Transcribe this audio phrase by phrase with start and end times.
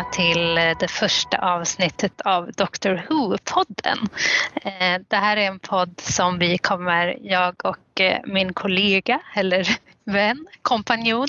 [0.00, 4.08] Välkomna till eh, det första avsnittet av Doctor Who-podden.
[4.54, 9.68] Eh, det här är en podd som vi kommer, jag och eh, min kollega eller
[10.04, 11.28] vän, kompanjon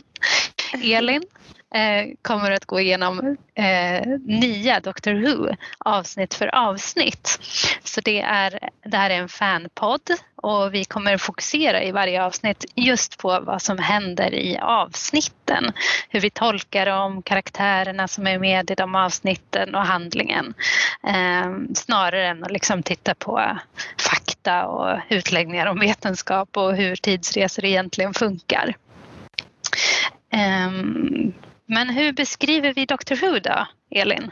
[0.83, 1.23] Elin
[1.75, 7.39] Eh, kommer att gå igenom eh, nya Doctor Who avsnitt för avsnitt.
[7.83, 10.01] Så det, är, det här är en fanpodd
[10.35, 15.71] och vi kommer fokusera i varje avsnitt just på vad som händer i avsnitten.
[16.09, 20.53] Hur vi tolkar dem, karaktärerna som är med i de avsnitten och handlingen.
[21.07, 23.57] Eh, snarare än att liksom titta på
[23.97, 28.75] fakta och utläggningar om vetenskap och hur tidsresor egentligen funkar.
[30.33, 30.71] Eh,
[31.71, 34.31] men hur beskriver vi Dr Who då, Elin?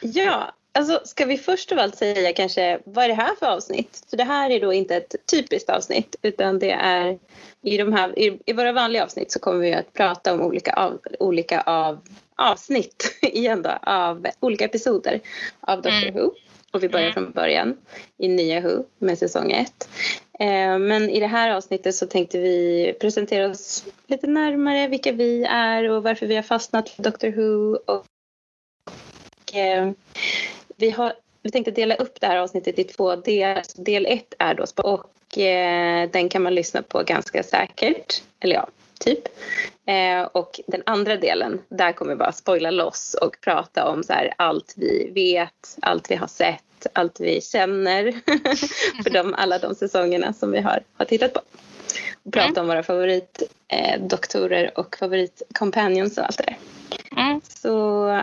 [0.00, 4.04] Ja, alltså ska vi först av allt säga kanske vad är det här för avsnitt?
[4.10, 7.18] För det här är då inte ett typiskt avsnitt utan det är
[7.62, 10.72] i, de här, i, i våra vanliga avsnitt så kommer vi att prata om olika,
[10.72, 11.98] av, olika av,
[12.36, 15.20] avsnitt igen då, av olika episoder
[15.60, 16.14] av Dr mm.
[16.14, 16.30] Who.
[16.72, 17.14] Och vi börjar mm.
[17.14, 17.76] från början
[18.18, 19.88] i nya Who med säsong 1.
[20.40, 25.44] Eh, men i det här avsnittet så tänkte vi presentera oss lite närmare, vilka vi
[25.44, 27.76] är och varför vi har fastnat för Doctor Who.
[27.86, 28.06] Och,
[29.56, 29.90] eh,
[30.76, 33.62] vi, har, vi tänkte dela upp det här avsnittet i två delar.
[33.84, 38.22] Del ett är då och eh, den kan man lyssna på ganska säkert.
[38.40, 38.68] Eller ja,
[38.98, 39.28] typ.
[39.86, 44.12] Eh, och den andra delen, där kommer vi bara spoila loss och prata om så
[44.12, 48.12] här, allt vi vet, allt vi har sett, allt vi känner
[49.02, 51.40] för de, alla de säsongerna som vi har, har tittat på.
[52.24, 52.60] Och prata mm.
[52.60, 56.56] om våra favoritdoktorer eh, och favoritcompanions och allt det där.
[57.22, 57.40] Mm.
[57.48, 57.68] Så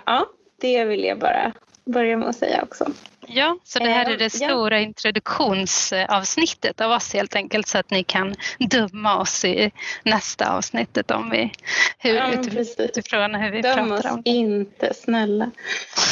[0.05, 0.25] ja,
[0.61, 1.53] det vill jag bara
[1.85, 2.91] börja med att säga också.
[3.27, 8.03] Ja, så det här är det stora introduktionsavsnittet av oss helt enkelt så att ni
[8.03, 9.71] kan döma oss i
[10.03, 11.51] nästa avsnittet om vi,
[11.97, 12.31] hur, ja,
[12.77, 14.29] utifrån hur vi Döm pratar om det.
[14.29, 15.51] inte, snälla.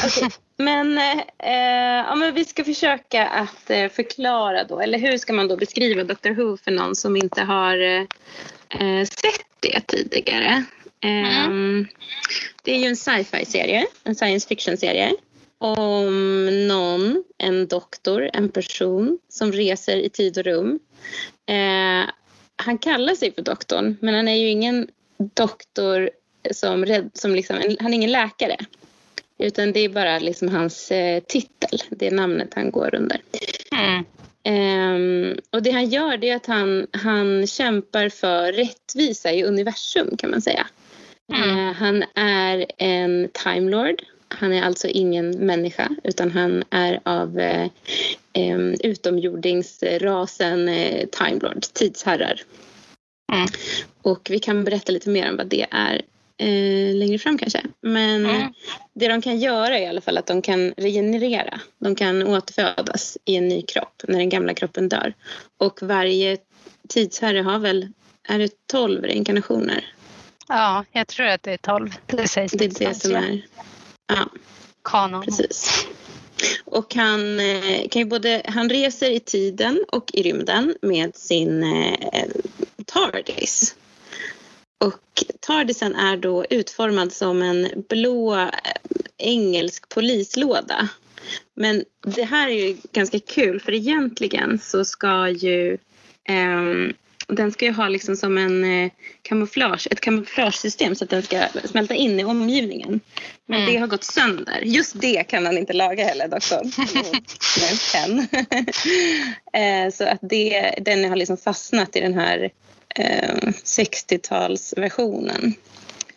[0.06, 0.30] Okay.
[0.58, 5.48] Men, eh, ja, men vi ska försöka att eh, förklara då, eller hur ska man
[5.48, 10.64] då beskriva Dr Who för någon som inte har eh, sett det tidigare?
[11.02, 11.26] Mm.
[11.26, 11.88] Ehm,
[12.64, 15.14] det är ju en sci-fi serie, en science fiction serie
[15.64, 20.80] om någon, en doktor, en person som reser i tid och rum.
[21.46, 22.10] Eh,
[22.56, 24.88] han kallar sig för doktorn, men han är ju ingen
[25.18, 26.10] doktor
[26.52, 28.58] som, som liksom, han är ingen läkare.
[29.38, 33.22] Utan det är bara liksom hans eh, titel, det är namnet han går under.
[33.72, 34.06] Mm.
[34.46, 40.18] Um, och det han gör det är att han, han kämpar för rättvisa i universum
[40.18, 40.68] kan man säga.
[41.34, 41.50] Mm.
[41.50, 47.40] Uh, han är en Time Lord han är alltså ingen människa utan han är av
[47.40, 52.42] eh, utomjordingsrasen eh, Time Lord, tidsherrar.
[53.34, 53.48] Mm.
[54.02, 56.02] Och vi kan berätta lite mer om vad det är
[56.38, 57.62] eh, längre fram kanske.
[57.82, 58.54] Men mm.
[58.94, 61.60] det de kan göra är i alla fall att de kan regenerera.
[61.78, 65.14] De kan återfödas i en ny kropp när den gamla kroppen dör.
[65.58, 66.38] Och varje
[66.90, 67.88] tidsherre har väl,
[68.28, 69.94] är det tolv reinkarnationer?
[70.48, 71.96] Ja, jag tror att det är tolv.
[72.06, 73.42] Det sägs det är det som är
[74.08, 74.30] Ja.
[74.84, 75.26] Kanon.
[75.26, 75.88] Precis.
[76.66, 81.64] Och han, eh, kan ju både, han reser i tiden och i rymden med sin
[81.64, 82.30] eh,
[82.86, 83.76] TARDIS.
[84.78, 88.50] Och TARDISen är då utformad som en blå eh,
[89.18, 90.90] engelsk polislåda.
[91.56, 95.78] Men det här är ju ganska kul för egentligen så ska ju
[96.30, 96.94] eh,
[97.28, 98.92] den ska ju ha liksom som en eh,
[99.22, 103.00] kamouflage, ett kamouflagesystem så att den ska smälta in i omgivningen.
[103.46, 103.74] Men mm.
[103.74, 104.62] det har gått sönder.
[104.64, 106.72] Just det kan han inte laga heller, doktorn.
[109.54, 112.52] eh, så att det, den har liksom fastnat i den här
[112.96, 115.54] eh, 60-talsversionen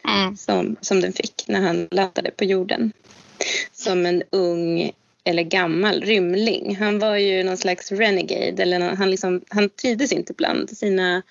[0.09, 0.37] mm.
[0.37, 2.93] som, som den fick när han landade på jorden.
[3.73, 4.93] Som en ung
[5.27, 6.77] eller gammal rymling.
[6.77, 8.63] Han var ju någon slags renegade.
[8.63, 11.23] Eller någon, han, liksom, han trivdes inte bland sina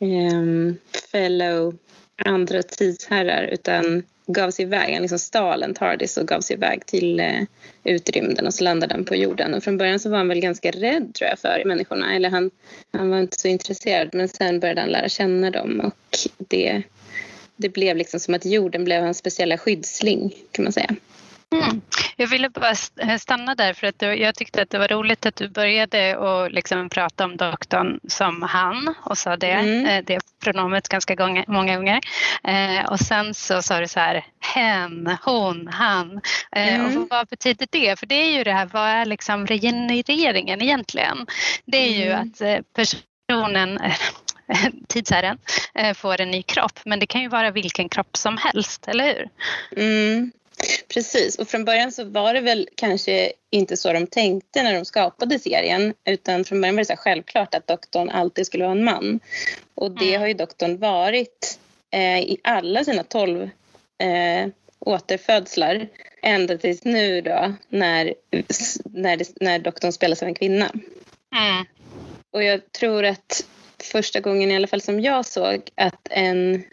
[0.00, 0.68] mm.
[0.68, 0.74] eh,
[1.12, 1.78] fellow
[2.24, 4.92] andra tidsherrar utan gav sig iväg.
[4.92, 7.42] Han liksom stal en Tardis och gav sig iväg till eh,
[7.84, 9.54] utrymden och så landade han på jorden.
[9.54, 12.14] Och från början så var han väl ganska rädd tror jag för människorna.
[12.14, 12.50] Eller han,
[12.92, 16.82] han var inte så intresserad men sen började han lära känna dem och det,
[17.56, 20.96] det blev liksom som att jorden blev hans speciella skyddsling kan man säga.
[21.54, 21.80] Mm.
[22.16, 25.36] Jag ville bara eh, stanna där för att jag tyckte att det var roligt att
[25.36, 29.86] du började och liksom prata om doktorn som han och sa det, mm.
[29.86, 32.00] Eh, det pronomet ganska gånger, många gånger.
[32.44, 36.20] Eh, och sen så sa du så här hen, hon, han.
[36.52, 36.98] Mm.
[36.98, 37.98] Och vad betyder det?
[37.98, 41.26] För det är ju det här, vad är liksom regenereringen egentligen?
[41.64, 42.20] Det är ju mm.
[42.20, 43.80] att personen
[44.88, 45.38] tidsherren,
[45.74, 46.80] eh, får en ny kropp.
[46.84, 49.28] Men det kan ju vara vilken kropp som helst, eller hur?
[49.76, 50.32] Mm.
[50.88, 54.84] Precis, och från början så var det väl kanske inte så de tänkte när de
[54.84, 58.84] skapade serien utan från början var det så självklart att doktorn alltid skulle vara en
[58.84, 59.20] man.
[59.74, 60.20] Och det mm.
[60.20, 61.58] har ju doktorn varit
[61.90, 63.50] eh, i alla sina tolv
[63.98, 65.88] eh, återfödslar
[66.22, 68.14] ända tills nu då när,
[68.84, 70.70] när, det, när doktorn spelas av en kvinna.
[71.36, 71.64] Mm.
[72.30, 73.46] Och jag tror att
[73.82, 76.64] första gången i alla fall som jag såg att en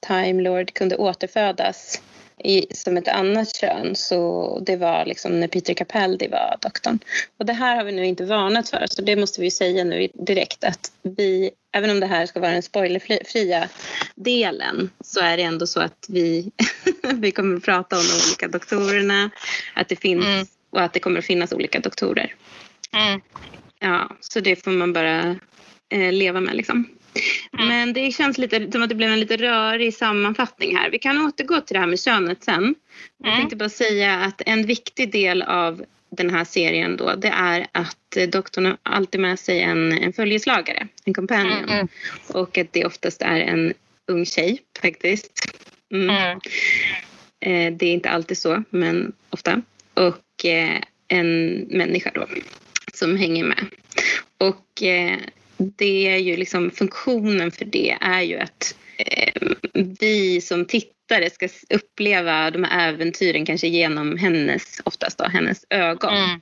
[0.00, 2.02] Time Lord kunde återfödas
[2.44, 6.98] i, som ett annat kön så det var liksom när Peter Capaldi var doktorn.
[7.38, 10.08] Och det här har vi nu inte varnat för så det måste vi säga nu
[10.14, 13.68] direkt att vi, även om det här ska vara den spoilerfria
[14.14, 16.50] delen så är det ändå så att vi,
[17.14, 19.30] vi kommer att prata om de olika doktorerna,
[19.74, 20.46] att det finns mm.
[20.70, 22.34] och att det kommer att finnas olika doktorer.
[22.92, 23.20] Mm.
[23.78, 25.36] Ja, så det får man bara
[25.88, 26.88] eh, leva med liksom.
[27.52, 27.68] Mm.
[27.68, 30.90] Men det känns lite som att det blev en lite rörig sammanfattning här.
[30.90, 32.54] Vi kan återgå till det här med könet sen.
[32.56, 32.74] Mm.
[33.18, 37.66] Jag tänkte bara säga att en viktig del av den här serien då, det är
[37.72, 41.68] att doktorn har alltid med sig en, en följeslagare, en companion.
[41.68, 41.88] Mm.
[42.28, 43.74] Och att det oftast är en
[44.06, 45.32] ung tjej faktiskt.
[45.92, 46.10] Mm.
[46.10, 46.40] mm.
[47.40, 49.62] Eh, det är inte alltid så, men ofta.
[49.94, 52.26] Och eh, en människa då
[52.94, 53.66] som hänger med.
[54.38, 55.18] Och eh,
[55.60, 59.42] det är ju liksom funktionen för det är ju att eh,
[60.00, 66.14] vi som tittare ska uppleva de här äventyren kanske genom hennes, oftast då, hennes ögon.
[66.14, 66.40] Mm.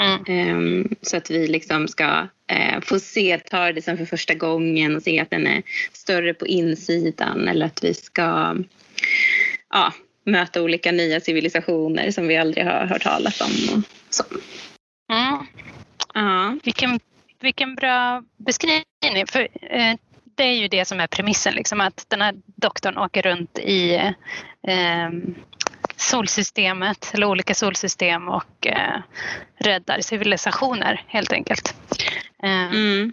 [0.00, 0.80] Mm.
[0.80, 5.20] Eh, så att vi liksom ska eh, få se TARDISen för första gången och se
[5.20, 5.62] att den är
[5.92, 8.56] större på insidan eller att vi ska
[9.70, 9.92] ja,
[10.24, 13.78] möta olika nya civilisationer som vi aldrig har hört talas om.
[13.78, 14.24] Och så.
[15.12, 15.46] Mm.
[16.14, 16.58] Ja.
[16.64, 17.00] Vilken
[17.42, 19.26] vilken bra beskrivning.
[19.26, 19.94] För, eh,
[20.34, 23.94] det är ju det som är premissen, liksom, att den här doktorn åker runt i
[24.68, 25.10] eh,
[25.96, 29.00] solsystemet eller olika solsystem och eh,
[29.56, 31.74] räddar civilisationer helt enkelt.
[32.42, 33.12] Eh, mm.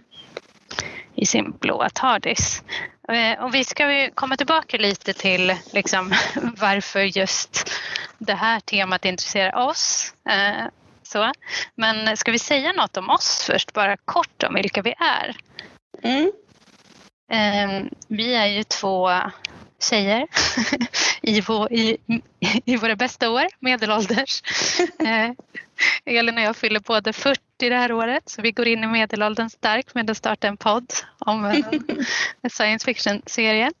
[1.14, 2.62] I sin blåa TARDIS.
[3.08, 6.12] Eh, och vi ska ju komma tillbaka lite till liksom,
[6.60, 7.70] varför just
[8.18, 10.14] det här temat intresserar oss.
[11.14, 11.32] Eh, så.
[11.74, 15.36] Men ska vi säga något om oss först, bara kort om vilka vi är?
[16.02, 16.32] Mm.
[17.32, 19.10] Ehm, vi är ju två
[19.80, 20.26] tjejer
[21.22, 21.96] i, vår, i,
[22.64, 24.42] i våra bästa år, medelålders.
[24.98, 25.30] Eh,
[26.04, 29.50] Elin och jag fyller båda 40 det här året så vi går in i medelåldern
[29.50, 33.72] starkt med att starta en podd om en science fiction-serie.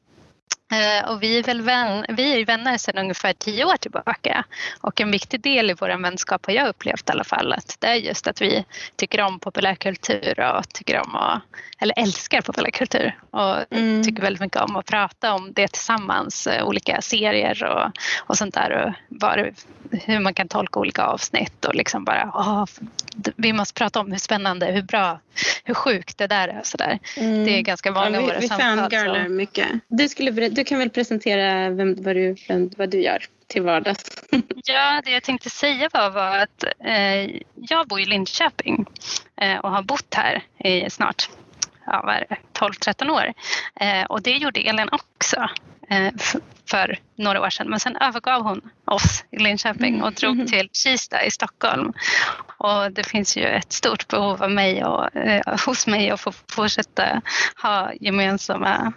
[0.70, 4.44] Eh, och vi är, väl vän, vi är vänner sedan ungefär tio år tillbaka
[4.80, 7.86] och en viktig del i vår vänskap har jag upplevt i alla fall att det
[7.86, 8.64] är just att vi
[8.96, 11.42] tycker om populärkultur och tycker om att,
[11.78, 14.04] eller älskar populärkultur och mm.
[14.04, 18.54] tycker väldigt mycket om att prata om det tillsammans, eh, olika serier och, och sånt
[18.54, 19.52] där och var,
[19.90, 22.64] hur man kan tolka olika avsnitt och liksom bara åh,
[23.36, 25.20] vi måste prata om hur spännande, hur bra,
[25.64, 26.60] hur sjukt det där är.
[26.64, 26.98] Så där.
[27.16, 27.44] Mm.
[27.44, 28.90] Det är ganska vanliga ja, vi, våra vi samtal.
[28.90, 29.68] Vi fangirlar mycket.
[29.88, 34.24] Du, skulle, du kan väl presentera vem, vad, du, vem, vad du gör till vardags?
[34.64, 38.86] ja, det jag tänkte säga var, var att eh, jag bor i Linköping
[39.36, 41.30] eh, och har bott här i snart
[41.86, 42.20] ja,
[42.52, 43.32] 12-13 år.
[43.80, 45.48] Eh, och det gjorde Elin också.
[45.90, 46.12] Eh,
[46.70, 47.70] för några år sedan.
[47.70, 50.46] Men sen övergav hon oss i Linköping och drog mm.
[50.46, 51.92] till Kista i Stockholm.
[52.58, 56.32] Och det finns ju ett stort behov av mig och, eh, hos mig att få
[56.48, 57.20] fortsätta
[57.62, 58.92] ha gemensamma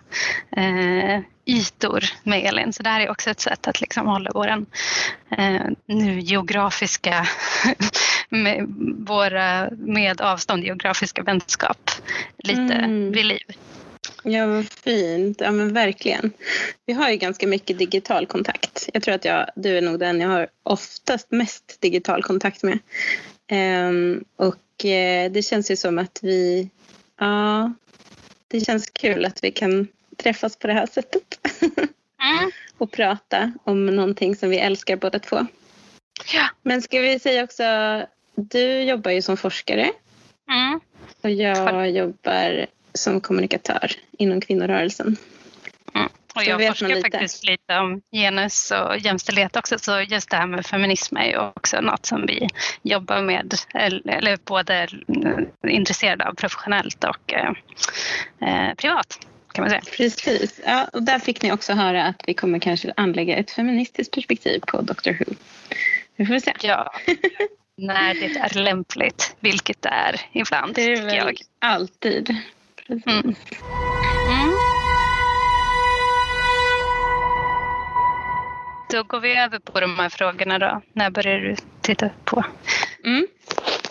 [0.58, 2.74] eh, ytor med Elin.
[2.74, 4.48] Så det här är också ett sätt att liksom hålla vår
[5.38, 7.28] eh, nu geografiska,
[8.30, 8.66] med,
[9.08, 11.92] våra med avstånd geografiska vänskap
[12.38, 13.12] lite mm.
[13.12, 13.46] vid liv.
[14.24, 15.42] Ja, vad fint.
[15.42, 16.32] Ja, men verkligen.
[16.86, 18.90] Vi har ju ganska mycket digital kontakt.
[18.94, 22.80] Jag tror att jag, du är nog den jag har oftast mest digital kontakt med.
[23.52, 26.70] Um, och uh, det känns ju som att vi...
[27.20, 27.74] Ja,
[28.48, 31.40] det känns kul att vi kan träffas på det här sättet.
[31.62, 32.52] mm.
[32.78, 35.48] och prata om någonting som vi älskar båda två.
[36.34, 36.50] Ja.
[36.62, 37.64] Men ska vi säga också,
[38.36, 39.92] du jobbar ju som forskare.
[40.50, 40.80] Mm.
[41.22, 45.18] Och jag jobbar som kommunikatör inom kvinnorörelsen.
[45.96, 46.10] Mm.
[46.36, 47.12] Och jag forskar lite.
[47.12, 51.38] faktiskt lite om genus och jämställdhet också, så just det här med feminism är ju
[51.38, 52.48] också något som vi
[52.82, 54.88] jobbar med, eller både
[55.68, 57.52] intresserade av professionellt och eh,
[58.42, 59.20] eh, privat.
[59.54, 59.82] Kan man säga.
[59.98, 64.14] Precis, ja, och där fick ni också höra att vi kommer kanske anlägga ett feministiskt
[64.14, 65.34] perspektiv på Doctor Who.
[66.16, 66.54] Vi får se.
[66.62, 66.94] Ja,
[67.78, 70.76] när det är lämpligt, vilket det är ibland.
[70.76, 71.42] Det är väl jag.
[71.60, 72.36] alltid.
[72.90, 73.02] Mm.
[74.28, 74.54] Mm.
[78.92, 80.82] Då går vi över på de här frågorna då.
[80.94, 82.44] När började du titta på?
[83.04, 83.28] Mm.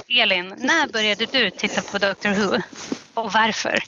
[0.08, 2.56] Elin, när började du titta på Doctor Who
[3.14, 3.78] och varför?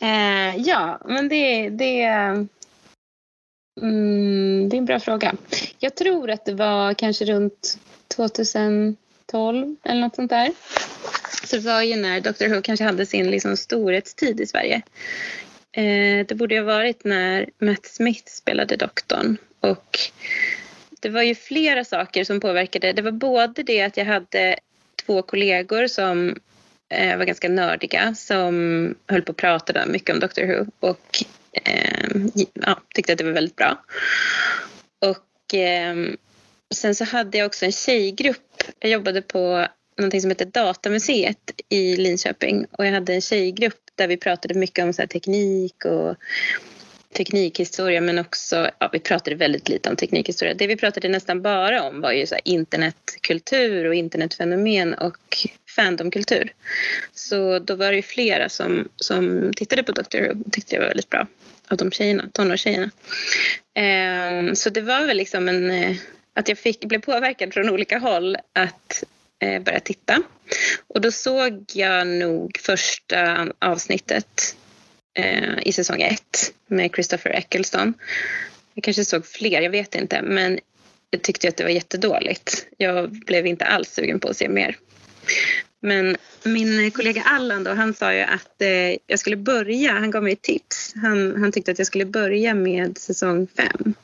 [0.00, 2.02] eh, ja, men det, det,
[3.80, 5.34] mm, det är en bra fråga.
[5.78, 7.78] Jag tror att det var kanske runt
[8.16, 8.96] 2000
[9.30, 10.52] 12 eller något sånt där.
[11.44, 14.82] Så det var ju när Doctor Who kanske hade sin liksom storhetstid i Sverige.
[15.72, 19.36] Eh, det borde ha varit när Matt Smith spelade doktorn.
[19.60, 19.98] Och
[21.00, 22.92] det var ju flera saker som påverkade.
[22.92, 24.58] Det var både det att jag hade
[25.06, 26.36] två kollegor som
[26.88, 32.10] eh, var ganska nördiga som höll på att prata mycket om Doctor Who och eh,
[32.54, 33.84] ja, tyckte att det var väldigt bra.
[35.00, 35.96] Och eh,
[36.74, 38.62] sen så hade jag också en tjejgrupp.
[38.78, 39.66] Jag jobbade på
[39.98, 44.84] någonting som heter Datamuseet i Linköping och jag hade en tjejgrupp där vi pratade mycket
[44.84, 46.16] om så teknik och
[47.16, 50.54] teknikhistoria men också, ja, vi pratade väldigt lite om teknikhistoria.
[50.54, 55.46] Det vi pratade nästan bara om var ju så internetkultur och internetfenomen och
[55.76, 56.52] fandomkultur.
[57.12, 60.18] Så då var det ju flera som, som tittade på Dr.
[60.18, 61.26] Who och tyckte det var väldigt bra
[61.68, 62.90] av de tjejerna, tonårstjejerna.
[63.74, 65.96] Eh, så det var väl liksom en, eh,
[66.34, 69.04] att jag fick, blev påverkad från olika håll att
[69.38, 70.22] eh, börja titta.
[70.86, 74.56] Och då såg jag nog första avsnittet
[75.14, 77.94] eh, i säsong ett med Christopher Eccleston.
[78.74, 80.22] Jag kanske såg fler, jag vet inte.
[80.22, 80.58] Men
[81.10, 82.66] jag tyckte att det var jättedåligt.
[82.76, 84.76] Jag blev inte alls sugen på att se mer.
[85.80, 90.22] Men min kollega Allan då, han sa ju att eh, jag skulle börja, han gav
[90.22, 90.94] mig ett tips.
[90.96, 93.94] Han, han tyckte att jag skulle börja med säsong fem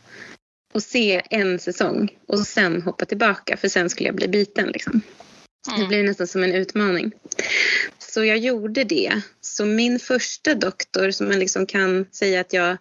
[0.77, 4.69] och se en säsong och sen hoppa tillbaka för sen skulle jag bli biten.
[4.69, 5.01] Liksom.
[5.69, 5.81] Mm.
[5.81, 7.13] Det blir nästan som en utmaning.
[7.99, 9.21] Så jag gjorde det.
[9.41, 12.77] Så min första doktor som man liksom kan säga att jag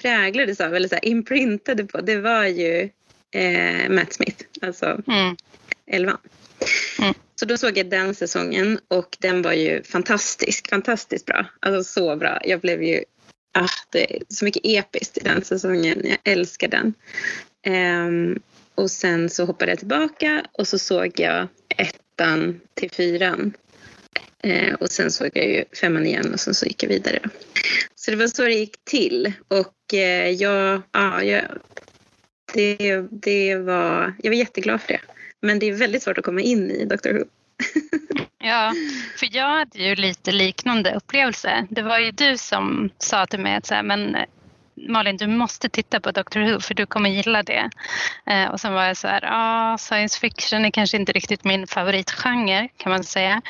[0.00, 2.90] präglades av eller så här, imprintade på det var ju
[3.34, 5.36] eh, Matt Smith, alltså mm.
[5.86, 6.18] elvan.
[6.98, 7.14] Mm.
[7.34, 11.46] Så då såg jag den säsongen och den var ju fantastisk, fantastiskt bra.
[11.60, 12.40] Alltså så bra.
[12.44, 13.04] Jag blev ju,
[13.64, 16.02] ah, det är så mycket episkt i den säsongen.
[16.04, 16.94] Jag älskar den.
[17.66, 18.42] Um,
[18.74, 23.52] och sen så hoppade jag tillbaka och så såg jag ettan till fyran.
[24.46, 27.20] Uh, och sen såg jag ju femman igen och sen så gick jag vidare.
[27.94, 29.32] Så det var så det gick till.
[29.48, 31.44] Och uh, jag, ja, jag,
[32.54, 35.00] det, det var, jag var jätteglad för det.
[35.42, 37.24] Men det är väldigt svårt att komma in i Doctor Who.
[38.38, 38.72] Ja,
[39.18, 41.66] för jag hade ju lite liknande upplevelse.
[41.70, 44.16] Det var ju du som sa till mig att så här, men
[44.88, 47.70] Malin, du måste titta på Doctor Who för du kommer gilla det.
[48.26, 51.66] Eh, och sen var jag så här, ah, science fiction är kanske inte riktigt min
[51.66, 53.42] favoritgenre kan man säga.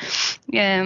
[0.53, 0.81] Eh,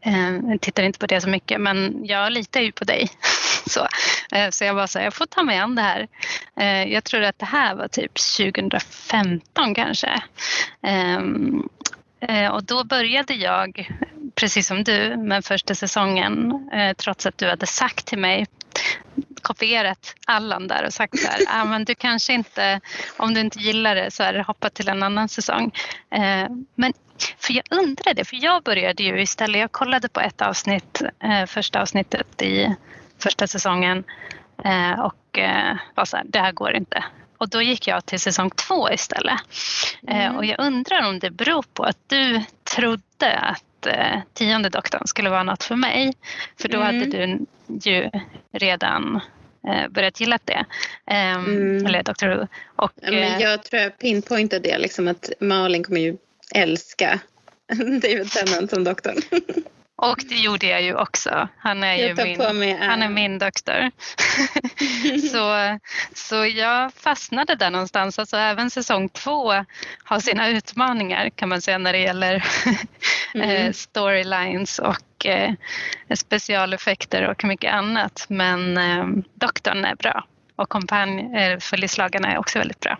[0.00, 3.08] eh, jag tittar inte på det så mycket men jag litar ju på dig.
[3.66, 3.88] så,
[4.36, 6.08] eh, så jag var så här, jag får ta mig an det här.
[6.56, 10.22] Eh, jag tror att det här var typ 2015 kanske.
[10.82, 11.68] Ehm,
[12.28, 13.90] Eh, och då började jag,
[14.34, 18.46] precis som du, med första säsongen eh, trots att du hade sagt till mig
[19.42, 22.80] kopierat Allan där och sagt så här, ah, men du kanske inte,
[23.16, 25.72] om du inte gillar det så är det hoppa till en annan säsong.
[26.10, 26.92] Eh, men
[27.38, 31.82] för jag undrade, för jag började ju istället, jag kollade på ett avsnitt, eh, första
[31.82, 32.76] avsnittet i
[33.18, 34.04] första säsongen
[34.64, 37.04] eh, och eh, var så här, det här går inte.
[37.42, 39.40] Och då gick jag till säsong två istället.
[40.08, 40.36] Eh, mm.
[40.36, 42.42] och jag undrar om det beror på att du
[42.76, 46.12] trodde att eh, tionde doktorn skulle vara något för mig.
[46.60, 46.86] För då mm.
[46.86, 47.46] hade du
[47.90, 48.10] ju
[48.52, 49.20] redan
[49.68, 50.64] eh, börjat gilla det.
[51.06, 51.86] Eh, mm.
[51.86, 52.46] Eller Dr Who.
[52.76, 56.16] Och, men jag tror jag pinpointade det, liksom att Malin kommer ju
[56.54, 57.20] älska
[58.02, 59.16] David Tennant som doktorn.
[60.02, 61.48] Och det gjorde jag ju också.
[61.58, 62.14] Han är ju
[62.54, 63.90] min, han är min doktor.
[65.32, 65.78] så,
[66.14, 68.18] så jag fastnade där någonstans.
[68.18, 69.52] Alltså även säsong två
[70.04, 72.44] har sina utmaningar kan man säga när det gäller
[73.34, 73.50] mm.
[73.50, 75.52] Eh, storylines och eh,
[76.14, 78.26] specialeffekter och mycket annat.
[78.28, 80.24] Men eh, doktorn är bra
[80.56, 81.30] och kompanj,
[81.60, 82.98] följeslagarna är också väldigt bra.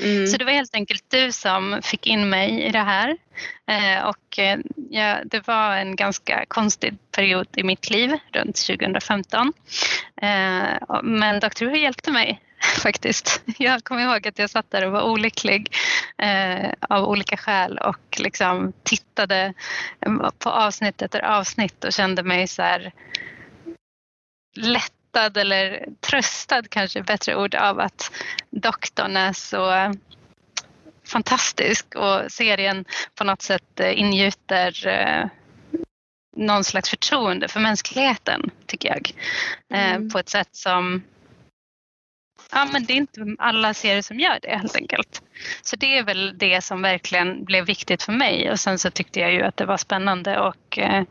[0.00, 0.26] Mm.
[0.26, 3.16] Så det var helt enkelt du som fick in mig i det här.
[3.66, 4.58] Eh, och eh,
[4.90, 9.52] ja, det var en ganska konstig period i mitt liv runt 2015.
[10.22, 11.64] Eh, men Dr.
[11.64, 12.40] Who hjälpte mig
[12.82, 13.42] faktiskt.
[13.58, 15.74] Jag kommer ihåg att jag satt där och var olycklig
[16.18, 19.54] eh, av olika skäl och liksom tittade
[20.00, 22.92] eh, på avsnitt efter avsnitt och kände mig så här
[24.56, 28.12] lätt lättad eller tröstad kanske bättre ord av att
[28.50, 29.94] doktorn är så
[31.06, 35.28] fantastisk och serien på något sätt eh, ingjuter eh,
[36.36, 39.12] någon slags förtroende för mänskligheten tycker jag.
[39.74, 40.10] Eh, mm.
[40.10, 41.02] På ett sätt som
[42.52, 45.22] ja, men det är inte alla serier som gör det helt enkelt.
[45.62, 49.20] Så det är väl det som verkligen blev viktigt för mig och sen så tyckte
[49.20, 51.02] jag ju att det var spännande och eh,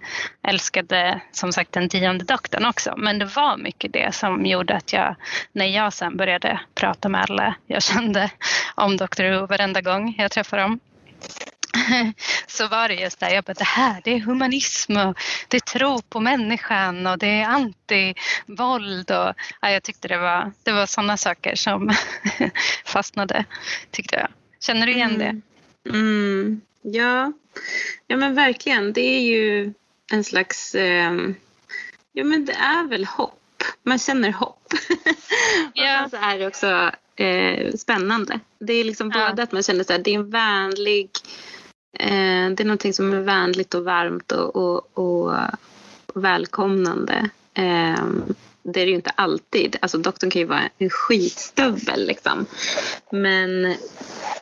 [0.47, 2.93] älskade som sagt den tionde doktorn också.
[2.97, 5.15] Men det var mycket det som gjorde att jag,
[5.51, 8.31] när jag sen började prata med alla jag kände
[8.75, 10.79] om Dr Who varenda gång jag träffade dem
[12.47, 15.17] så var det just det, jag bara, det här det är humanism och
[15.47, 20.51] det är tro på människan och det är anti-våld och ja, jag tyckte det var,
[20.63, 21.91] det var sådana saker som
[22.85, 23.45] fastnade,
[23.91, 24.27] tyckte jag.
[24.59, 25.41] Känner du igen det?
[25.89, 25.99] Mm.
[26.01, 26.61] mm.
[26.81, 27.33] Ja.
[28.07, 28.93] ja, men verkligen.
[28.93, 29.73] Det är ju
[30.11, 31.13] en slags, eh,
[32.13, 33.63] ja men det är väl hopp.
[33.83, 34.73] Man känner hopp.
[35.73, 36.03] Ja.
[36.03, 38.39] och så är det också eh, spännande.
[38.59, 39.29] Det är liksom ja.
[39.29, 41.09] både att man känner att det är en vänlig
[42.55, 45.33] det är någonting som är vänligt och varmt och, och, och
[46.13, 47.29] välkomnande.
[47.53, 48.05] Eh,
[48.63, 49.75] det är det ju inte alltid.
[49.81, 52.45] Alltså doktorn kan ju vara en skitstövel liksom.
[53.11, 53.75] Men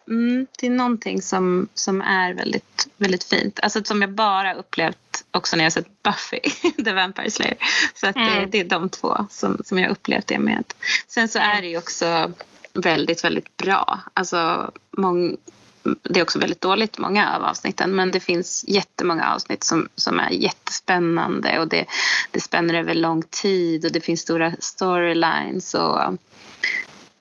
[0.07, 3.59] mm, det är någonting som, som är väldigt, väldigt fint.
[3.63, 6.39] Alltså som jag bara upplevt också när jag sett Buffy,
[6.83, 7.57] The Vampire Slayer.
[7.95, 8.39] Så att mm.
[8.39, 10.63] det, det, är de två som, som jag upplevt det med.
[11.07, 12.31] Sen så är det ju också
[12.73, 13.99] väldigt, väldigt bra.
[14.13, 15.37] Alltså många
[15.83, 17.95] det är också väldigt dåligt, många av avsnitten.
[17.95, 21.85] Men det finns jättemånga avsnitt som, som är jättespännande och det,
[22.31, 25.73] det spänner över lång tid och det finns stora storylines.
[25.73, 26.17] Och,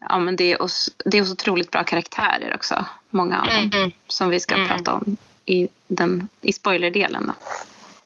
[0.08, 3.70] ja, men det, är också, det är så otroligt bra karaktärer också, många av dem,
[3.74, 3.90] mm.
[4.08, 4.68] som vi ska mm.
[4.68, 7.26] prata om i, den, i spoilerdelen.
[7.26, 7.32] Då.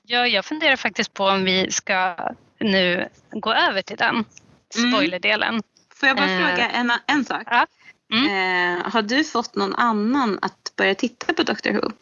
[0.03, 2.17] Ja, jag funderar faktiskt på om vi ska
[2.59, 4.93] nu gå över till den mm.
[4.93, 5.49] spoilerdelen.
[5.49, 5.63] Mm.
[5.95, 6.39] Får jag bara eh.
[6.39, 7.43] fråga en, en sak?
[7.47, 7.67] Ja.
[8.15, 8.27] Mm.
[8.27, 11.93] Eh, har du fått någon annan att börja titta på Doctor Who?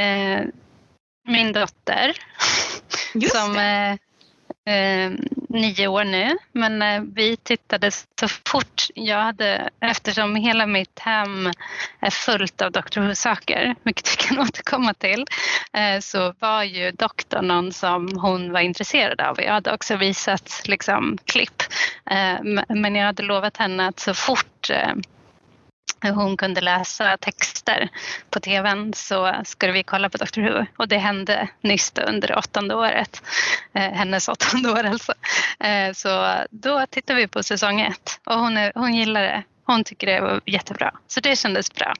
[0.00, 0.42] Eh,
[1.28, 2.16] min dotter.
[3.14, 3.98] Just som är
[4.66, 5.12] eh,
[5.54, 6.38] nio år nu.
[6.52, 11.46] Men eh, vi tittade så fort jag hade, eftersom hela mitt hem
[12.00, 15.26] är fullt av Dr Who-saker, vilket vi kan återkomma till,
[15.72, 19.40] eh, så var ju doktorn någon som hon var intresserad av.
[19.40, 21.62] Jag hade också visat liksom, klipp.
[22.10, 24.70] Eh, men jag hade lovat henne att så fort
[26.10, 27.88] hon kunde läsa texter
[28.30, 32.74] på tvn så skulle vi kolla på Dr Who och det hände nyss under åttonde
[32.74, 33.22] året.
[33.72, 35.14] Eh, hennes åttonde år alltså.
[35.60, 39.84] Eh, så då tittade vi på säsong ett och hon, är, hon gillar det hon
[39.84, 40.94] tycker det var jättebra.
[41.06, 41.94] Så det kändes bra.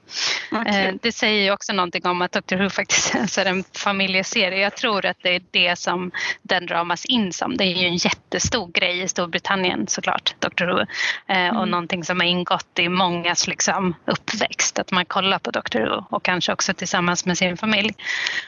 [0.51, 0.85] Okay.
[0.85, 4.59] Eh, det säger ju också någonting om att Dr Who faktiskt är en familjeserie.
[4.59, 7.57] Jag tror att det är det som den ramas in som.
[7.57, 10.79] Det är ju en jättestor grej i Storbritannien såklart, Dr Who.
[10.79, 10.85] Eh,
[11.27, 11.57] mm.
[11.57, 14.79] Och någonting som har ingått i mångas liksom, uppväxt.
[14.79, 17.93] Att man kollar på Dr Who och kanske också tillsammans med sin familj.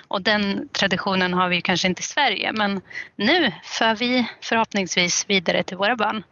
[0.07, 2.81] Och den traditionen har vi ju kanske inte i Sverige men
[3.15, 6.23] nu för vi förhoppningsvis vidare till våra barn.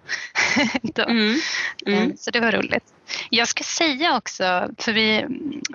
[0.97, 1.39] mm.
[1.85, 2.09] Mm.
[2.09, 2.93] Eh, så det var roligt roligt.
[3.29, 5.17] Jag ska säga också, för vi,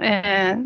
[0.03, 0.57] eh,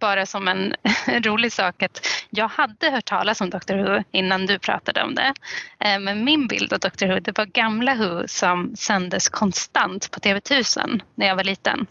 [0.00, 0.74] bara som en
[1.24, 5.34] rolig sak att jag hade hört talas om Dr Who innan du pratade om det.
[5.80, 10.20] Eh, men min bild av Dr Who, det var gamla Who som sändes konstant på
[10.20, 11.86] TV1000 när jag var liten.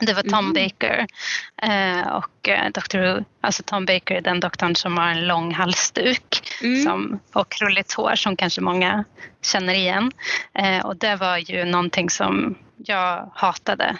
[0.00, 0.52] Det var Tom mm.
[0.52, 1.06] Baker
[1.62, 3.24] eh, och eh, Dr Who.
[3.40, 6.82] Alltså Tom Baker är den doktorn som har en lång halsduk mm.
[6.84, 9.04] som, och krulligt hår som kanske många
[9.42, 10.12] känner igen.
[10.54, 13.96] Eh, och det var ju någonting som jag hatade.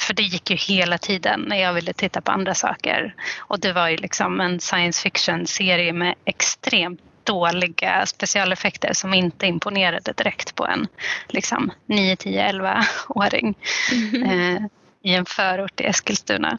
[0.00, 3.14] För det gick ju hela tiden när jag ville titta på andra saker.
[3.38, 10.12] Och det var ju liksom en science fiction-serie med extremt dåliga specialeffekter som inte imponerade
[10.12, 10.86] direkt på en
[11.28, 13.54] liksom, 9, 10, 11-åring.
[13.92, 14.56] Mm.
[14.56, 14.62] Eh,
[15.08, 16.58] i en förort i Eskilstuna.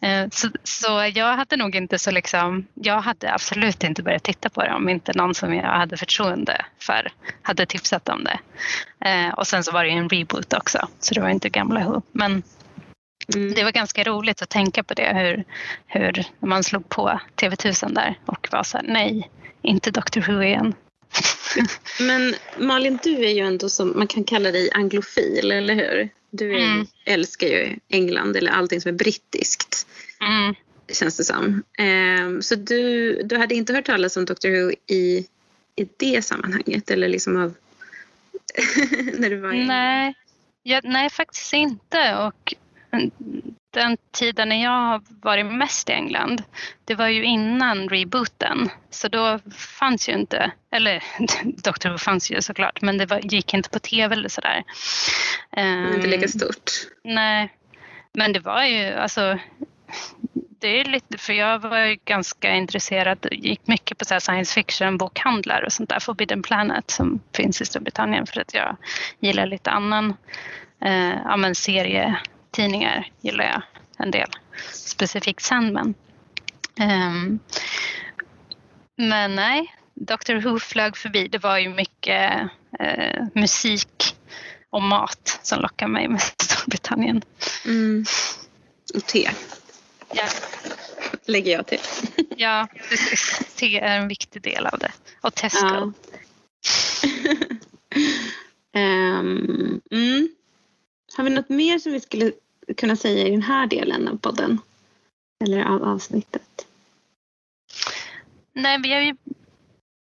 [0.00, 4.48] Eh, så, så, jag hade nog inte så liksom, jag hade absolut inte börjat titta
[4.48, 7.12] på det om inte någon som jag hade förtroende för
[7.42, 8.38] hade tipsat om det.
[9.08, 11.84] Eh, och sen så var det ju en reboot också, så det var inte gamla
[11.84, 12.02] Who.
[12.12, 12.42] Men
[13.34, 13.54] mm.
[13.54, 15.44] det var ganska roligt att tänka på det, hur,
[15.86, 19.30] hur man slog på TV1000 där och var så här, nej,
[19.62, 20.74] inte Dr Who igen.
[22.00, 26.08] Men Malin, du är ju ändå som man kan kalla dig anglofil, eller hur?
[26.30, 26.86] Du är, mm.
[27.04, 29.86] älskar ju England eller allting som är brittiskt.
[30.20, 30.54] Mm.
[30.92, 31.62] Känns det som.
[31.78, 35.26] Um, så du, du hade inte hört talas om Doctor Who i,
[35.76, 36.90] i det sammanhanget?
[36.90, 37.54] Eller liksom av
[39.18, 40.14] när du var i Nej.
[40.62, 42.16] Ja, nej, faktiskt inte.
[42.16, 42.54] Och
[43.70, 46.42] den tiden när jag har varit mest i England,
[46.84, 48.70] det var ju innan rebooten.
[48.90, 49.38] Så då
[49.78, 51.04] fanns ju inte, eller
[51.64, 54.64] Doctor Who fanns ju såklart, men det var, gick inte på tv eller sådär.
[55.56, 56.70] Um, inte lika stort?
[57.04, 57.54] Nej,
[58.12, 59.38] men det var ju alltså
[60.60, 65.62] det är lite, för jag var ju ganska intresserad, gick mycket på så science fiction-bokhandlar
[65.66, 68.76] och sånt där, Forbidden Planet som finns i Storbritannien för att jag
[69.20, 70.14] gillar lite annan
[70.84, 71.54] eh, ja, men
[72.56, 73.62] serietidningar gillar jag
[73.98, 74.30] en del.
[74.72, 75.94] Specifikt Sandman.
[76.80, 77.38] Um,
[78.96, 81.28] men nej, Doctor Who flög förbi.
[81.28, 84.16] Det var ju mycket eh, musik
[84.70, 87.22] och mat som lockade mig med Storbritannien.
[87.64, 88.04] Mm.
[88.94, 89.30] Och te.
[90.12, 90.24] Ja,
[91.26, 91.80] Lägger jag till.
[92.36, 93.54] ja precis.
[93.56, 94.92] Te är en viktig del av det.
[95.20, 95.66] Och Tesco.
[95.66, 95.92] Ja.
[98.74, 100.28] Ehm, mm.
[101.16, 102.32] Har vi något mer som vi skulle
[102.76, 104.60] kunna säga i den här delen av podden?
[105.44, 106.66] Eller av avsnittet?
[108.52, 109.16] Nej, vi har ju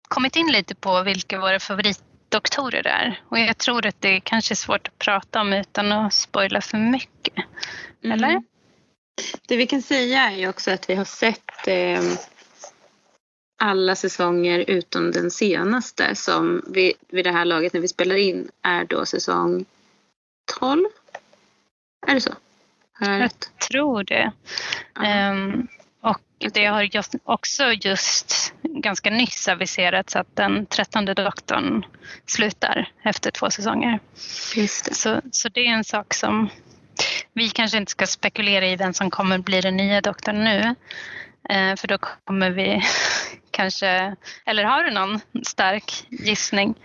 [0.08, 3.22] kommit in lite på vilka våra favoritdoktorer är.
[3.30, 6.78] Och jag tror att det kanske är svårt att prata om utan att spoila för
[6.78, 7.46] mycket.
[8.04, 8.30] Eller?
[8.30, 8.44] Mm.
[9.48, 12.02] Det vi kan säga är ju också att vi har sett eh,
[13.62, 18.52] alla säsonger utom den senaste som vi, vid det här laget när vi spelar in
[18.62, 19.66] är då säsong
[20.60, 20.86] 12.
[22.08, 22.34] Är det så?
[22.94, 23.32] Har jag
[23.70, 24.32] tror det.
[25.04, 25.68] Ehm,
[26.02, 31.86] och det har just, också just ganska nyss aviserats att den trettonde doktorn
[32.26, 34.00] slutar efter två säsonger.
[34.56, 34.68] Det.
[34.96, 36.50] Så, så det är en sak som
[37.34, 40.76] vi kanske inte ska spekulera i vem som kommer bli den nya doktorn nu.
[41.50, 42.82] Eh, för då kommer vi
[43.60, 46.76] kanske, eller har du någon stark gissning?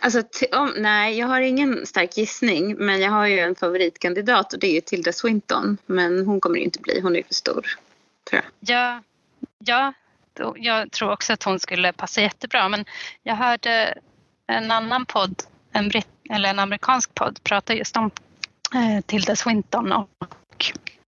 [0.00, 4.58] Alltså, om, nej, jag har ingen stark gissning men jag har ju en favoritkandidat och
[4.58, 5.78] det är ju Tilda Swinton.
[5.86, 7.66] Men hon kommer ju inte bli, hon är för stor.
[8.30, 8.44] Tror jag.
[8.60, 9.02] Ja,
[9.58, 9.92] ja
[10.32, 12.84] då, jag tror också att hon skulle passa jättebra men
[13.22, 13.98] jag hörde
[14.46, 18.10] en annan podd, en, britt, eller en amerikansk podd, prata just om
[18.74, 20.08] eh, Tilda Swinton och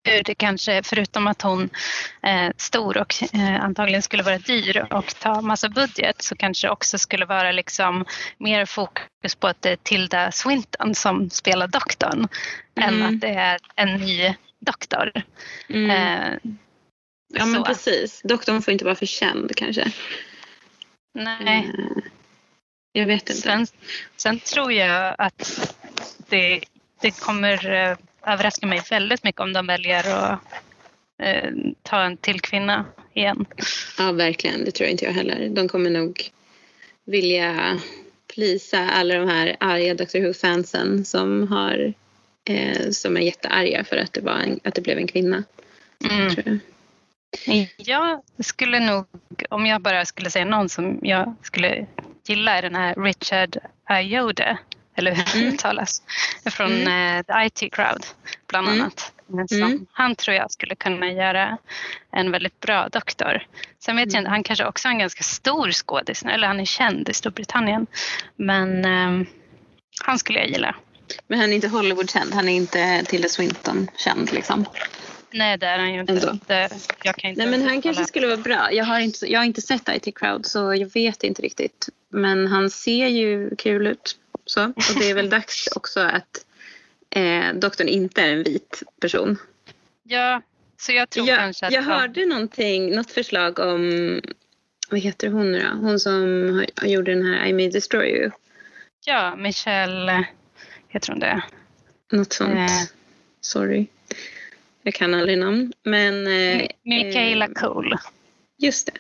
[0.02, 1.70] det kanske, förutom att hon
[2.22, 6.98] är stor och eh, antagligen skulle vara dyr och ta massa budget så kanske också
[6.98, 8.04] skulle vara liksom
[8.38, 12.28] mer fokus på att det är Tilda Swinton som spelar doktorn
[12.80, 13.14] än Mm.
[13.14, 15.12] att det är en ny doktor.
[15.68, 15.90] Mm.
[15.90, 16.52] Eh,
[17.32, 17.64] ja men så.
[17.64, 18.22] precis.
[18.24, 19.92] Doktorn får inte vara för känd kanske.
[21.14, 21.70] Nej.
[21.78, 22.02] Eh,
[22.92, 23.42] jag vet inte.
[23.42, 23.66] Sen,
[24.16, 25.74] sen tror jag att
[26.28, 26.60] det,
[27.00, 30.40] det kommer eh, överraska mig väldigt mycket om de väljer att
[31.22, 31.50] eh,
[31.82, 33.46] ta en till kvinna igen.
[33.98, 35.48] Ja verkligen, det tror jag inte jag heller.
[35.48, 36.30] De kommer nog
[37.04, 37.80] vilja
[38.34, 41.94] plisa alla de här arga Doctor Who-fansen som, har,
[42.48, 45.44] eh, som är jättearga för att det, var en, att det blev en kvinna.
[46.10, 46.34] Mm.
[46.34, 46.58] Tror jag.
[47.76, 49.06] Jag skulle nog,
[49.48, 51.86] om jag bara skulle säga någon som jag skulle
[52.26, 54.58] gilla är den här Richard Ayoade,
[55.00, 55.48] eller hur det Mm.
[55.54, 56.02] uttalas,
[56.50, 57.18] från Mm.
[57.18, 58.06] eh, The IT Crowd
[58.48, 58.80] bland Mm.
[58.80, 59.12] annat.
[59.52, 59.86] Mm.
[59.92, 61.58] Han tror jag skulle kunna göra
[62.12, 63.42] en väldigt bra doktor.
[63.78, 64.18] Sen vet jag Mm.
[64.20, 67.86] inte, han kanske också är en ganska stor skådis, eller han är känd i Storbritannien.
[68.36, 69.26] Men ehm,
[70.04, 70.74] han skulle jag gilla.
[71.28, 74.64] Men han är inte Hollywood-känd, han är inte Tilda Swinton-känd liksom.
[75.32, 76.12] Nej, det är han ju inte.
[76.12, 76.38] Ändå.
[76.46, 76.68] Det,
[77.04, 78.72] jag kan inte Nej men han uttala- kanske skulle vara bra.
[78.72, 81.88] Jag har inte, jag har inte sett IT Crowd så jag vet inte riktigt.
[82.12, 84.16] Men han ser ju kul ut.
[84.50, 84.64] Så.
[84.64, 86.46] Och det är väl dags också att
[87.10, 89.38] eh, doktorn inte är en vit person.
[90.02, 90.42] Ja,
[90.76, 94.20] så jag tror Jag, kanske att jag hörde någonting, något förslag om,
[94.90, 95.76] vad heter hon nu då?
[95.76, 98.30] Hon som gjorde den här I may destroy you.
[99.04, 100.24] Ja, Michelle,
[100.88, 101.42] heter hon det?
[102.12, 102.54] Något sånt.
[102.54, 102.66] Eh.
[103.40, 103.86] Sorry.
[104.82, 105.72] Jag kan aldrig namn.
[105.82, 107.98] Men eh, Michaela eh, Cole.
[108.58, 108.92] Just det.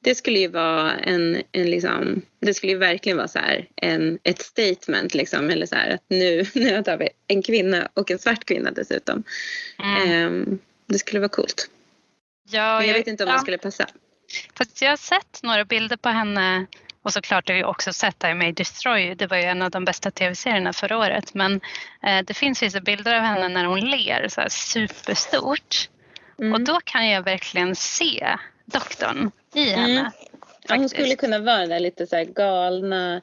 [0.00, 4.18] Det skulle ju vara en, en liksom, det skulle ju verkligen vara så här en,
[4.22, 8.18] ett statement liksom, eller så här att nu, nu har vi en kvinna och en
[8.18, 9.22] svart kvinna dessutom.
[9.78, 10.10] Mm.
[10.10, 11.70] Ehm, det skulle vara coolt.
[12.50, 13.86] ja, Men jag vet inte om ja, det skulle passa.
[14.58, 16.66] Fast jag har sett några bilder på henne
[17.02, 19.14] och såklart har jag också sett I May Destroy You.
[19.14, 21.34] Det var ju en av de bästa tv-serierna förra året.
[21.34, 21.60] Men
[22.02, 25.88] eh, det finns vissa bilder av henne när hon ler så här superstort.
[26.38, 26.52] Mm.
[26.52, 28.36] Och då kan jag verkligen se
[28.72, 30.00] doktorn i henne.
[30.00, 30.12] Mm.
[30.68, 33.20] Ja, hon skulle kunna vara den där lite så galna,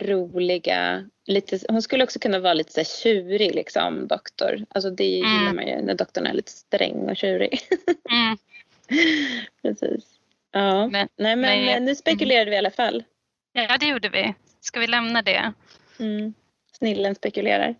[0.00, 4.64] roliga, lite, hon skulle också kunna vara lite så här tjurig liksom, doktor.
[4.68, 5.56] Alltså det gillar Mm.
[5.56, 7.60] man ju när doktorn är lite sträng och tjurig.
[8.10, 8.36] Mm.
[9.62, 10.04] Precis.
[10.52, 13.04] Ja, Men- nej men, men eh, nu spekulerade vi i alla fall.
[13.52, 14.34] Ja, det gjorde vi.
[14.60, 15.52] Ska vi lämna det?
[15.98, 16.34] Mm.
[16.78, 17.74] Snillen spekulerar.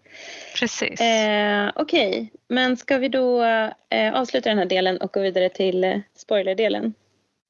[0.59, 1.00] Precis.
[1.00, 3.44] Eh, Okej, men ska vi då
[3.90, 6.94] eh, avsluta den här delen och gå vidare till eh, spoilerdelen?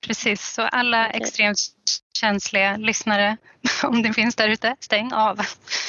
[0.07, 1.21] Precis, så alla Okej.
[1.23, 1.59] extremt
[2.21, 3.37] känsliga lyssnare,
[3.85, 5.37] om det finns där ute, stäng av.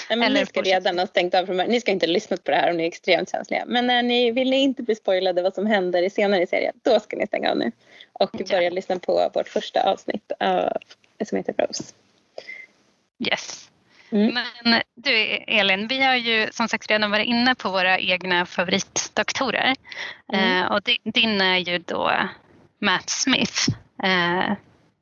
[0.09, 1.57] Nej, Eller ni ska redan ha stängt av från.
[1.57, 3.63] Ni ska inte ha lyssnat på det här om ni är extremt känsliga.
[3.67, 6.73] Men när ni, vill ni inte bli spoilade vad som händer i senare i serien,
[6.83, 7.71] då ska ni stänga av nu.
[8.13, 8.45] Och Ja.
[8.49, 10.77] börja lyssna på vårt första avsnitt av,
[11.25, 11.83] som heter Rose.
[13.29, 13.66] Yes.
[14.11, 14.37] Mm.
[14.63, 15.11] Men du
[15.47, 19.75] Elin, vi har ju som sagt redan varit inne på våra egna favoritdoktorer.
[20.33, 20.63] Mm.
[20.63, 22.11] Eh, och din är ju då
[22.79, 23.69] Matt Smith,
[24.03, 24.53] eh,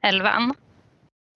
[0.03, 0.53] elvan.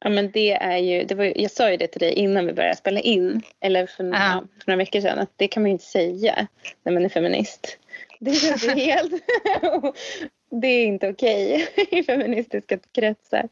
[0.02, 2.54] Ja men det är ju, det var, jag sa ju det till dig innan vi
[2.54, 5.70] började spela in, eller för, uh ja, för några veckor sedan, att det kan man
[5.70, 6.48] ju inte säga
[6.84, 7.78] när man är feminist.
[8.20, 9.12] Det känns ju helt...
[10.52, 13.50] det är inte okej i feministiska kretsar.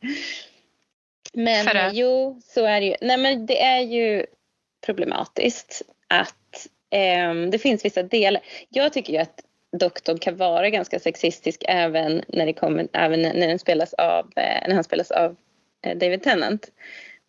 [1.38, 1.96] Men att...
[1.96, 2.96] jo, så är det ju.
[3.02, 4.26] Nej men det är ju
[4.86, 8.42] problematiskt att eh, det finns vissa delar.
[8.70, 9.42] Jag tycker ju att
[9.80, 14.68] doktorn kan vara ganska sexistisk även när, det kommer, även när, den spelas av, eh,
[14.68, 15.36] när han spelas av
[15.86, 16.72] eh, David Tennant.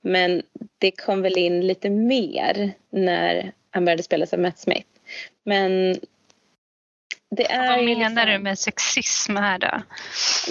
[0.00, 0.42] Men
[0.78, 4.88] det kom väl in lite mer när han började spelas av Matt Smith.
[5.44, 5.96] Men
[7.30, 9.82] det är Vad menar liksom, du med sexism här då?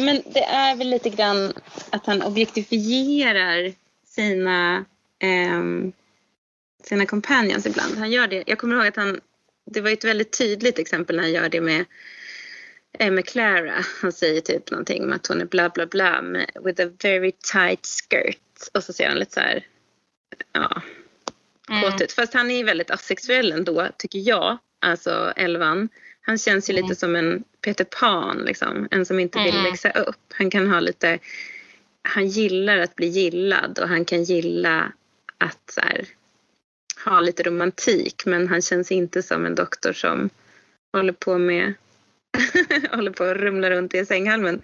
[0.03, 1.53] Men det är väl lite grann
[1.89, 3.73] att han objektifierar
[4.07, 4.85] sina,
[5.19, 5.63] eh,
[6.83, 7.97] sina companions ibland.
[7.97, 8.43] Han gör det.
[8.47, 9.19] Jag kommer ihåg att han,
[9.65, 11.85] det var ett väldigt tydligt exempel när han gör det med
[12.99, 13.85] eh, med Clara.
[14.01, 17.31] Han säger typ någonting om att hon är bla bla bla med, with a very
[17.31, 18.69] tight skirt.
[18.73, 19.65] Och så ser han lite så här,
[20.53, 20.81] ja,
[21.67, 22.01] kåt mm.
[22.01, 22.11] ut.
[22.11, 24.57] Fast han är väldigt asexuell ändå, tycker jag.
[24.79, 25.89] Alltså Elvan.
[26.27, 26.83] Han känns ju mm.
[26.83, 28.87] lite som en Peter Pan, liksom.
[28.91, 29.63] en som inte vill mm.
[29.63, 30.33] växa upp.
[30.33, 31.19] Han kan ha lite,
[32.01, 34.91] han gillar att bli gillad och han kan gilla
[35.37, 36.05] att så här,
[37.05, 40.29] ha lite romantik men han känns inte som en doktor som
[40.93, 41.73] håller på med
[42.91, 44.61] håller på att rumla runt i sänghalmen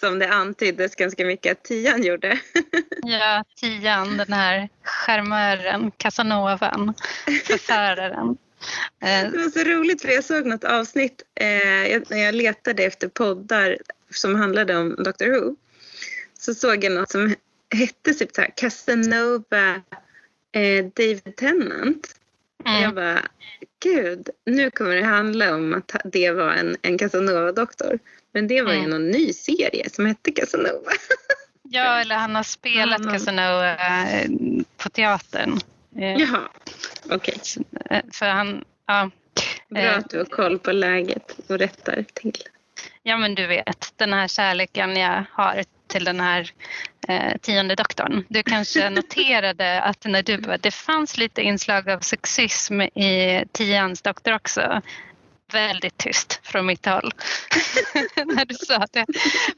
[0.00, 2.38] som det antyddes ganska mycket att Tian gjorde.
[3.02, 6.94] ja, Tian, den här charmören, Casanovan,
[7.44, 8.36] förföraren.
[9.02, 13.08] Eh, det var så roligt för jag såg något avsnitt eh, när jag letade efter
[13.08, 13.78] poddar
[14.10, 15.56] som handlade om Doctor Who.
[16.38, 17.34] Så såg jag något som
[17.74, 19.74] hette typ så här, Casanova
[20.52, 22.14] eh, David Tennant.
[22.64, 22.82] Mm.
[22.82, 23.22] Jag bara,
[23.82, 27.98] gud, nu kommer det handla om att det var en, en Casanova-doktor.
[28.32, 28.84] Men det var mm.
[28.84, 30.90] ju någon ny serie som hette Casanova.
[31.62, 33.12] ja, eller han har spelat mm.
[33.12, 34.30] Casanova eh,
[34.76, 35.60] på teatern.
[35.96, 36.48] Eh, Jaha,
[37.10, 37.34] okej.
[37.36, 37.98] Okay.
[37.98, 39.10] Eh, för han, ja.
[39.68, 42.42] Bra eh, att du har koll på läget och rättar till.
[43.02, 46.50] Ja men du vet, den här kärleken jag har till den här
[47.08, 48.24] eh, tionde doktorn.
[48.28, 54.34] Du kanske noterade att när du det fanns lite inslag av sexism i tians doktor
[54.34, 54.82] också
[55.52, 57.10] väldigt tyst från mitt håll
[58.16, 59.06] när du sa det.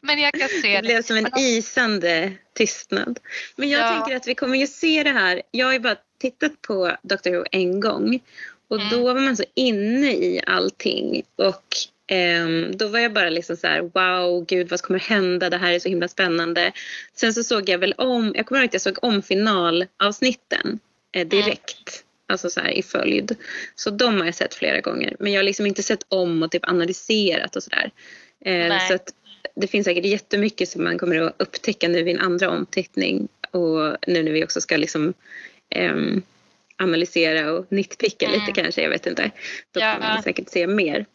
[0.01, 0.83] Men jag kan se det.
[0.83, 3.19] blev som en isande tystnad.
[3.57, 3.91] Men jag ja.
[3.91, 5.43] tänker att vi kommer ju se det här.
[5.51, 8.21] Jag ju bara tittat på Dr Who en gång
[8.69, 8.89] och mm.
[8.91, 11.65] då var man så inne i allting och
[12.13, 15.51] Um, då var jag bara liksom så här, wow, gud vad kommer hända?
[15.51, 16.73] Det här är så himla spännande.
[17.15, 20.79] Sen så såg jag väl om, jag kommer ihåg att jag såg om finalavsnitten
[21.13, 23.37] eh, direkt alltså så här, i följd.
[23.75, 25.17] Så de har jag sett flera gånger.
[25.19, 27.91] Men jag har liksom inte sett om och typ analyserat och sådär.
[28.45, 29.15] Eh, så att
[29.55, 33.29] det finns säkert jättemycket som man kommer att upptäcka nu vid en andra omtittning.
[33.51, 35.15] Och nu när vi också ska liksom
[35.71, 35.95] eh,
[36.77, 38.41] analysera och nitpicka mm.
[38.41, 39.31] lite kanske, jag vet inte.
[39.73, 39.93] Då ja.
[39.93, 41.07] kan man säkert se mer.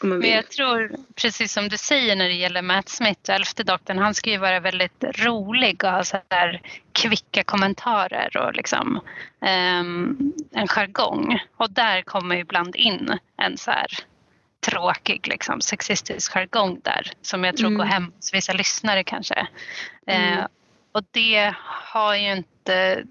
[0.00, 4.14] Men jag tror, precis som du säger när det gäller Matt Smith, elfte doktorn, han
[4.14, 9.00] ska ju vara väldigt rolig och ha så här kvicka kommentarer och liksom
[9.40, 11.38] um, en jargong.
[11.56, 13.86] Och där kommer ibland in en så här
[14.60, 17.78] tråkig liksom, sexistisk jargong där som jag tror mm.
[17.78, 19.46] går hem hos vissa lyssnare kanske.
[20.06, 20.38] Mm.
[20.38, 20.46] Uh,
[20.92, 23.04] och det har ju inte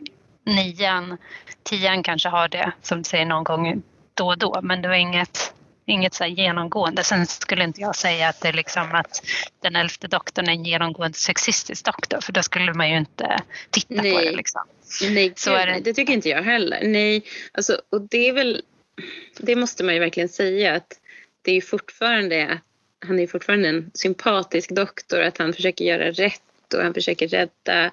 [0.47, 1.17] nian,
[1.63, 3.81] tian kanske har det som du säger någon gång
[4.13, 5.53] då och då men det var inget
[5.87, 7.03] inget så genomgående.
[7.03, 9.23] Sen skulle inte jag säga att det är liksom att
[9.61, 14.01] den elfte doktorn är en genomgående sexistisk doktor för då skulle man ju inte titta
[14.01, 14.13] nej.
[14.13, 14.31] på det.
[14.31, 14.61] Liksom.
[15.09, 15.81] Nej, så det.
[15.83, 16.79] det tycker inte jag heller.
[16.83, 18.61] Nej, alltså, och det är väl,
[19.39, 20.93] det måste man ju verkligen säga att
[21.41, 22.59] det är fortfarande,
[23.05, 27.91] han är fortfarande en sympatisk doktor, att han försöker göra rätt och han försöker rädda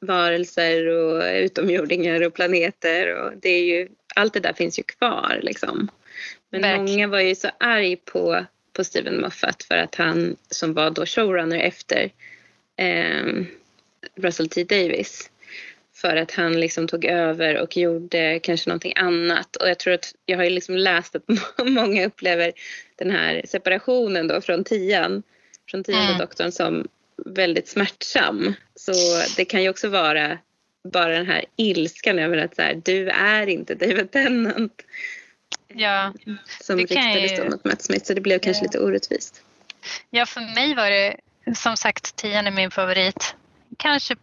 [0.00, 5.40] varelser och utomjordingar och planeter och det är ju, allt det där finns ju kvar
[5.42, 5.88] liksom.
[6.50, 6.84] Men Verkligen.
[6.84, 11.06] många var ju så arg på, på Steven Moffat för att han, som var då
[11.06, 12.10] showrunner efter
[12.76, 13.44] eh,
[14.14, 15.30] Russell T Davis,
[15.94, 19.56] för att han liksom tog över och gjorde kanske någonting annat.
[19.56, 21.22] Och jag tror att jag har ju liksom läst att
[21.64, 22.52] många upplever
[22.96, 25.22] den här separationen då från tian,
[25.70, 26.18] från tionde mm.
[26.18, 26.88] doktorn som
[27.24, 28.54] väldigt smärtsam.
[28.74, 28.92] Så
[29.36, 30.38] det kan ju också vara
[30.92, 34.82] bara den här ilskan över att så här, du är inte David Tennant.
[35.68, 36.14] Ja,
[36.60, 37.50] som riktades ju...
[37.50, 38.66] mot Matt Smith så det blev kanske ja.
[38.66, 39.42] lite orättvist.
[40.10, 41.16] Ja, för mig var det
[41.54, 43.34] som sagt Tian är min favorit.
[43.76, 44.16] Kanske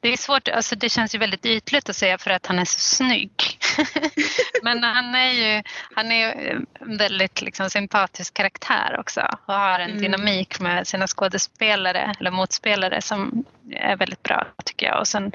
[0.00, 2.64] det är svårt, alltså det känns ju väldigt ytligt att säga för att han är
[2.64, 3.58] så snygg.
[4.62, 5.62] Men han är ju
[5.94, 6.34] han är
[6.80, 10.02] en väldigt liksom, sympatisk karaktär också och har en mm.
[10.02, 15.00] dynamik med sina skådespelare eller motspelare som är väldigt bra tycker jag.
[15.00, 15.32] Och sen,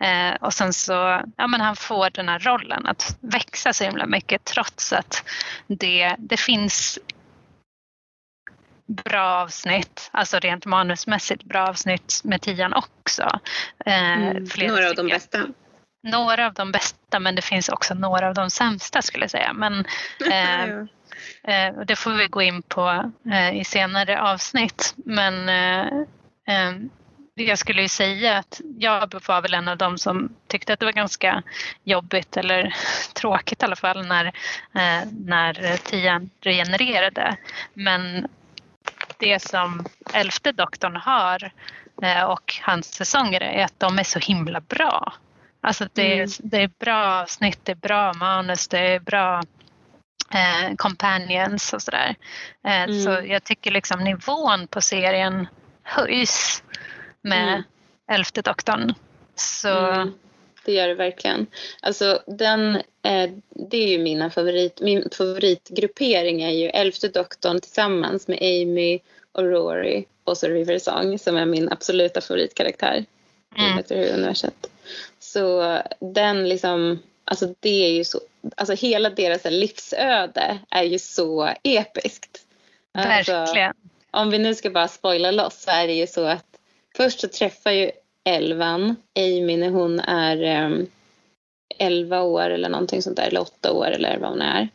[0.00, 4.06] eh, och sen så, ja men han får den här rollen att växa så himla
[4.06, 5.24] mycket trots att
[5.66, 6.98] det, det finns
[8.86, 13.40] bra avsnitt, alltså rent manusmässigt bra avsnitt med tian också.
[13.86, 15.46] Eh, mm, några av de bästa.
[16.02, 19.52] Några av de bästa men det finns också några av de sämsta skulle jag säga.
[19.52, 19.84] Men,
[20.30, 20.68] eh,
[21.54, 24.94] eh, det får vi gå in på eh, i senare avsnitt.
[24.96, 25.86] Men eh,
[26.48, 26.76] eh,
[27.34, 30.86] jag skulle ju säga att jag var väl en av dem som tyckte att det
[30.86, 31.42] var ganska
[31.84, 32.74] jobbigt eller
[33.14, 34.32] tråkigt i alla fall när,
[35.26, 37.36] när tian regenererade.
[37.74, 38.28] Men
[39.18, 41.50] det som elfte doktorn har
[42.02, 45.12] eh, och hans säsonger är att de är så himla bra.
[45.60, 46.30] Alltså det är, mm.
[46.38, 49.42] det är bra avsnitt, det är bra manus, det är bra
[50.34, 52.14] eh, companions och sådär.
[52.64, 53.02] Eh, mm.
[53.02, 55.46] Så jag tycker liksom nivån på serien
[55.82, 56.62] höjs
[57.22, 57.62] med mm.
[58.10, 58.94] elfte doktorn.
[59.34, 60.12] Så mm.
[60.64, 61.46] Det gör det verkligen.
[61.80, 68.28] Alltså den, eh, det är ju mina favorit, min favoritgruppering är ju elfte doktorn tillsammans
[68.28, 69.00] med Amy
[69.32, 73.04] och Rory och så River Song som är min absoluta favoritkaraktär
[73.56, 73.84] mm.
[73.90, 74.70] i universet.
[75.18, 78.20] Så den liksom, alltså det är ju så,
[78.56, 82.40] alltså hela deras livsöde är ju så episkt.
[82.92, 83.68] Alltså, Verkligen.
[83.68, 86.46] Alltså, om vi nu ska bara spoila loss så är det ju så att
[86.96, 87.90] först så träffar ju
[88.24, 90.86] Elvan, Amy när hon är um,
[91.78, 94.68] 11 år eller någonting sånt där, eller 8 år eller vad hon är.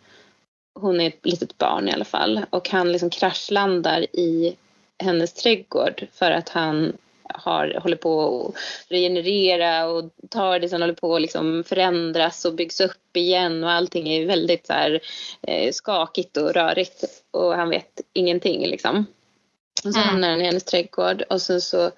[0.80, 2.46] Hon är ett litet barn i alla fall.
[2.50, 4.56] Och han liksom kraschlandar i
[5.04, 8.56] hennes trädgård för att han har, håller på att
[8.92, 13.64] regenerera och tar det som håller på att liksom förändras och byggs upp igen.
[13.64, 15.00] Och allting är väldigt så här,
[15.42, 17.04] eh, skakigt och rörigt.
[17.32, 19.06] Och han vet ingenting liksom.
[19.86, 20.10] Och så mm.
[20.10, 21.22] hamnar han i hennes trädgård.
[21.30, 21.92] Och sen så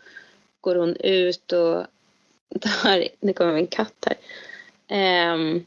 [0.61, 1.85] går hon ut och
[2.61, 4.17] tar, nu kommer min katt här.
[5.33, 5.65] Um,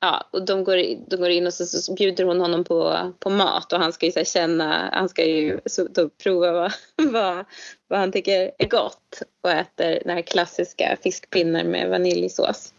[0.00, 0.76] ja, och de går,
[1.10, 4.06] de går in och så, så bjuder hon honom på, på mat och han ska
[4.06, 6.72] ju så känna, han ska ju så, då prova vad,
[7.12, 7.44] vad,
[7.88, 12.72] vad han tycker är gott och äter den här klassiska fiskpinnar med vaniljsås.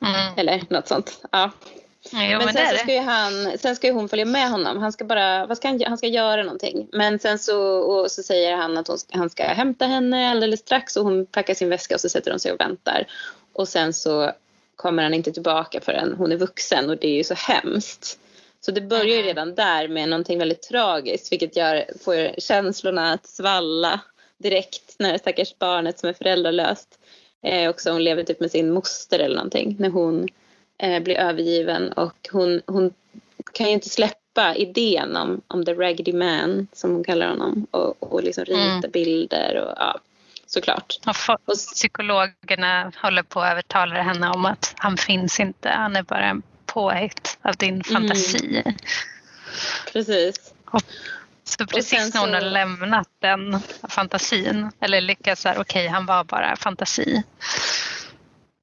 [0.00, 0.38] Mm.
[0.38, 1.20] Eller något sånt.
[1.30, 1.50] Ja.
[2.12, 4.78] Jo, men, men sen, så ska ju han, sen ska ju hon följa med honom.
[4.78, 6.88] Han ska, bara, vad ska han, han ska göra någonting.
[6.92, 10.96] Men sen så, och så säger han att hon, han ska hämta henne alldeles strax
[10.96, 13.06] och hon packar sin väska och så sätter hon sig och väntar.
[13.52, 14.32] Och sen så
[14.76, 18.18] kommer han inte tillbaka förrän hon är vuxen och det är ju så hemskt.
[18.60, 23.26] Så det börjar ju redan där med någonting väldigt tragiskt vilket gör, får känslorna att
[23.26, 24.00] svalla
[24.38, 26.98] direkt när det stackars barnet som är föräldralöst
[27.42, 30.28] eh, också hon lever typ med sin moster eller någonting när hon
[30.78, 32.94] eh, blir övergiven och hon, hon
[33.52, 38.12] kan ju inte släppa idén om, om the raggedy man som hon kallar honom och,
[38.12, 38.90] och liksom rita mm.
[38.90, 40.00] bilder och ja
[40.54, 40.94] såklart.
[41.44, 46.24] Och psykologerna håller på att övertala henne om att han finns inte, han är bara
[46.24, 47.84] en påhitt av din mm.
[47.84, 48.62] fantasi.
[48.64, 48.76] Mm.
[49.92, 50.54] Precis.
[50.64, 50.82] Och,
[51.44, 52.34] så precis när hon så...
[52.34, 57.22] har lämnat den fantasin, eller lyckats så okej okay, han var bara fantasi,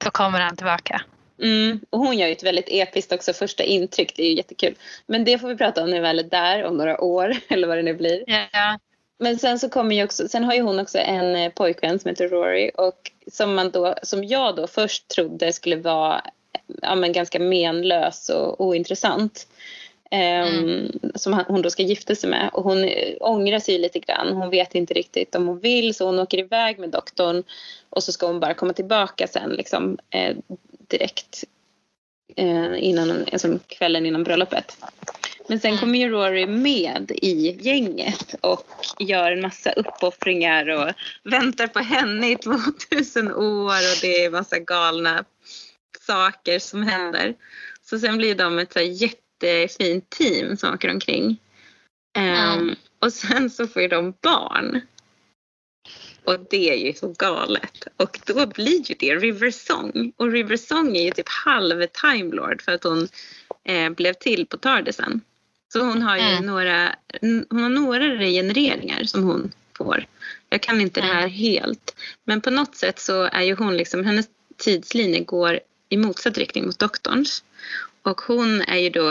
[0.04, 1.02] då kommer han tillbaka.
[1.42, 4.74] Mm, och hon gör ju ett väldigt episkt också första intryck, det är ju jättekul.
[5.06, 7.68] Men det får vi prata om när vi väl är där om några år eller
[7.68, 8.24] vad det nu blir.
[8.26, 8.78] Ja.
[9.18, 12.08] Men sen så kommer ju också, sen har ju hon också en eh, pojkvän som
[12.08, 16.22] heter Rory och som, man då, som jag då först trodde skulle vara
[16.82, 19.46] ja, men ganska menlös och ointressant.
[20.10, 21.00] Um, mm.
[21.14, 22.50] Som hon då ska gifta sig med.
[22.52, 22.90] Och hon
[23.20, 24.32] ångrar sig lite grann.
[24.32, 27.42] Hon vet inte riktigt om hon vill så hon åker iväg med doktorn
[27.90, 30.36] och så ska hon bara komma tillbaka sen liksom eh,
[30.92, 31.44] direkt
[32.36, 34.76] eh, innan, alltså, kvällen innan bröllopet.
[35.48, 38.66] Men sen kommer ju Rory med i gänget och
[38.98, 40.92] gör en massa uppoffringar och
[41.24, 45.24] väntar på henne i 2000 år och det är massa galna
[46.06, 47.34] saker som händer.
[47.82, 51.40] Så sen blir de ett så jättefint team som åker omkring.
[52.18, 54.80] Um, och sen så får de barn.
[56.24, 57.86] Och det är ju så galet.
[57.96, 60.12] Och då blir ju det River Song.
[60.16, 63.08] Och River Song är ju typ halv Time Lord för att hon
[63.64, 65.20] eh, blev till på Tardisen.
[65.72, 66.46] Så hon har ju mm.
[66.46, 66.94] några,
[67.50, 70.06] hon har några regenereringar som hon får.
[70.48, 71.14] Jag kan inte mm.
[71.14, 71.94] det här helt.
[72.24, 76.66] Men på något sätt så är ju hon liksom, hennes tidslinje går i motsatt riktning
[76.66, 77.44] mot doktorns.
[78.02, 79.08] Och hon är ju då,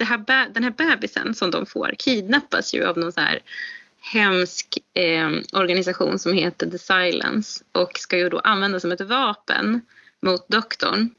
[0.00, 3.40] här, den här bebisen som de får kidnappas ju av någon så här
[4.12, 9.80] hemsk eh, organisation som heter The Silence och ska ju då användas som ett vapen
[10.22, 11.10] mot doktorn.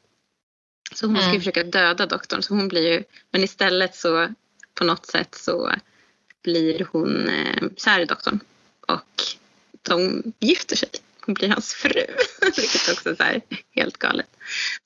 [0.95, 1.41] Så hon ska ju Mm.
[1.41, 4.27] försöka döda doktorn, så hon blir ju, men istället så
[4.73, 5.71] på något sätt så
[6.43, 8.39] blir hon eh, kär i doktorn
[8.87, 9.21] och
[9.81, 10.89] de gifter sig.
[11.25, 12.05] Hon blir hans fru,
[12.41, 14.29] vilket också är så här helt galet.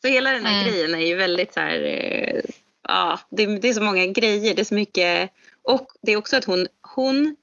[0.01, 0.73] Så hela den här Mm.
[0.73, 2.41] grejen är ju väldigt så här, eh,
[2.87, 5.29] ja, det, det är så många grejer, det är så mycket
[5.61, 7.35] och det är också att hon, hon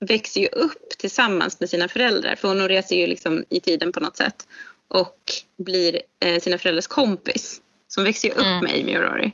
[0.00, 4.00] växer ju upp tillsammans med sina föräldrar för hon reser ju liksom i tiden på
[4.00, 4.48] något sätt
[4.88, 5.16] och
[5.58, 7.60] blir eh, sina föräldrars kompis.
[7.88, 8.64] Så hon växer ju upp Mm.
[8.64, 9.30] med Amy och Rory.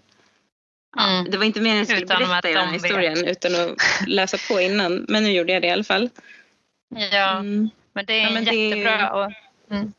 [0.96, 1.30] Ja, Mm.
[1.30, 3.76] Det var inte meningen att jag skulle Utan berätta hela den här historien utan att
[4.06, 5.06] läsa på innan.
[5.08, 6.10] Men nu gjorde jag det i alla fall.
[7.12, 7.70] Ja, Mm.
[7.92, 9.12] men det är Ja, men det jättebra.
[9.12, 9.32] Och,
[9.70, 9.92] mm.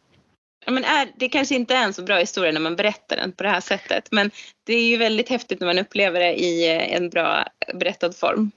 [0.65, 3.32] Ja, men är, det kanske inte är en så bra historia när man berättar den
[3.32, 4.07] på det här sättet.
[4.11, 4.32] Men
[4.65, 8.51] det är ju väldigt häftigt när man upplever det i eh, en bra berättad form.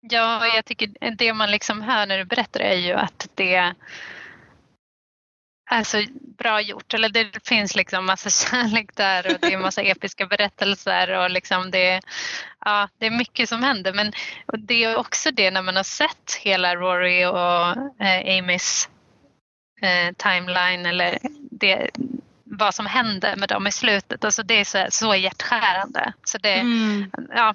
[0.00, 3.74] Ja, jag tycker det man liksom hör när du berättar är ju att det
[5.70, 6.04] är så
[6.38, 6.94] bra gjort.
[6.94, 11.70] Eller det finns liksom massa kärlek där och det är massa episka berättelser och liksom
[11.70, 12.00] det,
[12.64, 13.92] ja, det är mycket som händer.
[13.92, 14.12] Men
[14.58, 18.88] det är också det när man har sett hela Rory och eh, Amys
[19.82, 21.18] eh, timeline eller
[21.50, 21.90] det,
[22.44, 24.24] vad som hände med dem i slutet.
[24.24, 26.12] Alltså det är så, så hjärtskärande.
[26.24, 26.64] Så det,
[27.34, 27.54] ja,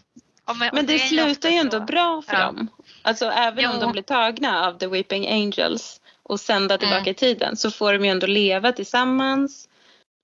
[0.53, 1.61] men, och Men det, ju slutar ju så.
[1.61, 2.45] ändå bra för Ja.
[2.45, 2.67] dem.
[3.01, 3.79] Alltså även om Jo.
[3.81, 7.11] de blir tagna av The Weeping Angels och sända tillbaka Mm.
[7.11, 9.67] i tiden så får de ju ändå leva tillsammans.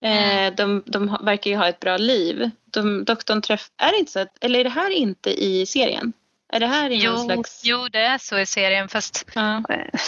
[0.04, 0.48] Mm.
[0.48, 2.50] Eh, de, de ha- verkar ju ha ett bra liv.
[2.72, 3.70] De, doktorn träff...
[3.78, 6.14] Är det inte så att, eller är det här inte i serien?
[6.54, 7.62] Är det här i någon slags...
[7.64, 9.64] jo, det är så i serien fast Ja.
[9.70, 10.00] eh,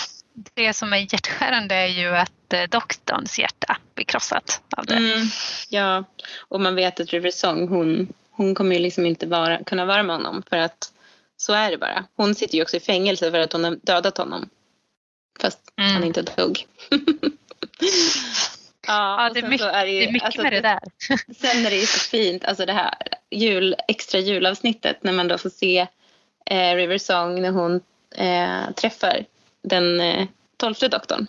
[0.53, 4.95] det som är hjärtskärande är ju att eh, doktorns hjärta blir krossat av det.
[4.95, 5.27] Mm,
[5.69, 6.03] ja,
[6.39, 10.03] och man vet att River Song hon, hon kommer ju liksom inte vara, kunna vara
[10.03, 10.91] med honom för att
[11.37, 12.05] så är det bara.
[12.15, 14.49] Hon sitter ju också i fängelse för att hon har dödat honom.
[15.39, 15.93] Fast Mm.
[15.93, 16.65] han inte dog.
[18.87, 20.79] ja, Ja, det är mycket, är det, ju, det är mycket alltså, med det där.
[21.33, 22.93] Sen är det ju så fint, alltså det här
[23.31, 25.87] jul, extra julavsnittet när man då får se
[26.45, 27.81] eh, River Song när hon
[28.15, 29.25] eh, träffar
[29.63, 30.27] den eh,
[30.57, 31.27] tolfte doktorn.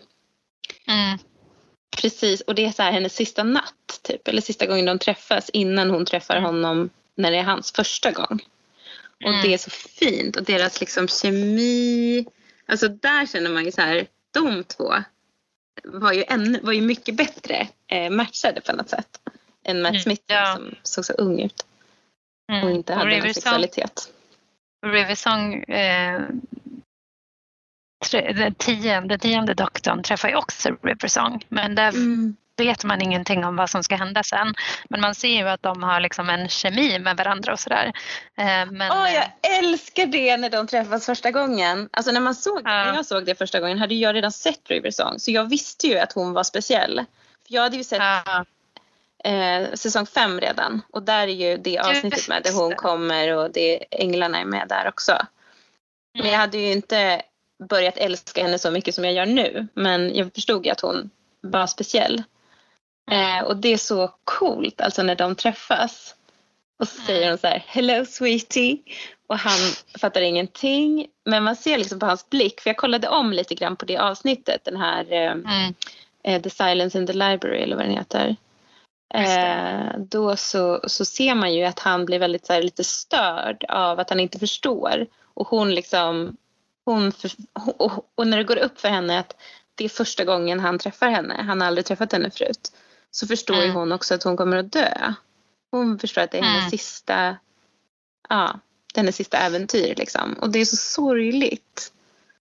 [0.89, 1.19] Mm.
[1.97, 5.51] Precis, och det är så här hennes sista natt typ, eller sista gången de träffas
[5.51, 6.45] innan hon träffar Mm.
[6.45, 8.39] honom när det är hans första gång.
[9.25, 9.43] Och Mm.
[9.43, 12.27] det är så fint och deras liksom kemi,
[12.67, 14.95] alltså där känner man ju så här, de två
[15.85, 19.21] var ju, ännu, var ju mycket bättre eh, matchade på något sätt
[19.65, 20.55] än Matt Mm, Smith ja.
[20.57, 21.67] som såg så ung ut
[22.49, 22.69] och Mm.
[22.75, 24.13] inte Och hade någon sexualitet.
[24.87, 26.23] River Song, eh,
[28.11, 31.45] tre, den, tionde, den tionde doktorn träffar ju också River Song.
[31.49, 32.37] Men där Mm.
[32.57, 34.55] Vet man ingenting om vad som ska hända sen.
[34.89, 37.93] Men man ser ju att de har liksom en kemi med varandra och sådär.
[38.39, 41.89] Eh, men, Åh, eh, jag älskar det när de träffas första gången.
[41.93, 42.85] Alltså när, man såg, Ja.
[42.85, 45.87] när jag såg det första gången hade jag redan sett River Song så jag visste
[45.87, 47.05] ju att hon var speciell.
[47.47, 48.45] För jag hade ju sett ja,
[49.31, 53.51] eh, säsong fem redan och där är ju det avsnittet med där hon kommer och
[53.51, 55.27] det, änglarna är med där också.
[56.19, 57.23] Men jag hade ju inte
[57.69, 61.11] börjat älska henne så mycket som jag gör nu men jag förstod ju att hon
[61.41, 62.23] var speciell.
[63.11, 66.15] Eh, och det är så coolt alltså när de träffas.
[66.79, 68.79] Och så säger hon så här, hello sweetie.
[69.27, 69.59] Och han
[69.99, 71.07] fattar ingenting.
[71.25, 73.99] Men man ser liksom på hans blick, för jag kollade om lite grann på det
[73.99, 75.75] avsnittet, den här eh, Mm.
[76.25, 78.37] eh, The Silence in the Library eller vad den heter.
[79.15, 83.65] Eh, då så, så ser man ju att han blir väldigt så här, lite störd
[83.69, 85.07] av att han inte förstår.
[85.35, 86.37] Och hon liksom,
[86.85, 87.31] hon för,
[87.79, 89.37] och, och när det går upp för henne att
[89.75, 92.73] det är första gången han träffar henne, han har aldrig träffat henne förut,
[93.15, 93.77] så förstår ju Mm.
[93.77, 95.15] hon också att hon kommer att dö.
[95.71, 96.71] Hon förstår att det är hennes Mm.
[96.71, 97.37] sista,
[98.29, 98.61] ja,
[98.95, 100.33] det är hennes sista äventyr liksom.
[100.41, 101.93] Och det är så sorgligt.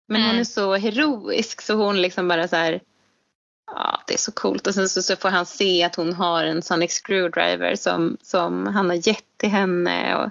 [0.07, 0.39] Men hon Mm.
[0.41, 2.81] är så heroisk så hon liksom bara så här,
[3.71, 4.67] ja det är så coolt.
[4.67, 8.67] Och sen så, så får han se att hon har en Sonic Screwdriver som, som
[8.67, 10.15] han har gett till henne.
[10.15, 10.29] Och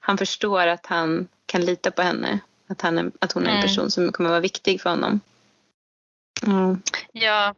[0.00, 2.38] han förstår att han kan lita på henne.
[2.68, 3.62] Att, han är, att hon är en Mm.
[3.62, 5.20] person som kommer vara viktig för honom.
[6.46, 6.82] Mm.
[7.12, 7.54] Ja,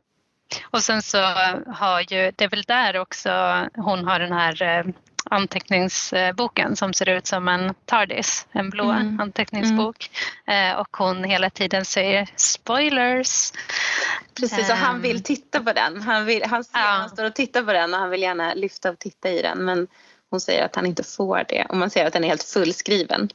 [0.62, 1.18] och sen så
[1.66, 3.30] har ju, det är väl där också
[3.76, 4.84] hon har den här eh,
[5.30, 9.20] anteckningsboken som ser ut som en TARDIS, en blå Mm.
[9.20, 10.10] anteckningsbok.
[10.46, 13.52] Eh, och hon hela tiden säger spoilers.
[14.34, 15.02] Precis, och han Ehm.
[15.02, 16.02] vill titta på den.
[16.02, 16.84] Han, vill, han, ser, Ja.
[16.84, 19.64] han står och tittar på den och han vill gärna lyfta och titta i den.
[19.64, 19.86] Men
[20.30, 21.66] hon säger att han inte får det.
[21.68, 23.28] Och man ser att den är helt fullskriven.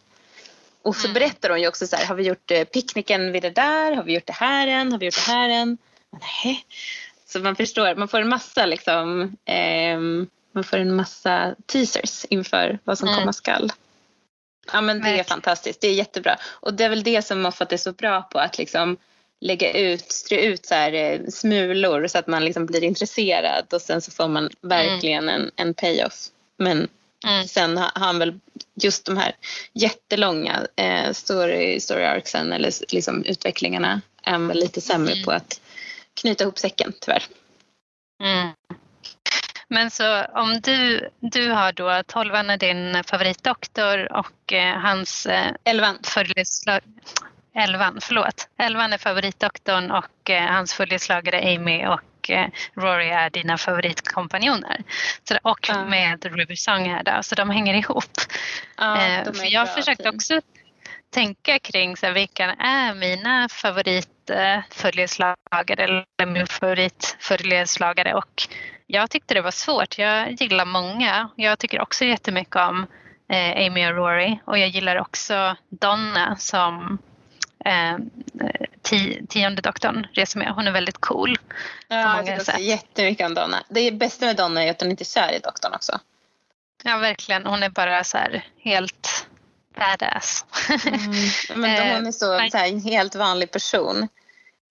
[0.83, 1.13] Och så Mm.
[1.13, 3.95] berättar hon ju också så här, har vi gjort eh, picknicken vid det där?
[3.95, 4.91] Har vi gjort det här än?
[4.91, 5.77] Har vi gjort det här än?
[6.43, 6.65] Nej.
[7.33, 12.79] Så man förstår, man får en massa liksom, ehm, man får en massa teasers inför
[12.83, 13.19] vad som Mm.
[13.19, 13.71] komma skall.
[14.71, 16.37] Ja men det är fantastiskt, det är jättebra.
[16.45, 18.97] Och det är väl det som Moffat är så bra på att liksom
[19.41, 23.81] lägga ut, strö ut så här, eh, smulor så att man liksom blir intresserad och
[23.81, 25.41] sen så får man verkligen mm.
[25.41, 26.27] en, en payoff.
[26.57, 26.87] Men
[27.25, 27.47] mm.
[27.47, 28.39] sen har han väl
[28.75, 29.35] just de här
[29.73, 35.25] jättelånga eh, story, story arcsen eller liksom utvecklingarna är väl lite sämre mm.
[35.25, 35.59] på att
[36.21, 37.23] knyta ihop säcken tyvärr.
[38.23, 38.53] Mm.
[39.67, 45.51] Men så om du, du har då tolvan är din favoritdoktor och eh, hans eh,
[45.63, 45.99] elvan.
[46.03, 46.81] Följeslag,
[47.55, 48.47] elvan, förlåt.
[48.57, 54.83] Elvan är favoritdoktorn och eh, hans följeslagare Amy och eh, Rory är dina favoritkompanjoner.
[55.23, 55.85] Så, och ja.
[55.85, 58.17] med Ruby Song här då, så de hänger ihop.
[58.77, 60.41] Ja, eh, för jag har försökt också
[61.09, 63.49] tänka kring så här, vilka är mina
[64.27, 68.47] favoritföljeslagare eller min favoritföljeslagare och
[68.87, 69.97] jag tyckte det var svårt.
[69.97, 71.29] Jag gillar många.
[71.35, 72.87] Jag tycker också jättemycket om
[73.29, 76.97] eh, Amy och Rory och jag gillar också Donna som
[77.65, 77.97] eh,
[79.29, 80.47] tionde doktorn reser med.
[80.47, 81.37] Hon är väldigt cool.
[81.87, 83.63] Ja, jag tycker också jättemycket om Donna.
[83.69, 85.99] Det bästa med Donna är att hon inte är kär i doktorn också.
[86.83, 87.45] Ja, verkligen.
[87.45, 89.27] Hon är bara så här helt
[89.75, 90.45] badass.
[90.85, 91.61] Mm.
[91.61, 94.07] Men hon är så, eh, så här, en helt vanlig person.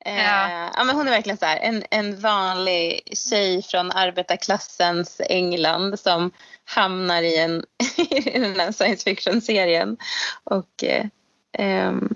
[0.05, 0.71] Eh, ja.
[0.77, 0.85] ja.
[0.85, 3.01] men hon är verkligen så här, en, en vanlig
[3.31, 6.31] tjej från arbetarklassens England som
[6.65, 7.65] hamnar i, en,
[8.09, 9.97] i den här science fiction-serien.
[10.45, 11.07] Och, eh,
[11.53, 12.15] ehm,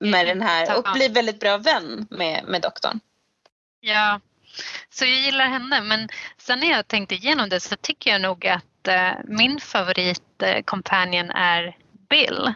[0.00, 3.00] med den här, och blir väldigt bra vän med, med doktorn.
[3.80, 4.20] Ja,
[4.90, 6.08] så jag gillar henne men
[6.38, 11.36] sen när jag tänkte igenom det så tycker jag nog att eh, min favoritkompanion eh,
[11.36, 11.76] är
[12.08, 12.52] Bill.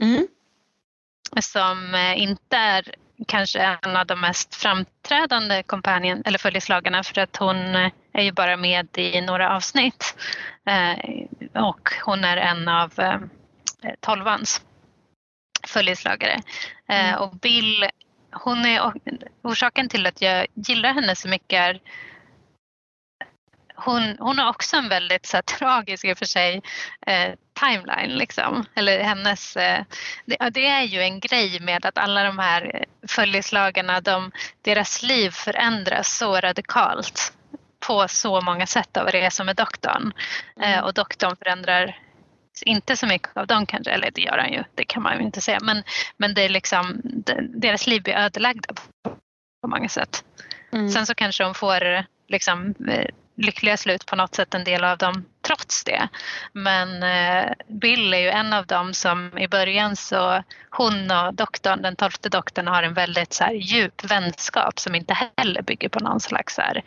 [0.00, 0.28] Mm.
[1.40, 2.94] Som eh, inte är
[3.26, 7.56] kanske en av de mest framträdande kompanjen eller följeslagarna för att hon
[8.12, 10.16] är ju bara med i några avsnitt.
[10.64, 10.98] Eh,
[11.62, 13.20] och hon är en av eh,
[14.00, 14.62] tolvans
[15.66, 16.40] följeslagare.
[16.88, 17.20] Eh, mm.
[17.20, 17.88] Och Bill,
[18.32, 18.92] hon är
[19.42, 21.80] orsaken till att jag gillar henne så mycket är
[23.86, 26.62] hon, hon har också en väldigt så här, tragisk i och för sig
[27.06, 28.18] eh, timeline.
[28.18, 28.64] Liksom.
[28.74, 29.84] Eller hennes, eh,
[30.24, 34.32] det, det, är ju en grej med att alla de här följeslagarna, de,
[34.62, 37.32] deras liv förändras så radikalt
[37.86, 40.12] på så många sätt av resa med doktorn.
[40.60, 40.84] Eh, mm.
[40.84, 41.98] och doktorn förändrar
[42.64, 45.24] inte så mycket av dem kanske, eller det gör han ju, det kan man ju
[45.24, 45.58] inte säga.
[45.62, 45.82] Men,
[46.16, 47.00] men det är liksom,
[47.48, 48.74] deras liv blir ödelagda
[49.62, 50.24] på många sätt.
[50.72, 50.88] Mm.
[50.88, 54.98] Sen så kanske de får liksom eh, lyckliga slut på något sätt en del av
[54.98, 56.08] dem trots det.
[56.52, 61.82] Men eh, Bill är ju en av dem som i början så hon och doktorn,
[61.82, 66.00] den tolfte doktorn har en väldigt så här, djup vänskap som inte heller bygger på
[66.00, 66.82] någon slags så här,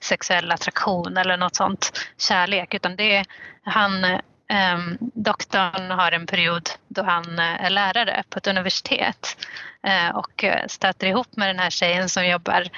[0.00, 3.26] sexuell attraktion eller något sånt kärlek utan det är
[3.62, 9.36] han Ehm, doktorn har en period då han uh, är lärare på ett universitet
[9.86, 12.68] uh, och eh, stöter ihop med den här tjejen som jobbar.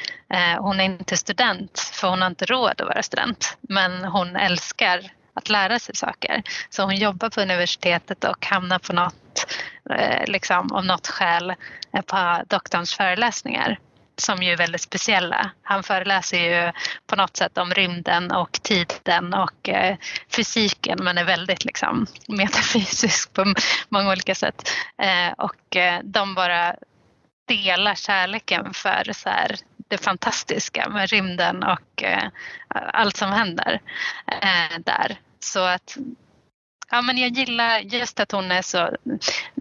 [0.58, 5.10] hon är inte student för hon har inte råd att vara student men hon älskar
[5.34, 6.42] att lära sig saker.
[6.70, 9.46] Så hon jobbar på universitetet och hamnar på något,
[10.26, 11.54] liksom, av något skäl
[12.06, 13.78] på doktorns föreläsningar
[14.16, 15.50] som ju är väldigt speciella.
[15.62, 16.72] Han föreläser ju
[17.06, 19.96] på något sätt om rymden och tiden och eh,
[20.36, 23.54] fysiken men är väldigt liksom metafysisk på
[23.88, 24.70] många olika sätt.
[24.98, 26.74] Eh, och eh, de bara
[27.48, 29.56] delar kärleken för så här,
[29.88, 32.28] det fantastiska med rymden och eh,
[32.68, 33.80] allt som händer
[34.26, 35.18] eh, där.
[35.40, 35.96] Så att
[36.90, 38.96] Ja, men jag gillar just att hon är så...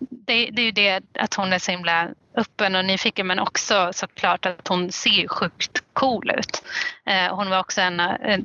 [0.09, 3.89] Det, det är ju det att hon är så himla öppen och nyfiken men också
[3.93, 6.63] såklart att hon ser sjukt cool ut.
[7.05, 8.39] Eh, hon var också en, eh,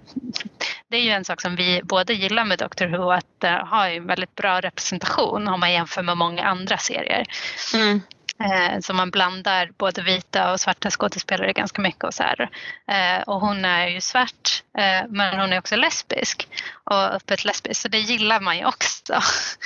[0.89, 3.89] det är ju en sak som vi båda gillar med Doctor Who att uh, ha
[3.89, 7.27] en väldigt bra representation om man jämför med många andra serier.
[7.75, 8.01] Mm.
[8.41, 12.51] Eh, så man blandar både vita och svarta skådespelare ganska mycket och så här.
[12.87, 16.49] Eh, och hon är ju svart eh, men hon är också lesbisk
[16.85, 19.21] och öppet lesbisk så det gillar man ju också.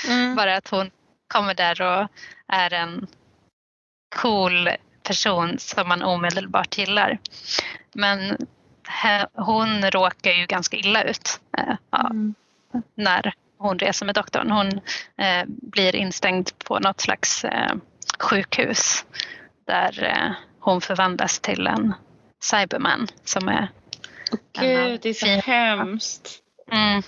[0.09, 0.35] Mm.
[0.37, 0.91] Bara att hon
[1.29, 2.09] kommer där och
[2.49, 3.07] är en
[4.17, 4.69] cool
[5.03, 7.19] person som man omedelbart gillar.
[7.93, 8.37] Men
[9.35, 11.41] hon råkar ju ganska illa ut
[12.11, 12.35] mm.
[12.95, 14.51] när hon reser med doktorn.
[14.51, 14.81] Hon
[15.47, 17.45] blir instängd på något slags
[18.19, 19.05] sjukhus
[19.67, 21.95] där eh, hon förvandlas till en
[22.45, 23.69] cyberman som är
[24.61, 26.39] Gud, det är så hemskt.
[26.73, 27.03] Mm.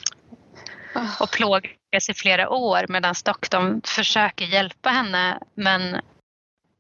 [1.21, 6.01] Och plågas i flera år medan doktorn försöker hjälpa henne men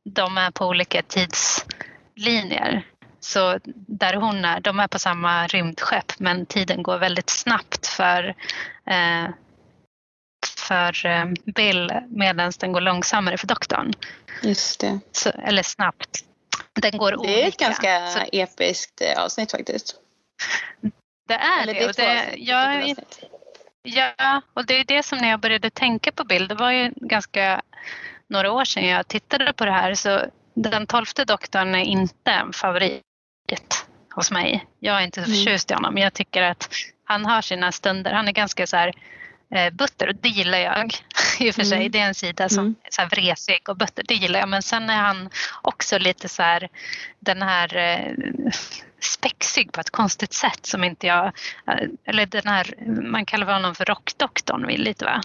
[0.04, 2.82] de är på olika tidslinjer.
[3.20, 8.34] Så där hon är, de är på samma rymdskepp men tiden går väldigt snabbt för,
[8.86, 9.30] eh,
[10.58, 13.92] för eh, Bill medan den går långsammare för doktorn.
[14.42, 15.00] Just det.
[15.12, 16.24] Så, eller snabbt.
[16.72, 17.64] Den går Det är ett olika.
[17.64, 19.96] ganska Så episkt eh, avsnitt faktiskt.
[21.28, 21.86] det är Eller det.
[21.88, 23.18] Och två det avsnitt,
[23.82, 24.14] jag.
[24.18, 26.92] Ja, och det är det som när jag började tänka på bild, det var ju
[26.96, 27.62] ganska
[28.34, 30.24] några år sedan jag tittade på det här, så
[30.54, 33.02] den tolfte doktorn är inte en favorit
[34.14, 34.66] hos mig.
[34.80, 35.38] Jag är inte så Mm.
[35.38, 36.68] förtjust i honom, men jag tycker att
[37.04, 38.12] han har sina stunder.
[38.12, 38.92] Han är ganska så här
[39.54, 40.94] eh, butter och det gillar jag
[41.40, 41.78] i och för sig.
[41.78, 41.90] Mm.
[41.90, 42.74] Det är en sida som Mm.
[42.84, 44.48] är så här vresig och butter, det gillar jag.
[44.48, 45.30] Men sen är han
[45.62, 46.68] också lite så här
[47.20, 48.12] den här eh,
[49.00, 51.26] spexig på ett konstigt sätt som inte jag,
[51.68, 55.20] eh, eller den här, man kallar väl honom för rockdoktorn vill lite va?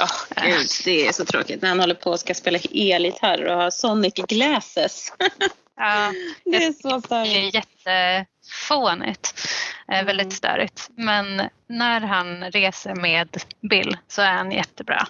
[0.00, 3.56] Åh gud, det är så tråkigt när han håller på och ska spela elgitarr och
[3.56, 5.12] ha Sonic glasses.
[5.76, 6.12] Ja,
[6.44, 7.54] Det är så det är störigt.
[7.54, 9.34] jättefånigt.
[9.36, 9.42] Eh,
[9.88, 10.06] Mm.
[10.06, 10.90] Väldigt störigt.
[10.96, 13.28] Men när han reser med
[13.60, 15.06] Bill så är han jättebra.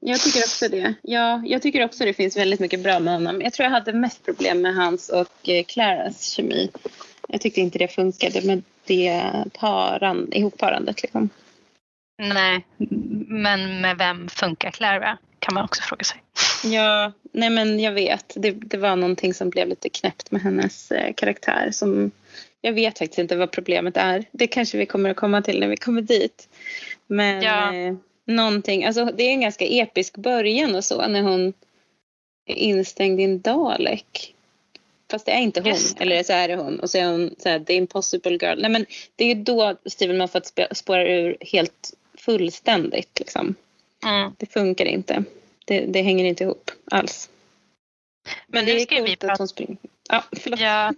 [0.00, 0.94] Jag tycker också det.
[1.02, 3.40] Ja, jag tycker också det finns väldigt mycket bra med honom.
[3.42, 6.70] Jag tror jag hade mest problem med hans och eh, Claras kemi.
[7.28, 11.02] Jag tyckte inte det funkade med det paran, ihopparandet.
[11.02, 11.28] Liksom.
[12.22, 12.64] Nej,
[13.28, 15.18] men med vem funkar Clara?
[15.38, 16.22] Kan man också fråga sig.
[16.64, 18.32] Ja, nej men jag vet.
[18.36, 21.70] Det, det var någonting som blev lite knäppt med hennes eh, karaktär.
[21.72, 22.10] Som,
[22.60, 24.24] jag vet faktiskt inte vad problemet är.
[24.32, 26.48] Det kanske vi kommer att komma till när vi kommer dit.
[27.06, 27.74] Men Ja.
[27.74, 27.94] eh,
[28.26, 31.52] någonting, alltså det är en ganska episk början och så när hon
[32.46, 34.34] är instängd i en Dalek.
[35.10, 36.80] Fast det är inte hon, eller så är det hon.
[36.80, 38.60] Och så är hon så här, the impossible girl.
[38.60, 38.86] Nej men
[39.16, 43.54] det är ju då Steven Moffat sp- spårar ur helt fullständigt liksom.
[44.06, 44.32] Mm.
[44.38, 45.24] Det funkar inte.
[45.64, 47.30] Det, det hänger inte ihop alls.
[48.46, 49.76] Men det är ska vi coolt prata- att hon springer.
[50.10, 50.60] Ja, förlåt.
[50.60, 50.92] Ja,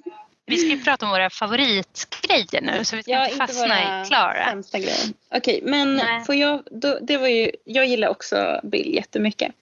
[0.46, 4.06] vi ska ju prata om våra favoritgrejer nu så vi ska Ja, inte fastna i.
[4.50, 4.98] Sämsta grejer.
[5.34, 6.24] Okej, men Nej.
[6.24, 9.52] får jag, då, det var ju, jag gillar också Bill jättemycket.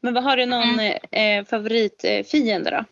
[0.00, 0.98] Men vad har du någon Mm.
[1.10, 2.84] eh, favoritfiende då?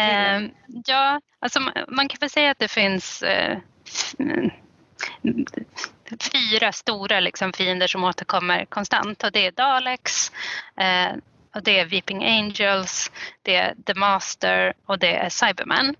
[0.00, 0.42] Eh,
[0.86, 3.58] ja, alltså man- man kan väl säga att det finns eh,
[6.32, 10.32] fyra stora liksom, fiender som återkommer konstant och det är Daleks,
[10.76, 11.16] eh,
[11.54, 13.10] och det är Weeping Angels,
[13.42, 15.94] det är The Master och det är Cyberman.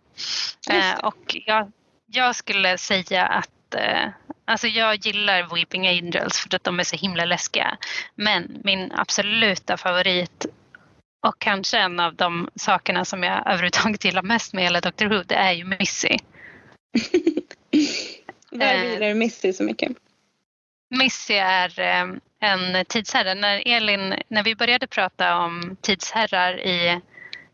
[0.71, 1.73] Eh, och jag,
[2.07, 4.09] jag skulle säga att eh,
[4.45, 7.77] alltså jag gillar Weeping Angels för att de är så himla läskiga.
[8.15, 10.47] Men min absoluta favorit
[11.27, 15.23] och kanske en av de sakerna som jag överhuvudtaget gillar mest med hela Doctor Who
[15.23, 16.17] det är ju Missy.
[18.51, 18.93] Varför Eh.
[18.93, 19.93] gillar du Missy så mycket?
[20.91, 22.07] Missy är eh,
[22.41, 23.35] en tidsherre.
[23.35, 27.01] När Elin, när vi började prata om tidsherrar i,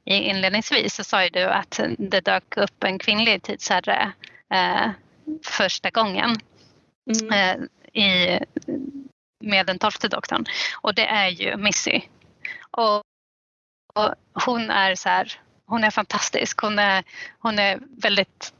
[0.04, 4.12] i inledningsvis så sa ju du att det dök upp en kvinnlig tidsherre
[4.50, 4.90] eh,
[5.44, 6.36] första gången
[7.22, 7.32] Mm.
[7.32, 8.38] eh, i,
[9.44, 10.44] med den tolfte doktorn.
[10.80, 12.00] Och det är ju Missy.
[12.70, 13.02] Och,
[13.94, 14.14] och
[14.46, 16.60] hon är så här, hon är fantastisk.
[16.60, 17.04] Hon är,
[17.38, 18.52] hon är väldigt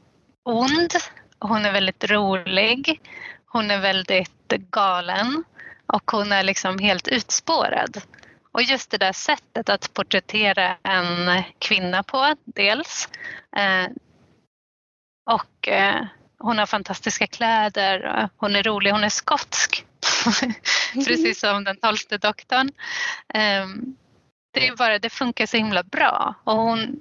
[0.43, 0.91] ond.
[1.39, 3.01] Hon är väldigt rolig.
[3.45, 5.43] Hon är väldigt galen.
[5.87, 8.01] Och hon är liksom helt utspårad.
[8.51, 13.09] Och just det där sättet att porträttera en kvinna på dels.
[13.57, 13.87] Eh,
[15.25, 16.05] och eh,
[16.39, 18.29] hon har fantastiska kläder.
[18.37, 18.91] Hon är rolig.
[18.91, 19.85] Hon är skotsk.
[20.93, 22.71] Precis som den tolfte doktorn.
[23.33, 23.67] Eh,
[24.53, 26.35] det, är bara, det funkar så himla bra.
[26.43, 26.99] Och hon,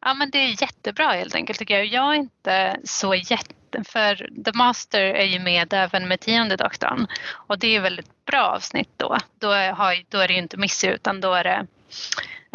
[0.00, 1.86] ja, men det är jättebra helt enkelt tycker jag.
[1.86, 3.54] Jag är inte så jätte...
[3.84, 7.06] För The Master är ju med även med tionde doktorn.
[7.32, 9.16] Och det är väldigt bra avsnitt då.
[9.38, 11.66] Då, har, då är det ju inte Missy utan då är det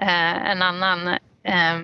[0.01, 1.07] eh, en annan
[1.43, 1.79] eh,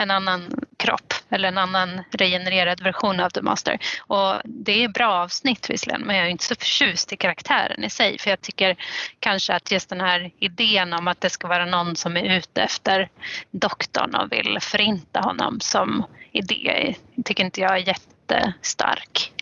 [0.00, 3.78] en annan kropp eller en annan regenererad version av The Master.
[4.06, 7.90] Och det är bra avsnitt visserligen men jag är inte så förtjust i karaktären i
[7.90, 8.76] sig för jag tycker
[9.20, 12.62] kanske att just den här idén om att det ska vara någon som är ute
[12.62, 13.08] efter
[13.50, 16.94] doktorn och vill förinta honom som idé
[17.24, 19.32] tycker inte jag är jättestark.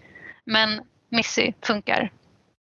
[0.44, 0.80] Men
[1.10, 2.10] Missy funkar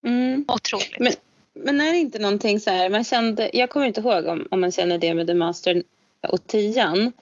[0.04, 0.44] Mm.
[0.48, 0.98] otroligt.
[0.98, 1.12] Men,
[1.54, 4.60] men är det inte någonting så här, man kände, jag kommer inte ihåg om, om
[4.60, 5.82] man känner det med The Master
[6.28, 7.12] och Tian,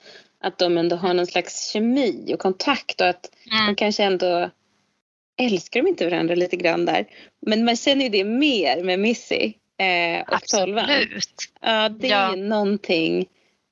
[0.43, 3.75] att de ändå har någon slags kemi och kontakt och att de Mm.
[3.75, 4.49] kanske ändå
[5.41, 7.05] älskar de inte varandra lite grann där.
[7.45, 10.85] Men man känner ju det mer med Missy eh, och Tolvan.
[10.89, 11.33] Absolut.
[11.61, 12.35] Ja, det är Ja.
[12.35, 13.25] ju någonting,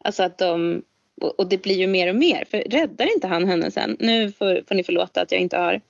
[0.03, 0.81] alltså att de,
[1.37, 3.97] och det blir ju mer och mer, för räddar inte han henne sen?
[3.99, 5.81] Nu får, får ni förlåta att jag inte har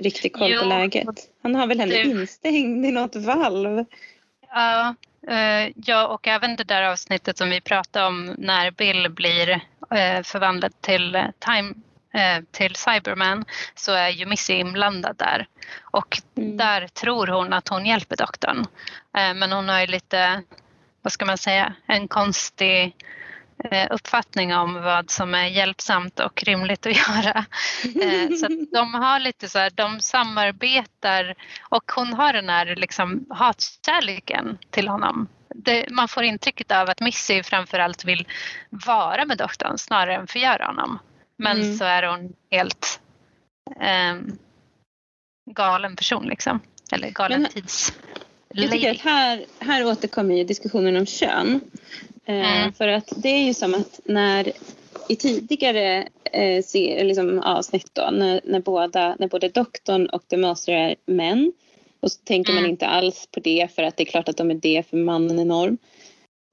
[0.00, 0.68] riktigt koll på Jo.
[0.68, 1.06] läget.
[1.42, 3.84] Han har väl henne Det- instängd i något valv?
[4.48, 4.94] Ja,
[5.74, 9.50] ja, och även det där avsnittet som vi pratade om när Bill blir
[9.90, 11.74] eh, förvandlad till eh, time
[12.14, 13.44] eh, till Cyberman
[13.74, 15.46] så är ju Missy inblandad där.
[15.80, 16.56] Och mm.
[16.56, 18.66] där tror hon att hon hjälper doktorn.
[19.16, 20.42] Eh, men hon har ju lite,
[21.02, 22.92] vad ska man säga, en konstig eh,
[23.90, 27.44] uppfattning om vad som är hjälpsamt och rimligt att göra.
[28.02, 33.26] Eh, så de har lite så här, de samarbetar och hon har den här liksom
[33.30, 38.26] hatkärleken till honom det, man får intrycket av att Missy framförallt vill
[38.70, 40.98] vara med doktorn snarare än förgöra honom.
[41.36, 41.78] Men mm.
[41.78, 43.00] så är hon helt
[43.80, 44.16] eh,
[45.50, 46.60] galen person liksom.
[46.92, 47.92] Eller galen tids
[48.48, 51.60] Jag tycker att här, här återkommer ju diskussionen om kön.
[52.26, 52.72] Eh, mm.
[52.72, 54.52] För att det är ju som att när
[55.08, 60.72] i tidigare eh, liksom avsnitt då, när, när, båda, när både doktorn och The Master
[60.72, 61.52] är män
[62.00, 62.62] och så tänker mm.
[62.62, 64.96] man inte alls på det för att det är klart att de är det för
[64.96, 65.78] mannen är norm.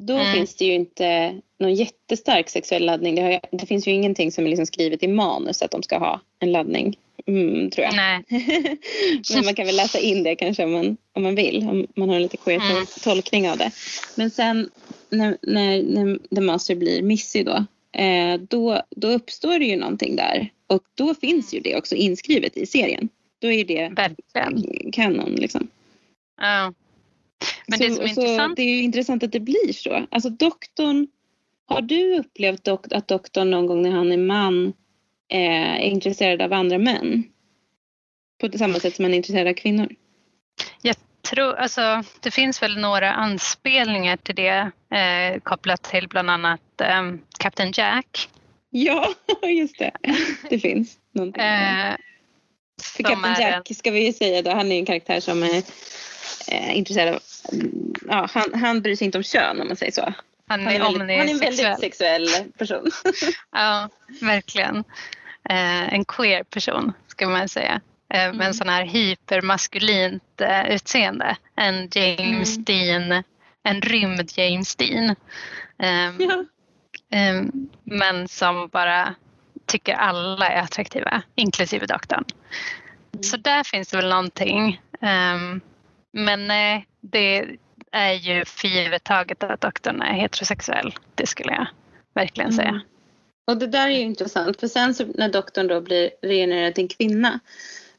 [0.04, 0.34] Då mm.
[0.34, 3.16] finns det ju inte någon jättestark sexuell laddning.
[3.16, 5.98] Det, har, det finns ju ingenting som är liksom skrivet i manus att de ska
[5.98, 6.98] ha en laddning.
[7.30, 7.96] Mm, tror jag.
[7.96, 8.24] Nej.
[9.34, 11.68] Men man kan väl läsa in det kanske om man, om man vill.
[11.70, 12.86] Om man har en lite queer mm.
[13.04, 13.72] tolkning av det.
[14.16, 14.70] Men sen
[15.10, 17.66] när, när, när The Master blir Missy då,
[18.02, 20.50] eh, då, då uppstår det ju någonting där.
[20.68, 23.10] Och då finns ju det också inskrivet i serien.
[23.40, 24.92] Då är det Verkligen.
[24.92, 25.68] kanon liksom.
[26.42, 26.74] Ja.
[27.68, 28.56] Men så, det som är intressant...
[28.56, 30.06] Det är ju intressant att det blir så.
[30.12, 31.08] Alltså doktorn,
[31.66, 34.74] har du upplevt dok att doktorn någon gång när han är man
[35.30, 37.24] är intresserad av andra män?
[38.42, 39.96] På samma sätt som han är intresserad av kvinnor?
[40.82, 46.82] Jag tror, alltså det finns väl några anspelningar till det eh, kopplat till bland annat
[46.82, 48.30] eh, Captain Jack.
[48.70, 49.14] Ja,
[49.48, 49.92] just det.
[50.50, 51.44] Det finns någonting.
[51.44, 51.96] Eh,
[52.82, 55.64] för Captain Jack ska vi ju säga då, han är en karaktär som är
[56.52, 57.22] eh, intresserad av,
[58.08, 60.14] ja, han, han bryr sig inte om kön om man säger så.
[60.48, 62.28] Han är, han är, väldigt, han är en väldigt sexuell
[62.58, 62.92] person.
[63.52, 63.90] ja,
[64.22, 64.84] verkligen.
[65.50, 67.82] Eh, en queer person ska man säga.
[68.14, 68.38] Eh, mm.
[68.38, 71.38] Med en sån här hypermaskulint eh, utseende.
[71.56, 72.64] En James mm.
[72.64, 73.24] Dean,
[73.64, 75.16] en rymd James Dean.
[75.80, 76.46] Ehm, ja.
[77.12, 79.16] Ehm, men som bara
[79.66, 82.26] tycker alla är attraktiva, inklusive doktorn.
[83.14, 83.24] Mm.
[83.24, 84.82] Så där finns det väl någonting.
[85.02, 85.62] Um,
[86.12, 87.46] men nej, det
[87.92, 90.96] är ju för givet taget att doktorn är heterosexuell.
[91.16, 91.68] Det skulle jag
[92.14, 92.70] verkligen säga.
[92.70, 92.82] Mm.
[93.50, 96.84] Och det där är ju intressant för sen så när doktorn då blir regenererad till
[96.84, 97.40] en kvinna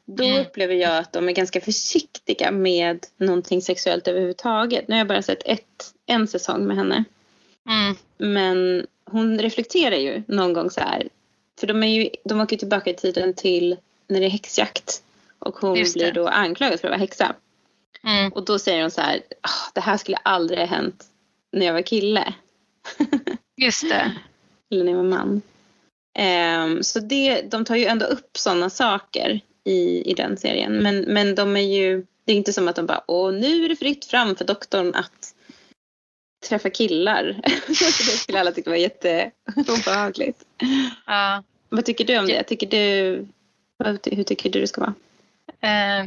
[0.05, 0.41] då mm.
[0.41, 4.87] upplever jag att de är ganska försiktiga med någonting sexuellt överhuvudtaget.
[4.87, 7.03] Nu har jag bara sett ett, en säsong med henne.
[7.67, 7.95] Mm.
[8.17, 11.09] Men hon reflekterar ju någon gång så här.
[11.59, 13.77] För de, är ju, de åker tillbaka i tiden till
[14.07, 15.03] när det är häxjakt.
[15.39, 17.35] Och hon blir då anklagad för att vara häxa.
[18.03, 18.31] Mm.
[18.31, 21.05] Och då säger hon så här, oh, det här skulle aldrig ha hänt
[21.51, 22.33] när jag var kille.
[23.57, 24.11] Just det.
[24.71, 25.41] Eller när jag var man.
[26.19, 30.83] Um, så det, de tar ju ändå upp sådana saker i, i den serien.
[30.83, 33.69] Men, men de är ju, det är inte som att de bara, åh nu är
[33.69, 35.35] det fritt fram för doktorn att
[36.49, 37.41] träffa killar.
[37.67, 40.45] det skulle alla tycka var jätteobehagligt.
[41.05, 41.43] Ja.
[41.69, 42.43] Vad tycker du om det?
[42.43, 43.27] Tycker du,
[44.15, 44.93] hur tycker du det ska vara?
[45.61, 46.05] Eh,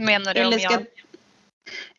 [0.00, 0.86] menar du eller om ska, jag...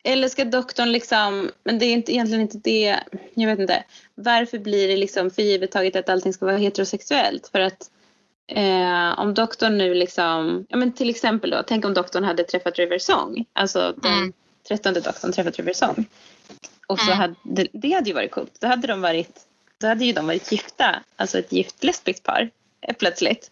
[0.02, 3.00] Eller ska doktorn liksom, men det är inte, egentligen inte det,
[3.34, 3.84] jag vet inte.
[4.14, 7.48] Varför blir det liksom för givet taget att allting ska vara heterosexuellt?
[7.52, 7.90] För att
[8.46, 12.78] eh, om doktorn nu liksom, ja men till exempel då, tänk om doktorn hade träffat
[12.78, 14.32] River Song, alltså den mm.
[14.68, 16.06] trettonde doktorn träffat River Song.
[16.86, 17.18] Och så mm.
[17.18, 18.56] hade, det hade ju varit coolt.
[18.60, 19.40] Då hade de varit,
[19.80, 22.50] då hade ju de varit gifta, alltså ett gift lesbiskt par
[22.80, 23.50] eh, plötsligt.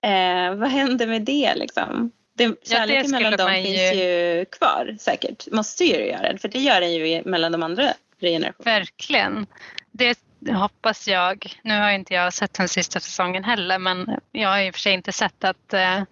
[0.00, 2.10] Eh, vad händer med det liksom?
[2.38, 4.44] Det, kärleken ja, mellan dem finns ju...
[4.52, 5.52] kvar säkert.
[5.52, 8.78] Måste ju göra det, för det gör den ju mellan de andra generationerna.
[8.78, 9.46] Verkligen.
[9.92, 10.18] Det
[10.52, 11.54] hoppas jag.
[11.62, 14.80] Nu har inte jag sett den sista säsongen heller men jag har i och för
[14.80, 16.02] sig inte sett att, äh,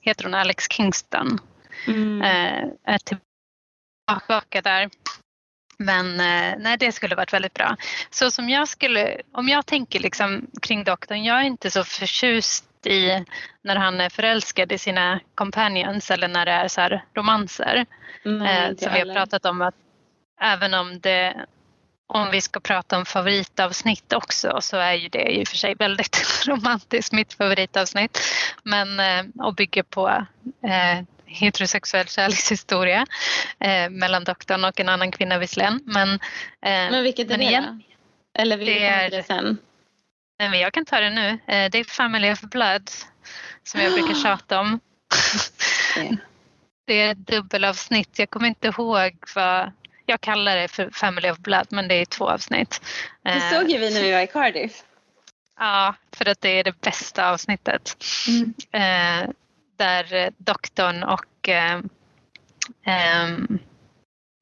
[0.00, 1.38] heter hon Alex Kingston,
[1.86, 2.22] mm.
[2.22, 4.90] äh, är tillbaka där.
[5.78, 7.76] Men eh, nej, det skulle varit väldigt bra.
[8.10, 12.64] Så som jag skulle, om jag tänker liksom kring doktorn, jag är inte så förtjust
[12.86, 13.24] i
[13.62, 17.86] när han är förälskad i sina companions eller när det är så här romanser.
[18.24, 19.74] Nej, eh, som vi har pratat om att
[20.40, 21.46] även om det
[22.08, 25.74] om vi ska prata om favoritavsnitt också så är ju det i och för sig
[25.74, 28.18] väldigt romantiskt, mitt favoritavsnitt.
[28.62, 30.08] Men eh, och bygger på
[30.62, 33.06] eh, heterosexuell kärlekshistoria
[33.60, 35.80] eh, mellan doktorn och en annan kvinna visserligen.
[35.84, 36.20] Men, eh,
[36.60, 37.82] men vilket är men det igen,
[38.34, 38.40] då?
[38.42, 39.58] Eller vill det till det sen?
[40.38, 41.28] Nej, men jag kan ta det nu.
[41.28, 42.90] Eh, det är Family of Blood
[43.62, 44.80] som jag brukar tjata om.
[46.86, 48.18] Det är ett dubbelavsnitt.
[48.18, 49.72] Jag kommer inte ihåg vad
[50.06, 52.80] jag kallar det för Family of Blood men det är två avsnitt.
[53.22, 54.82] Det såg ju vi när vi var i Cardiff.
[55.58, 57.96] Ja, för att det är det bästa avsnittet.
[58.28, 58.54] Mm.
[58.72, 59.30] Eh,
[59.76, 61.80] där doktorn och eh,
[62.86, 63.36] eh,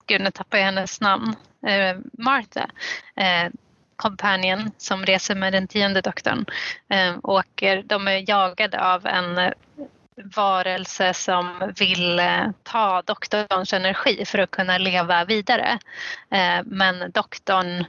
[0.07, 1.37] gud nu tappar jag hennes namn,
[1.67, 2.71] eh, Martha,
[3.17, 3.51] eh,
[3.97, 6.45] companion som reser med den tionde doktorn,
[6.89, 9.53] eh, åker, de är jagade av en eh,
[10.17, 15.79] varelse som vill eh, ta doktorns energi för att kunna leva vidare.
[16.31, 17.85] Eh, men doktorn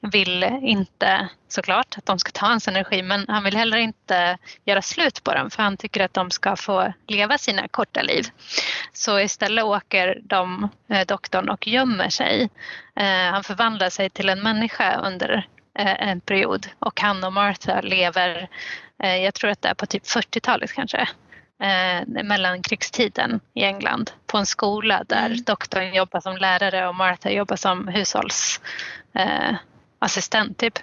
[0.00, 4.82] vill inte såklart att de ska ta hans energi men han vill heller inte göra
[4.82, 8.24] slut på dem för han tycker att de ska få leva sina korta liv.
[8.92, 12.50] Så istället åker de, eh, doktorn och gömmer sig.
[13.32, 18.48] Han förvandlar sig till en människa under en period och han och Martha lever,
[18.96, 21.08] jag tror att det är på typ 40-talet kanske,
[21.60, 25.42] eh, mellankrigstiden i England på en skola där mm.
[25.42, 28.60] doktorn jobbar som lärare och Martha jobbar som hushålls
[29.14, 29.54] eh,
[30.00, 30.78] assistent typ.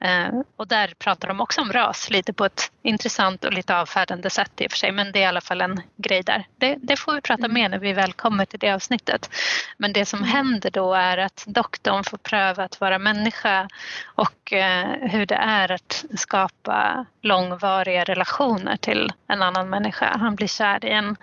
[0.00, 4.30] Eh, och där pratar de också om ras lite på ett intressant och lite avfärdande
[4.30, 6.46] sätt i och för sig men det är i alla fall en grej där.
[6.56, 7.54] Det, det får vi prata mm.
[7.54, 9.30] mer när vi väl kommer till det avsnittet.
[9.76, 10.30] Men det som mm.
[10.30, 13.68] händer då är att doktorn får pröva att vara människa
[14.04, 20.16] och eh, hur det är att skapa långvariga relationer till en annan människa.
[20.18, 21.16] Han blir kär i en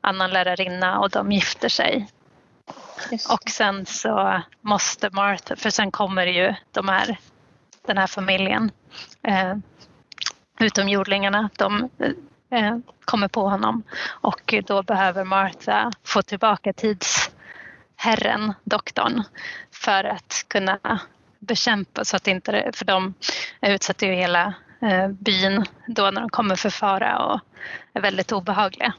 [0.00, 2.08] annan lärarinna och de gifter sig.
[3.28, 7.18] Och sen så måste Martha, för sen kommer ju de här,
[7.86, 8.70] den här familjen,
[9.22, 9.54] eh,
[10.60, 11.90] utomjordingarna, de
[12.50, 13.82] eh, kommer på honom.
[14.06, 19.22] Och då behöver Martha få tillbaka tidsherren, doktorn,
[19.70, 21.00] för att kunna
[21.38, 23.14] bekämpa så att inte, för de
[23.60, 24.54] utsätter ju hela
[25.18, 27.40] byn då när de kommer för fara och
[27.94, 28.94] är väldigt obehagliga.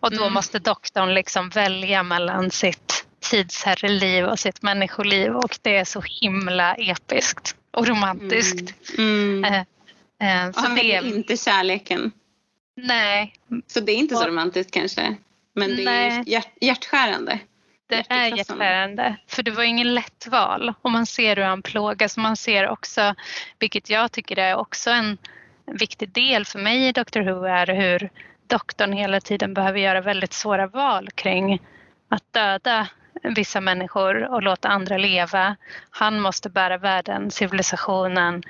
[0.00, 0.34] Och då mm.
[0.34, 6.74] måste doktorn liksom välja mellan sitt tidsherreliv och sitt människoliv och det är så himla
[6.74, 8.74] episkt och romantiskt.
[8.98, 9.44] Mm.
[9.44, 9.64] Mm.
[10.20, 12.12] Eh, eh, så han det är inte kärleken.
[12.76, 13.34] Nej.
[13.66, 15.16] Så det är inte så romantiskt kanske.
[15.54, 17.38] Men det är hjärt, hjärtskärande.
[17.86, 19.16] Det är hjärtskärande.
[19.26, 20.74] För det var ingen lätt val.
[20.82, 22.16] Och man ser hur han plågas.
[22.16, 23.14] Man ser också,
[23.58, 25.18] vilket jag tycker är också en
[25.66, 28.10] viktig del för mig i Doctor Who, är hur
[28.46, 31.62] doktorn hela tiden behöver göra väldigt svåra val kring
[32.08, 32.88] att döda
[33.22, 35.56] vissa människor och låta andra leva.
[35.90, 38.42] Han måste bära världen, civilisationen,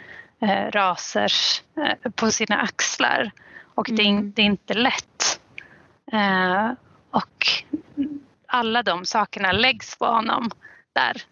[0.43, 3.31] eh, rasers eh, på sina axlar.
[3.75, 3.97] Och mm.
[3.97, 4.33] det, är, mm.
[4.37, 5.41] det, är, inte lätt.
[6.13, 6.71] Eh,
[7.11, 7.47] och
[8.55, 10.51] alla de sakerna läggs på honom
[10.93, 11.23] där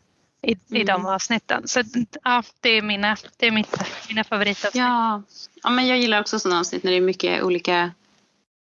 [0.43, 0.83] i, mm.
[0.83, 1.07] i de mm.
[1.07, 1.69] avsnitten.
[1.69, 1.83] Så
[2.25, 3.77] ja, det är mina, det är mitt,
[4.09, 4.83] mina favoritavsnitt.
[4.83, 5.23] Ja.
[5.63, 7.91] ja, men jag gillar också sådana avsnitt när det är mycket olika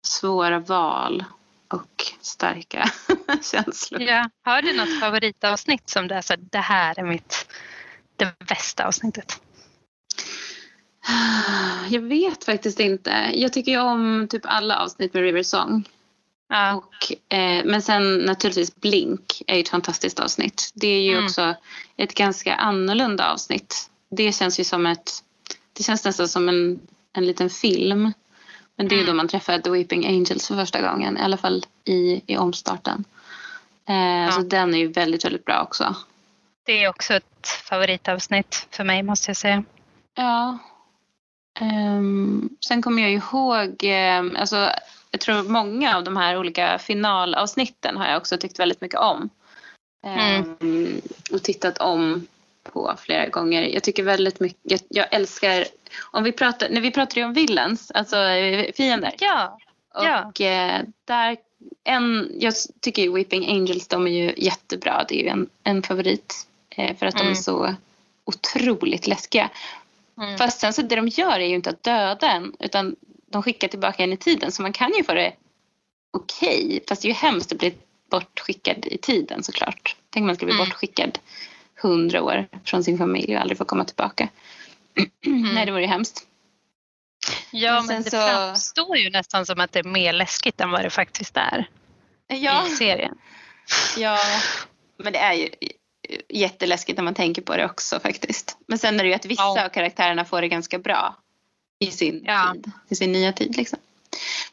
[0.06, 1.24] svåra val
[1.68, 2.90] och starka
[3.52, 4.02] känslor.
[4.02, 4.30] Ja.
[4.44, 7.46] Har du något favoritavsnitt som du är så det här är mitt
[8.16, 9.40] det bästa avsnittet?
[11.88, 13.30] Jag vet faktiskt inte.
[13.34, 15.88] Jag tycker ju om typ alla avsnitt med River Song.
[16.52, 16.74] Ja.
[16.74, 20.70] Och, eh, men sen naturligtvis Blink är ett fantastiskt avsnitt.
[20.74, 21.24] Det är ju mm.
[21.24, 21.54] också
[21.96, 23.90] ett ganska annorlunda avsnitt.
[24.10, 25.10] Det känns ju som ett,
[25.72, 26.80] det känns nästan som en,
[27.12, 28.12] en liten film
[28.76, 29.16] men det är då mm.
[29.16, 33.04] man träffar The Weeping Angels för första gången, i alla fall i, i omstarten.
[33.88, 34.30] Eh, ja.
[34.32, 35.94] Så den är ju väldigt, väldigt bra också.
[36.64, 39.64] Det är också ett favoritavsnitt för mig måste jag säga.
[40.14, 40.58] Ja.
[41.62, 43.84] Um, sen kommer jag ihåg,
[44.20, 44.70] um, alltså,
[45.10, 49.30] jag tror många av de här olika finalavsnitten har jag också tyckt väldigt mycket om.
[50.06, 51.00] Um, mm.
[51.32, 52.26] Och tittat om
[52.62, 53.62] på flera gånger.
[53.62, 55.64] Jag tycker väldigt mycket, jag, älskar,
[56.00, 59.14] om vi pratar, när vi pratar om villains, alltså eh, fiender.
[59.18, 59.58] Ja.
[59.94, 60.46] Och ja.
[60.46, 61.36] Eh, där,
[61.84, 65.04] en, jag tycker ju Weeping Angels, de är ju jättebra.
[65.08, 67.26] Det är ju en, en favorit eh, för att mm.
[67.26, 67.34] de är mm.
[67.34, 67.74] så
[68.24, 69.50] otroligt läskiga.
[70.18, 70.38] Mm.
[70.38, 72.96] Fast sen så det de gör är ju inte att döda en utan
[73.26, 75.32] de skickar tillbaka en i tiden så man kan ju få det
[76.12, 76.66] okej.
[76.66, 76.80] Okay.
[76.88, 77.74] Fast det är ju hemskt att bli
[78.10, 79.96] bortskickad i tiden såklart.
[80.10, 80.68] Tänk om man skulle bli mm.
[80.68, 81.18] bortskickad
[81.82, 84.28] hundra år från sin familj och aldrig få komma tillbaka.
[85.26, 85.54] Mm.
[85.54, 86.26] Nej, det vore ju hemskt.
[87.50, 88.16] Ja, men, men det så...
[88.16, 91.68] framstår ju nästan som att det är mer läskigt än vad det faktiskt är
[92.28, 92.66] ja.
[92.66, 93.18] i serien.
[93.96, 94.18] Ja,
[94.96, 95.48] men det är ju
[96.32, 98.56] jätteläskigt när man tänker på det också faktiskt.
[98.66, 99.64] Men sen är det ju att vissa ja.
[99.64, 101.16] av karaktärerna får det ganska bra
[101.78, 102.52] i sin, ja.
[102.52, 103.56] tid, i sin nya tid.
[103.56, 103.78] Liksom.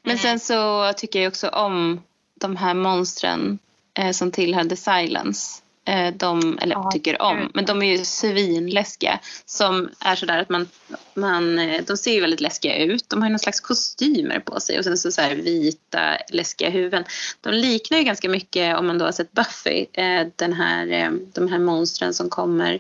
[0.02, 0.22] Men mm.
[0.22, 2.02] sen så tycker jag också om
[2.36, 3.60] de här monstren
[3.94, 5.62] eh, som tillhör The Silence.
[5.90, 9.20] Eh, de, eller ja, tycker om, men de är ju svinläskiga.
[9.46, 10.68] Som är sådär att man,
[11.14, 13.10] man, eh, de ser ju väldigt läskiga ut.
[13.10, 16.70] De har ju någon slags kostymer på sig och sen så, så här vita läskiga
[16.70, 17.04] huvuden.
[17.42, 21.48] De liknar ju ganska mycket om man då har sett Buffy, eh, den här, de
[21.48, 22.80] här monstren som kommer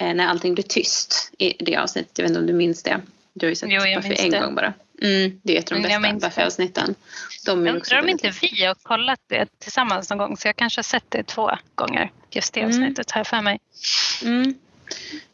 [0.00, 2.18] när allting blir tyst i det avsnittet.
[2.18, 3.00] Jag vet inte om du minns det.
[3.32, 4.40] Du har ju sett Jo, Buffy en det.
[4.40, 4.72] gång bara.
[5.02, 6.28] Mm, det är ett av de jag bästa.
[6.28, 6.94] Buffy-avsnitten.
[7.46, 10.78] De Jag undrar om inte vi har kollat det tillsammans någon gång så jag kanske
[10.78, 12.10] har sett det två gånger.
[12.30, 12.70] Just det Mm.
[12.70, 13.60] avsnittet här för mig.
[14.24, 14.54] Mm.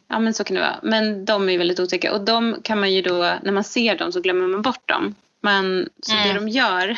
[0.07, 0.79] Ja men så kan det vara.
[0.83, 4.11] Men de är väldigt otäcka och de kan man ju då, när man ser dem
[4.11, 5.15] så glömmer man bort dem.
[5.41, 6.27] Men så Mm.
[6.27, 6.97] det de gör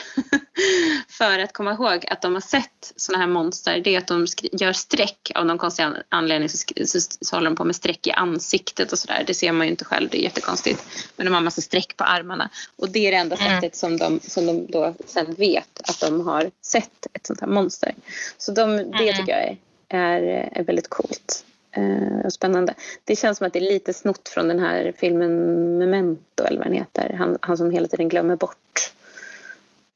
[1.09, 4.27] för att komma ihåg att de har sett såna här monster det är att de
[4.51, 5.31] gör streck.
[5.35, 8.91] Av någon konstig an- anledning så, så, så håller de på med streck i ansiktet
[8.91, 9.23] och sådär.
[9.27, 10.85] Det ser man ju inte själv, det är jättekonstigt.
[11.15, 12.49] Men de har massa streck på armarna.
[12.75, 13.49] Och det är det enda Mm.
[13.61, 17.47] sättet som de, som de då sen vet att de har sett ett sånt här
[17.47, 17.95] monster.
[18.37, 19.15] Så de, det Mm.
[19.15, 19.57] tycker jag är,
[19.89, 21.45] är, är väldigt coolt.
[21.71, 22.73] Eh, spännande.
[23.03, 26.67] Det känns som att det är lite snott från den här filmen Memento eller vad
[26.67, 27.15] den heter.
[27.17, 28.93] Han, han som hela tiden glömmer bort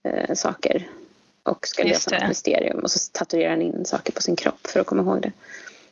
[0.03, 0.87] eh, saker
[1.43, 4.67] och ska Just lösa ett mysterium och så tatuerar han in saker på sin kropp
[4.67, 5.31] för att komma ihåg det.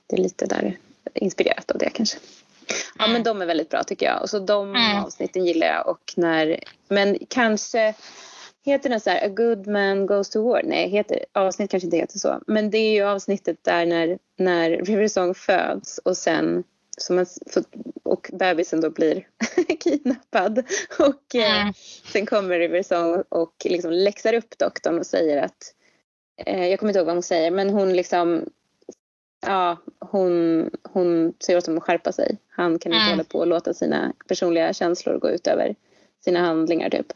[0.07, 0.77] Det är lite där
[1.13, 2.17] inspirerat av det kanske.
[2.99, 4.21] Ja men de är väldigt bra tycker jag.
[4.21, 5.03] Och så de Mm.
[5.03, 7.93] avsnitten gillar jag och när, men kanske
[8.63, 10.61] Heter den så här A good man goes to war?
[10.63, 12.41] Nej, heter, avsnitt kanske inte heter så.
[12.47, 16.63] Men det är ju avsnittet där när, när River Song föds och sen
[16.97, 17.25] som man,
[18.03, 19.27] och bebisen då blir
[19.79, 20.63] kidnappad.
[20.99, 21.73] Och eh, Mm.
[22.13, 25.73] sen kommer River Song och liksom läxar upp doktorn och säger att
[26.45, 28.49] eh, jag kommer inte ihåg vad hon säger men hon liksom
[29.45, 32.37] ja, hon, hon säger åt honom att skärpa sig.
[32.49, 33.09] Han kan inte Mm.
[33.11, 35.75] hålla på och låta sina personliga känslor gå ut över
[36.25, 37.13] sina handlingar typ.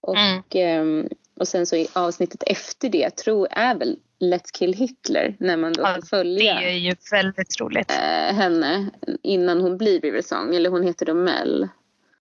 [0.00, 0.42] Och, Mm.
[0.50, 1.08] ehm,
[1.40, 5.72] och sen så i avsnittet efter det tror är väl Let's kill Hitler när man
[5.72, 7.90] då Ja, får Det är ju väldigt roligt.
[7.90, 8.90] eh, henne
[9.22, 11.68] innan hon blir River Song eller hon heter då Mel.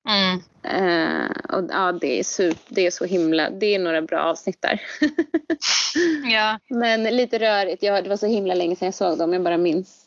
[0.10, 0.40] Mm.
[0.64, 4.62] Eh, och ja, det är, super, det är så himla, det är några bra avsnitt
[4.62, 4.82] där.
[6.32, 9.34] Ja, Men lite rörigt, ja, det var så himla länge sedan jag såg dem.
[9.34, 10.07] Jag bara minns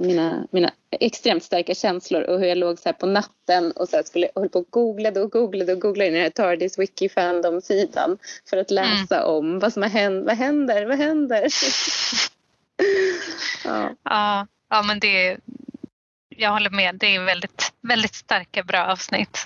[0.00, 3.96] mina, mina extremt starka känslor och hur jag låg så här på natten och så
[3.96, 7.08] här skulle, höll på och googlade och googlade och googlade i den här Tardis Wiki
[7.08, 8.18] Fandom-sidan
[8.50, 11.42] för att läsa om vad som har hänt, vad händer, vad händer?
[13.64, 13.90] ja.
[14.02, 15.38] ja, ja men det är,
[16.28, 16.94] jag håller med.
[16.94, 19.38] Det är väldigt, väldigt starka, bra avsnitt.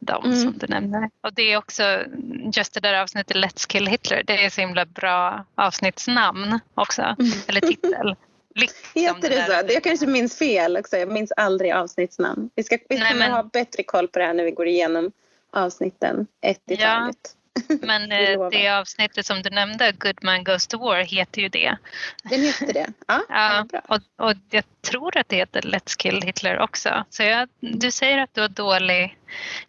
[0.00, 0.36] De Mm.
[0.36, 1.10] som du nämner.
[1.20, 2.04] Och det är också
[2.52, 4.22] just det där avsnittet Let's kill Hitler.
[4.26, 7.16] Det är så himla bra avsnittsnamn också.
[7.48, 8.16] Eller titel.
[8.58, 9.74] Liksom Heter det där- så?
[9.74, 10.96] Jag kanske minns fel också.
[10.96, 12.50] Jag minns aldrig avsnittsnamn.
[12.54, 14.66] Vi, ska, vi Nej, kommer men- ha bättre koll på det här när vi går
[14.66, 15.12] igenom
[15.52, 16.86] avsnitten ett i Ja.
[16.94, 17.34] taget.
[17.80, 21.76] Men eh, det avsnittet som du nämnde, Good Man Goes to War, heter ju det.
[22.22, 22.86] Den heter det?
[23.06, 23.80] Ja, Ja, bra.
[23.88, 27.04] och, och jag tror att det heter Let's Kill Hitler också.
[27.10, 29.18] Så jag, du säger att du har dålig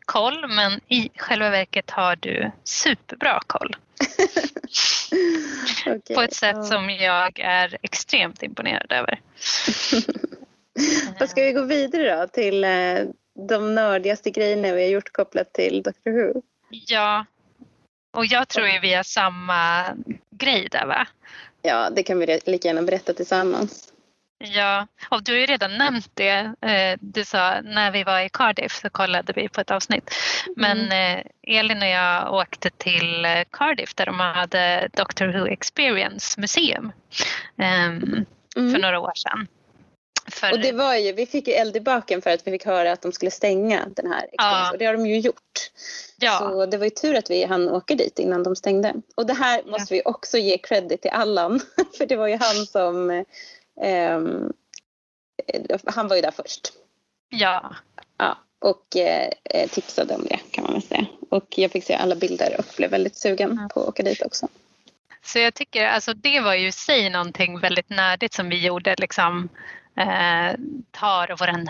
[0.06, 3.76] koll men i själva verket har du superbra koll.
[5.88, 6.64] Okej, På ett sätt ja.
[6.64, 9.22] som jag är extremt imponerad över.
[11.20, 13.00] Vad ska vi gå vidare då till eh,
[13.48, 16.42] de nördigaste grejerna vi har gjort kopplat till Doctor Who?
[16.70, 17.26] Ja,
[18.12, 19.86] och jag tror ju vi har samma
[20.32, 21.08] grej där va?
[21.62, 23.94] Ja, det kan vi lika gärna berätta tillsammans.
[24.44, 26.54] Ja, och du har ju redan nämnt det.
[26.62, 30.16] Eh, Du sa när vi var i Cardiff så kollade vi på ett avsnitt.
[30.56, 36.40] Men eh, Elin och jag åkte till eh, Cardiff där de hade Doctor Who Experience
[36.42, 36.92] Museum
[37.58, 38.26] ehm,
[38.58, 38.74] Mm.
[38.74, 39.48] för några år sedan.
[40.32, 42.66] För, Och det var ju, vi fick ju eld i baken för att vi fick
[42.66, 44.28] höra att de skulle stänga den här.
[44.32, 44.72] Ja.
[44.72, 45.72] Och det har de ju gjort.
[46.18, 48.94] ja, Så det var ju tur att vi hann åka dit innan de stängde.
[49.16, 51.60] Och det här måste vi också ge credit till Allan.
[51.98, 53.10] För det var ju han som...
[53.10, 53.24] eh,
[53.82, 54.54] ehm,
[55.48, 56.74] eh, han var ju där först.
[57.30, 57.76] ja,
[58.18, 61.06] Ja, och eh, tipsade om det kan man väl säga.
[61.30, 63.70] Och jag fick se alla bilder och blev väldigt sugen Mm.
[63.70, 64.48] på att åka dit också.
[65.24, 68.96] så jag tycker alltså det var ju i sig någonting väldigt nördigt som vi gjorde
[68.96, 69.50] liksom
[70.92, 71.68] tar våran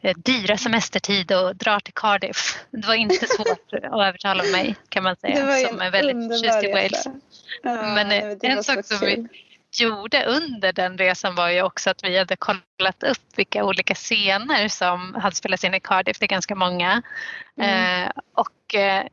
[0.00, 2.64] eh, dyra semestertid och drar till Cardiff.
[2.70, 6.72] Det var inte svårt att övertala mig kan man säga som är väldigt förtjust i
[6.72, 7.06] Wales.
[7.62, 9.28] Ja, Men, eh, en sak som kul.
[9.80, 14.68] gjorde under den resan var ju också att vi hade kollat upp vilka olika scener
[14.68, 16.18] som hade spelats in i Cardiff.
[16.18, 17.02] Det är ganska många.
[17.56, 18.04] Mm.
[18.04, 19.06] Eh, och eh,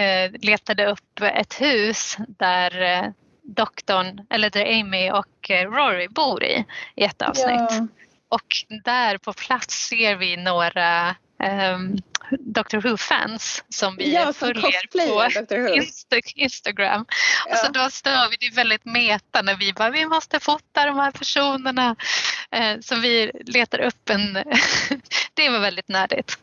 [0.00, 3.10] eh, letade upp ett hus där eh,
[3.54, 7.70] doktorn, eller där Amy och eh, Rory bor i, i ett avsnitt.
[7.70, 7.86] Ja.
[8.28, 8.46] Och
[8.84, 11.98] där på plats ser vi några um,
[12.38, 15.40] Doctor Who-fans som vi Ja, följer på.
[15.74, 17.04] Insta- Instagram.
[17.50, 17.82] Och så Ja.
[17.84, 21.10] då står vi, det är väldigt meta när vi bara, vi måste fota de här
[21.10, 21.96] personerna.
[22.50, 24.32] Eh, så vi letar upp en,
[25.34, 26.38] det var väldigt nördigt.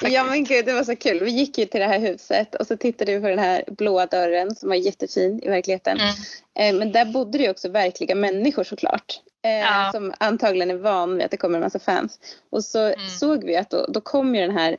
[0.00, 1.24] Ja men gud det var så kul.
[1.24, 4.06] Vi gick ju till det här huset och så tittade vi på den här blåa
[4.06, 5.98] dörren som var jättefin i verkligheten.
[6.00, 6.14] Mm.
[6.58, 9.20] Eh, Men där bodde det ju också verkliga människor såklart.
[9.44, 9.90] Eh, ja.
[9.92, 12.18] Som antagligen är van vid att det kommer en massa fans.
[12.50, 13.08] Och så mm.
[13.08, 14.76] såg vi att då, då kom ju den här,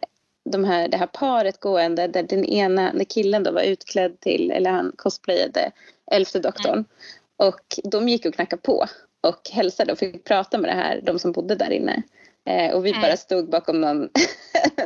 [0.49, 4.51] de här, det här paret gående där den ena, när killen då var utklädd till,
[4.51, 5.72] eller han cosplayade
[6.11, 6.74] elfte doktorn.
[6.74, 6.86] Mm.
[7.38, 8.86] Och de gick och knackade på
[9.22, 12.03] och hälsade och fick prata med det här, de som bodde där inne.
[12.49, 13.01] Eh, och vi mm.
[13.01, 14.09] bara stod bakom någon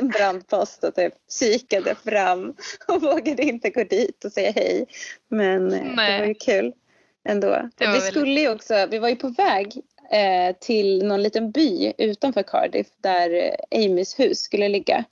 [0.18, 2.54] brandpost och typ kikade fram
[2.88, 4.86] och vågade inte gå dit och säga hej.
[5.28, 6.72] Men eh, det var ju kul
[7.28, 7.68] ändå.
[7.76, 8.04] vi väldigt...
[8.04, 9.74] skulle ju också, vi var ju på väg
[10.12, 15.04] eh, till någon liten by utanför Cardiff där Amys hus skulle ligga.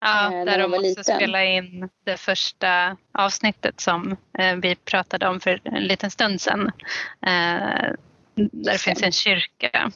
[0.00, 1.04] Ja, eh, där de också liten.
[1.04, 6.70] spelade in det första avsnittet som eh, vi pratade om för en liten stund sedan.
[7.26, 7.92] Eh,
[8.34, 9.92] där det finns en kyrka.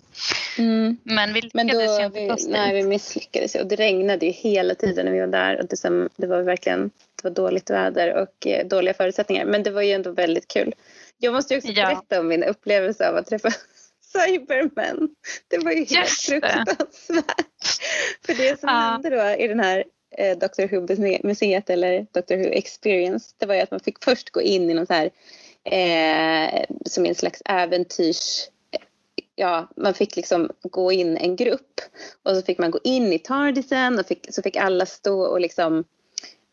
[0.59, 0.97] Mm.
[1.03, 4.33] Men vi lyckades Men då, ju inte vi, Nej, vi misslyckades och det regnade ju
[4.33, 5.61] hela tiden när vi var där.
[5.61, 9.45] Och det, som, det var verkligen det var dåligt väder och eh, dåliga förutsättningar.
[9.45, 10.75] Men det var ju ändå väldigt kul.
[11.19, 11.87] Jag måste också ja.
[11.87, 13.49] berätta om min upplevelse av att träffa
[14.13, 15.09] Cybermen.
[15.49, 17.47] Det var ju helt Just fruktansvärt.
[18.27, 18.75] För det som ja.
[18.75, 19.85] hände då i den här
[20.19, 24.43] eh, Doctor Who-museet eller Doctor Who Experience det var ju att man fick först gå
[24.43, 25.11] in i någon så här
[25.65, 28.49] eh, som en slags äventyrs
[29.37, 31.81] ja, man fick liksom gå in en grupp
[32.23, 35.41] och så fick man gå in i Tardisen och fick, så fick alla stå och
[35.41, 35.85] liksom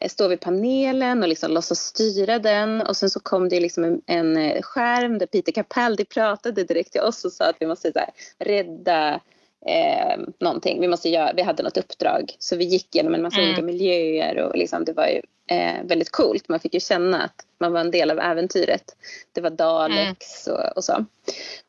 [0.09, 4.01] stå vid panelen och liksom låtsas styra den och sen så kom det liksom en,
[4.05, 7.91] en eh, skärm där Peter Capaldi pratade direkt till oss och sa att vi måste
[7.91, 9.21] så här, rädda
[9.65, 10.81] eh, någonting.
[10.81, 13.49] Vi, måste göra, vi hade något uppdrag så vi gick genom en massa mm.
[13.49, 16.49] olika miljöer och liksom, det var ju eh, väldigt coolt.
[16.49, 18.95] Man fick ju känna att man var en del av äventyret.
[19.31, 20.59] Det var Daleks mm.
[20.59, 21.05] och, och, så.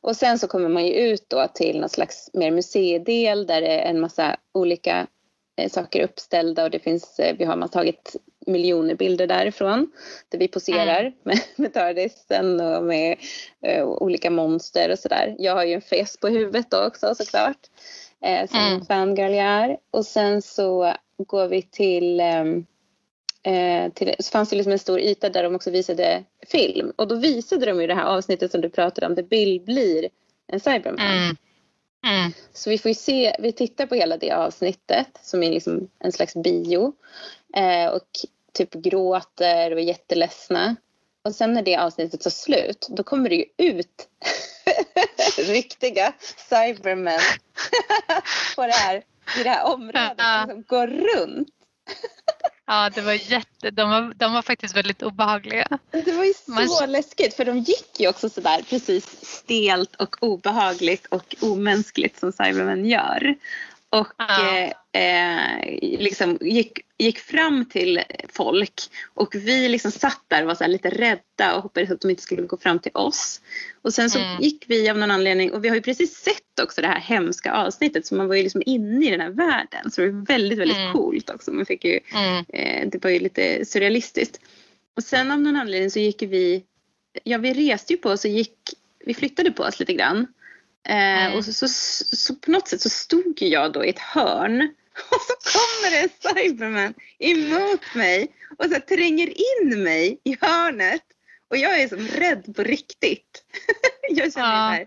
[0.01, 3.80] Och sen så kommer man ju ut då till någon slags mer museidel där det
[3.80, 5.07] är en massa olika eh,
[5.71, 9.93] saker uppställda och det finns, eh, vi har man tagit miljoner bilder därifrån
[10.29, 11.13] där vi poserar mm.
[11.23, 13.19] med, med Tardisen och med
[13.67, 15.37] uh, olika monster och sådär.
[15.39, 17.71] Jag har ju en fes på huvudet då också såklart
[18.25, 18.87] eh, som mm.
[18.87, 19.77] fangirl jag är.
[19.91, 22.67] Och sen så går vi till um,
[23.43, 26.93] eh, till, så fanns det liksom en stor yta där de också visade film.
[26.97, 30.09] Och då visade de ju det här avsnittet som du pratade om där Bill blir
[30.47, 30.99] en cyberman.
[30.99, 31.37] Mm.
[32.05, 32.33] Mm.
[32.53, 36.35] Så vi får se, vi tittar på hela det avsnittet som är liksom en slags
[36.35, 36.93] bio.
[37.57, 38.09] Eh, och
[38.53, 40.77] typ gråter och är jätteledsna.
[41.25, 44.09] Och sen när det avsnittet tar slut då kommer det ju ut
[45.39, 46.13] riktiga
[46.51, 47.21] cybermen
[48.57, 48.97] på det här,
[49.41, 51.49] i det här området som går runt.
[52.67, 55.79] Ja, det var jätte, de, var, de var faktiskt väldigt obehagliga.
[55.91, 56.51] Det var ju så
[56.81, 56.93] Man...
[56.93, 62.85] läskigt för de gick ju också sådär precis stelt och obehagligt och omänskligt som Cybermen
[62.85, 63.35] gör.
[63.95, 64.57] Och ja.
[64.57, 68.82] eh, eh liksom gick, gick fram till folk
[69.14, 72.22] och vi liksom satt där och var så lite rädda och hoppades att de inte
[72.22, 73.40] skulle gå fram till oss.
[73.83, 74.42] Och sen så mm.
[74.42, 77.53] gick vi av någon anledning och vi har ju precis sett också det här hemska
[77.53, 80.58] avsnittet så man var ju liksom inne i den här världen så det var väldigt
[80.58, 80.92] väldigt mm.
[80.92, 81.53] coolt också.
[81.53, 82.45] Man fick ju, mm.
[82.49, 84.41] eh, det var ju lite surrealistiskt.
[84.96, 86.64] Och sen av någon anledning så gick vi,
[87.25, 88.58] ja vi reste ju på oss och gick,
[89.04, 90.26] vi flyttade på oss lite grann.
[90.85, 91.35] Mm.
[91.35, 91.69] och så, så,
[92.17, 94.61] så, på något sätt så stod jag då i ett hörn
[95.11, 98.29] och så kommer det en cyberman emot mig
[98.59, 101.03] och så tränger in mig i hörnet
[101.51, 103.45] och jag är som rädd på riktigt.
[104.11, 104.69] jag känner ja.
[104.69, 104.87] här,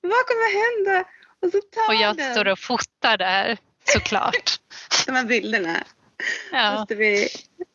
[0.00, 1.08] vad kommer hända?
[1.42, 2.32] Och, så tar och jag den.
[2.32, 4.60] står och fotar där såklart.
[5.06, 5.84] De här bilderna
[6.52, 6.78] ja.
[6.78, 7.28] måste vi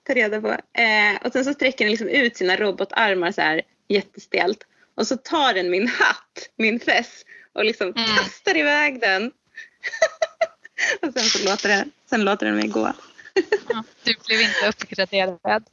[0.07, 0.51] ta reda på.
[0.81, 4.63] Eh, och sen så sträcker den liksom ut sina robotarmar så här jättestelt
[4.95, 8.17] och så tar den min hatt, min fess och liksom mm.
[8.17, 9.31] kastar iväg den.
[11.01, 12.93] och sen så låter, det, sen låter den mig gå.
[13.69, 15.63] ja, du blev inte uppgraderad?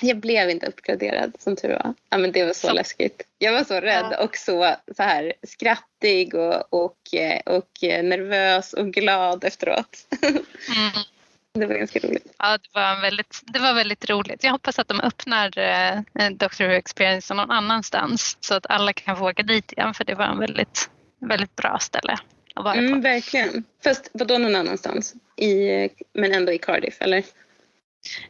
[0.00, 1.94] Jag blev inte uppgraderad som tur var.
[2.10, 2.72] Ja, men det var så, så.
[2.72, 3.22] läskigt.
[3.38, 4.24] Jag var så rädd ja.
[4.24, 6.98] och så, så här skrattig och, och,
[7.46, 10.06] och nervös och glad efteråt.
[10.22, 10.92] mm.
[11.54, 12.26] Det var ganska roligt.
[12.38, 14.44] Ja, det var, väldigt, det var väldigt roligt.
[14.44, 19.16] Jag hoppas att de öppnar eh, Doctor Who Experience någon annanstans så att alla kan
[19.16, 20.90] få åka dit igen för det var en väldigt
[21.28, 22.16] väldigt bra ställe
[22.54, 23.00] att vara mm, på.
[23.08, 23.64] Verkligen.
[23.84, 25.14] Fast vadå någon annanstans?
[25.36, 27.24] I, men ändå i Cardiff eller?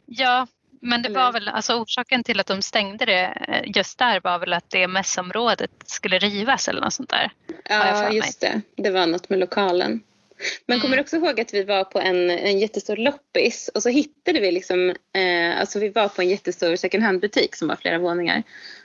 [0.07, 0.47] Ja,
[0.81, 4.39] men det var väl alltså orsaken till att de stängde det eh, just där var
[4.39, 7.33] väl att det mässområdet skulle rivas eller något sånt där.
[7.69, 8.61] Ja, just det.
[8.77, 10.01] Det var något med lokalen.
[10.67, 11.05] Men kommer du mm.
[11.05, 14.91] också ihåg att vi var på en, en jättestor loppis och så hittade vi liksom,
[14.91, 18.43] eh, alltså vi var på en jättestor second hand butik som var flera våningar.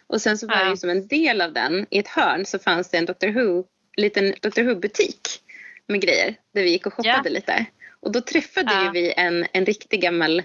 [0.07, 0.69] Och sen så var ja.
[0.69, 3.63] det som en del av den, i ett hörn så fanns det en Dr Who
[3.97, 5.41] liten Dr Who-butik
[5.87, 7.33] med grejer där vi gick och shoppade ja.
[7.33, 7.65] lite.
[7.99, 8.83] Och då träffade ja.
[8.83, 10.43] ju vi en, en riktig gammal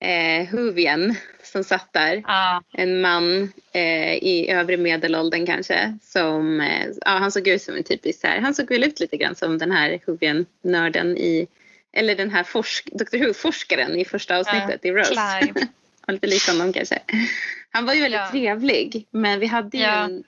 [0.00, 2.22] eh, Huvien som satt där.
[2.26, 2.62] Ja.
[2.72, 5.98] En man eh, i övre medelåldern kanske.
[6.02, 9.00] Som, eh, ja, han såg ut som en typisk så här, han såg väl ut
[9.00, 11.46] lite grann som den här Huvien-nörden i,
[11.92, 15.54] eller den här forsk, Dr Who-forskaren i första avsnittet Ja, i Rose.
[16.08, 16.98] Lite lik honom kanske.
[17.70, 18.30] Han var ju väldigt Ja.
[18.30, 20.04] trevlig men vi hade ju Ja.
[20.04, 20.24] en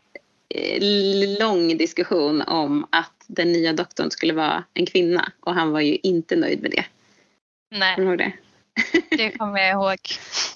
[1.40, 5.98] lång diskussion om att den nya doktorn skulle vara en kvinna och han var ju
[6.02, 6.84] inte nöjd med det.
[7.70, 7.94] Nej.
[7.94, 8.32] Kommer du ihåg det?
[9.16, 9.98] Det kommer jag ihåg.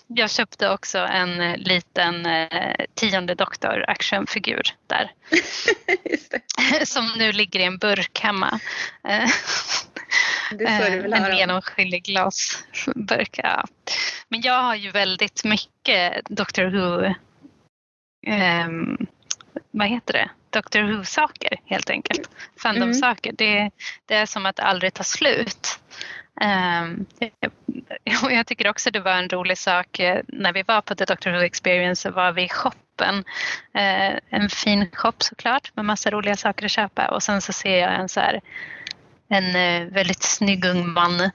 [0.07, 5.13] Jag köpte också en eh, liten eh, tionde doktor actionfigur där.
[6.85, 8.61] Som nu ligger i en burk hemma.
[9.05, 9.31] Eh,
[10.53, 13.41] Det en genomskinlig glasburk.
[13.43, 13.65] Ja.
[14.29, 17.15] Men jag har ju väldigt mycket Doctor Who
[18.27, 19.07] ehm,
[19.71, 20.31] vad heter det?
[20.51, 22.31] Doctor Who-saker helt enkelt.
[22.63, 23.33] Fandom-saker.
[23.33, 23.71] Det,
[24.07, 25.81] det är som att det aldrig tar slut.
[26.41, 27.07] Um,
[28.25, 31.05] och jag tycker också det var en rolig sak eh, när vi var på The
[31.05, 33.25] Doctor Who Experience så var vi i shoppen.
[33.75, 37.79] Eh, en fin shop såklart med massa roliga saker att köpa och sen så ser
[37.79, 38.41] jag en så här
[39.31, 41.21] en eh, väldigt snygg ung man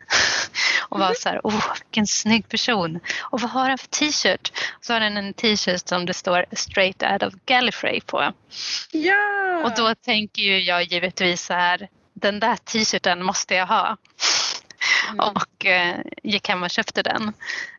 [0.90, 3.00] och var så här, oh vilken snygg person.
[3.20, 4.52] Och vad har han för t-shirt?
[4.82, 8.34] Så har han en t-shirt som det står straight out of Gallifrey på.
[8.92, 9.62] Ja!
[9.66, 13.98] Och då tänker ju jag givetvis så här, den där t-shirten måste jag ha.
[15.10, 15.20] Mm.
[15.20, 17.34] Och eh, gick hem och köpte den.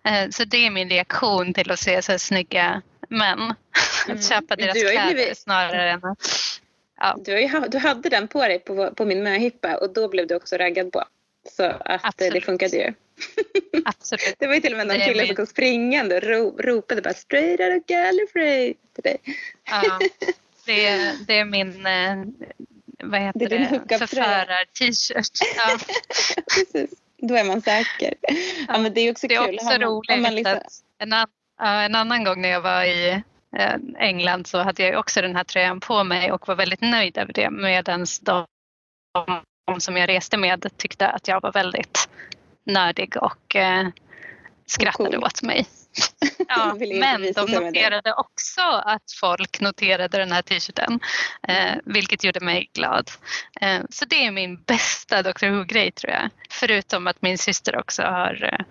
[0.05, 3.55] Eh, så det är min reaktion till att se så här snygga män.
[4.06, 4.18] Mm.
[4.18, 6.18] Att köpa deras kläder blivit- snarare än att...
[7.01, 10.35] Ja, Du, du hade den på dig på, på min möhippa och då blev du
[10.35, 11.05] också raggad på.
[11.51, 12.93] Så att eh, det funkade ju.
[13.85, 14.35] absolut.
[14.39, 17.14] Det var ju till och med någon kille som kom springande och ro, ropade bara
[17.14, 19.16] straight out of Gallifrey till dig.
[19.70, 19.98] Ja,
[20.66, 22.16] det, är, det är min eh,
[23.05, 25.39] vad heter Det det, förförar-t-shirt.
[25.56, 25.78] Ja,
[26.55, 26.90] Precis.
[27.18, 28.14] Då är man säker.
[28.68, 29.55] Ja, men det är också det är kul.
[29.55, 31.28] också man- roligt man liksom, att en, an,
[31.59, 33.23] en annan gång när jag var i
[33.98, 37.32] England så hade jag också den här tröjan på mig och var väldigt nöjd över
[37.32, 38.47] det medan de,
[39.78, 42.09] som jag reste med tyckte att jag var väldigt
[42.66, 43.89] nördig och eh,
[44.66, 45.24] skrattade cool.
[45.24, 45.66] åt mig.
[46.48, 51.01] Ja, men de noterade också att folk noterade den här t-shirten,
[51.48, 53.10] eh, vilket gjorde mig glad.
[53.60, 56.31] Eh, så det är min bästa Dr Who-grej tror jag.
[56.51, 58.64] Förutom att min syster också har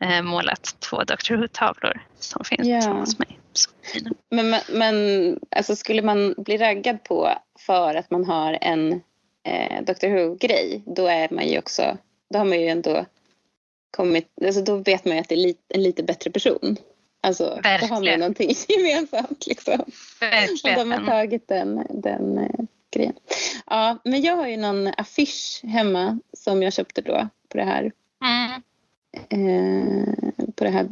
[0.00, 2.92] eh, målat två Dr Who-tavlor som finns Ja.
[2.92, 3.38] hos mig.
[4.30, 8.92] Men men, men alltså, skulle man bli raggad på för att man har en
[9.44, 11.96] eh, Dr Who-grej då är man ju också,
[12.30, 13.06] då har man ju ändå
[13.96, 16.76] kommit, alltså då vet man ju att det är en lite bättre person.
[17.20, 18.20] Alltså, då har man ju Verkligen.
[18.20, 19.80] någonting gemensamt liksom.
[19.80, 19.88] Och
[20.20, 21.06] de har Verkligen.
[21.06, 22.60] tagit den, den eh,
[22.90, 23.14] grejen.
[23.66, 27.92] Ja, men jag har ju någon affisch hemma som jag köpte då på det här,
[28.24, 28.62] Mm.
[29.28, 30.04] eh,
[30.54, 30.88] på det här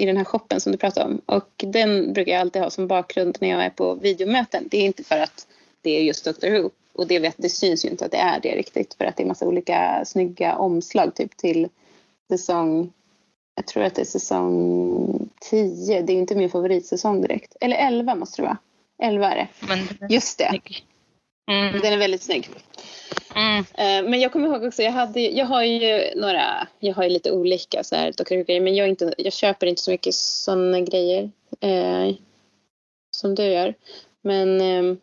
[0.00, 1.20] i den här shoppen som du pratade om.
[1.26, 4.68] Och den brukar jag alltid ha som bakgrund när jag är på videomöten.
[4.70, 5.46] Det är inte för att
[5.82, 6.70] det är just Dr Who.
[6.92, 8.94] Och det, vet, det syns ju inte att det är det riktigt.
[8.94, 11.68] För att det är massa olika snygga omslag typ till
[12.28, 12.92] säsong
[13.54, 16.02] jag tror att det är säsong 10.
[16.02, 17.56] Det är inte min favoritsäsong direkt.
[17.60, 18.58] Eller 11 måste det vara.
[19.02, 19.48] 11 är det.
[19.68, 20.60] Men, Just det.
[21.50, 21.80] Mm.
[21.80, 22.48] Den är väldigt snygg.
[23.36, 23.58] Mm.
[23.58, 27.08] Eh, Men jag kommer ihåg också, jag, hade, jag har ju några, jag har ju
[27.10, 28.34] lite olika så här, Dr.
[28.34, 32.14] Who-grejer, men jag, inte, jag köper inte så mycket sådana grejer eh,
[33.16, 33.74] som du gör.
[34.22, 34.96] Men eh,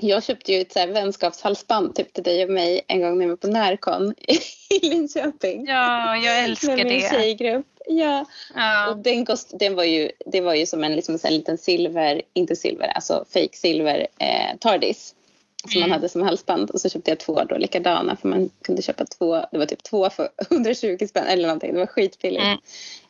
[0.00, 3.24] jag köpte ju ett så här vänskapshalsband typ till dig och mig en gång när
[3.24, 4.14] vi var på Närcon
[4.68, 5.66] i Linköping.
[5.66, 7.10] Ja, jag älskar med min det.
[7.10, 7.66] tjejgrupp.
[7.88, 8.20] Ja.
[8.20, 8.94] Och Ja.
[9.04, 12.56] den, kost, den var ju, det var ju som en, liksom en liten silver, inte
[12.56, 15.14] silver, alltså fake silver eh, Tardis.
[15.68, 15.90] Som man Mm.
[15.98, 19.44] hade som halsband och så köpte jag två då likadana för man kunde köpa två,
[19.52, 22.44] det var typ två för 120 spänn eller någonting, det var skitbilligt.
[22.44, 22.58] Mm.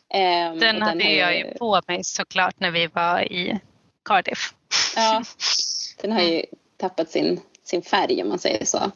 [0.08, 3.58] Ehm, Den och hade jag ju på mig såklart när vi var i
[4.04, 4.54] Cardiff.
[4.96, 5.22] Ja,
[6.02, 6.42] den har ju
[6.76, 8.90] tappat sin, sin färg om man säger så.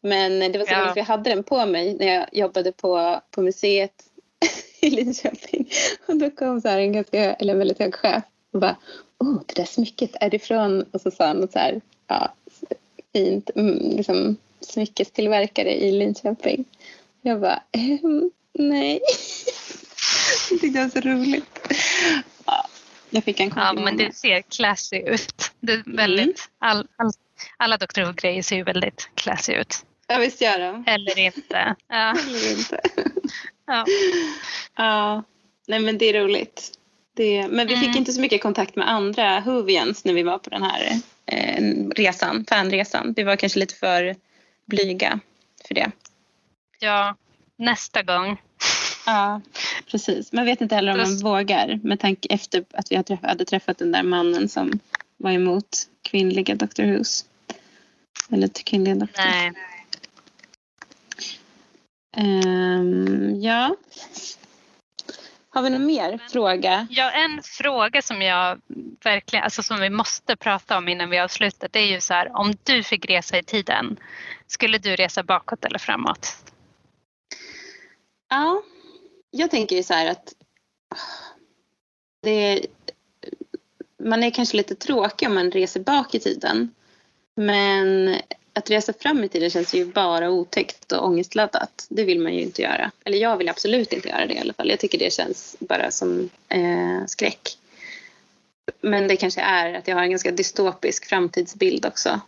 [0.00, 0.80] Men det var så Ja.
[0.82, 3.92] roligt för jag hade den på mig när jag jobbade på, på museet
[4.80, 5.70] i Linköping.
[6.08, 8.22] Och då kom så en ganska, eller en väldigt hög chef
[8.52, 8.76] och bara
[9.18, 10.82] Oh, det där smycket, är det från?
[10.82, 12.34] Och så sa han något så här, ja,
[13.16, 16.64] fint, mm, liksom smyckestillverkare i Linköping.
[17.22, 19.00] Jag bara, ehm, nej.
[20.50, 21.60] jag tyckte det var så roligt.
[22.46, 22.68] Ja,
[23.10, 23.84] jag fick en Ja, komplimang.
[23.84, 25.50] men det ser classy ut.
[25.60, 27.10] Det är väldigt, all, all,
[27.56, 29.84] alla Dr Who-grejer ser ju väldigt classy ut.
[30.06, 30.84] Ja, visst gör de.
[30.86, 31.74] Eller inte.
[31.88, 32.80] Ja, Eller inte.
[33.66, 33.86] ja.
[34.76, 35.22] Ja,
[35.66, 36.72] nej men det är roligt.
[37.14, 37.86] Det, men vi Mm.
[37.86, 41.00] fick inte så mycket kontakt med andra Whovians när vi var på den här
[41.96, 43.12] resan, fanresan.
[43.16, 44.16] Vi var kanske lite för
[44.66, 45.20] blyga
[45.68, 45.90] för det.
[46.78, 47.16] ja
[47.56, 48.42] nästa gång.
[49.06, 49.40] Ja,
[49.90, 50.32] precis.
[50.32, 53.92] Man vet inte heller om man vågar med tanke efter att vi hade träffat den
[53.92, 54.78] där mannen som
[55.16, 56.82] var emot kvinnliga Dr.
[56.82, 57.24] Who's.
[58.30, 59.22] Eller kvinnliga doktor.
[59.24, 59.52] Nej.
[62.16, 63.76] Um, ja.
[65.56, 66.86] Har vi någon mer fråga?
[66.90, 68.60] Ja, en fråga som jag
[69.04, 72.36] verkligen, alltså som vi måste prata om innan vi avslutar, det är ju så här,
[72.36, 73.96] om du fick resa i tiden,
[74.46, 76.36] skulle du resa bakåt eller framåt?
[78.28, 78.62] Ja,
[79.30, 80.34] jag tänker ju så här att
[82.22, 82.66] det,
[84.02, 86.74] man är kanske lite tråkig om man reser bak i tiden.
[87.36, 88.16] Men
[88.56, 91.86] att resa fram i tiden känns ju bara otäckt och ångestladdat.
[91.88, 92.90] Det vill man ju inte göra.
[93.04, 94.68] Eller jag vill absolut inte göra det i alla fall.
[94.70, 97.58] Jag tycker det känns bara som eh, skräck.
[98.80, 102.20] Men det kanske är att jag har en ganska dystopisk framtidsbild också.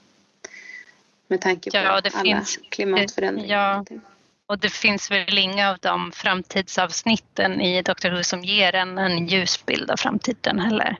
[1.27, 3.85] Med tanke på ja, alla finns, klimatförändringar.
[3.91, 4.01] Ja,
[4.47, 9.27] och det finns väl inga av de framtidsavsnitten i Dr Who som ger en en
[9.27, 10.97] ljus bild av framtiden heller.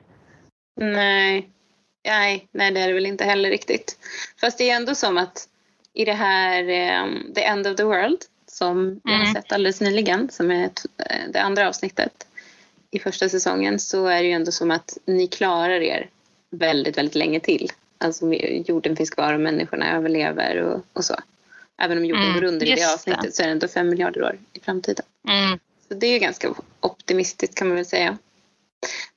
[0.81, 1.49] Nej,
[2.09, 3.97] nej, nej det är det väl inte heller riktigt.
[4.41, 5.47] Fast det är ändå som att
[5.93, 6.63] i det här
[7.03, 9.33] um, The End of the World som vi har mm.
[9.33, 10.63] sett alldeles nyligen, som är
[10.97, 12.27] eh, det andra avsnittet
[12.91, 16.09] i första säsongen, så är det ju ändå som att ni klarar er
[16.49, 17.71] väldigt, väldigt länge till.
[17.97, 18.33] Alltså
[18.65, 21.15] jorden finns kvar och människorna överlever och, och så.
[21.81, 23.31] Även om jorden mm, går under i det avsnittet det.
[23.31, 25.05] så är det ändå fem miljarder år i framtiden.
[25.27, 25.59] Mm.
[25.87, 28.17] Så det är ganska optimistiskt kan man väl säga.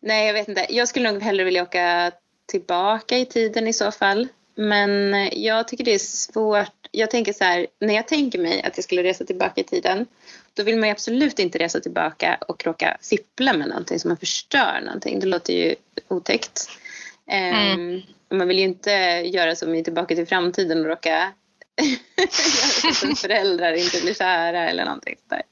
[0.01, 0.66] Nej, jag vet inte.
[0.69, 2.12] Jag skulle nog hellre vilja åka
[2.53, 4.29] tillbaka i tiden i så fall.
[4.55, 6.89] Men jag tycker det är svårt.
[6.91, 10.07] Jag tänker så här, när jag tänker mig att jag skulle resa tillbaka i tiden
[10.55, 14.16] då vill man ju absolut inte resa tillbaka och råka fippla med någonting som man
[14.16, 15.20] förstör någonting.
[15.20, 15.74] Det låter ju
[16.09, 16.70] otäckt.
[17.27, 17.81] Mm.
[17.81, 18.03] Um,
[18.39, 18.91] man vill ju inte
[19.24, 21.33] göra som i Tillbaka till framtiden och råka
[22.16, 22.29] göra
[22.93, 25.43] så att föräldrar inte blir kära eller någonting sådär.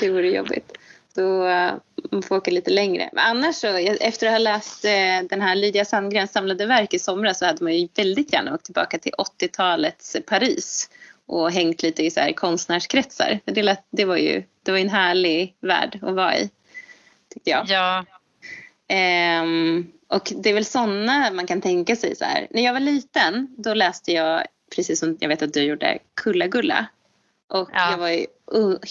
[0.00, 0.72] Det vore jobbigt.
[1.14, 1.74] Så uh,
[2.10, 3.10] man får åka lite längre.
[3.12, 3.66] Men annars så,
[4.00, 7.64] efter att ha läst uh, den här Lydia Sandgrens samlade verk i somras så hade
[7.64, 10.90] man ju väldigt gärna åkt tillbaka till 80-talets Paris
[11.26, 13.40] och hängt lite i så här konstnärskretsar.
[13.44, 16.50] Det, lät, det, var ju det var en härlig värld att vara i,
[17.34, 17.64] tyckte jag.
[17.68, 18.04] Ja.
[19.42, 22.46] Um, och det är väl sådana man kan tänka sig så här.
[22.50, 26.86] När jag var liten då läste jag precis som jag vet att du gjorde, Kulla-Gulla.
[27.52, 27.90] Och ja.
[27.90, 28.26] jag var ju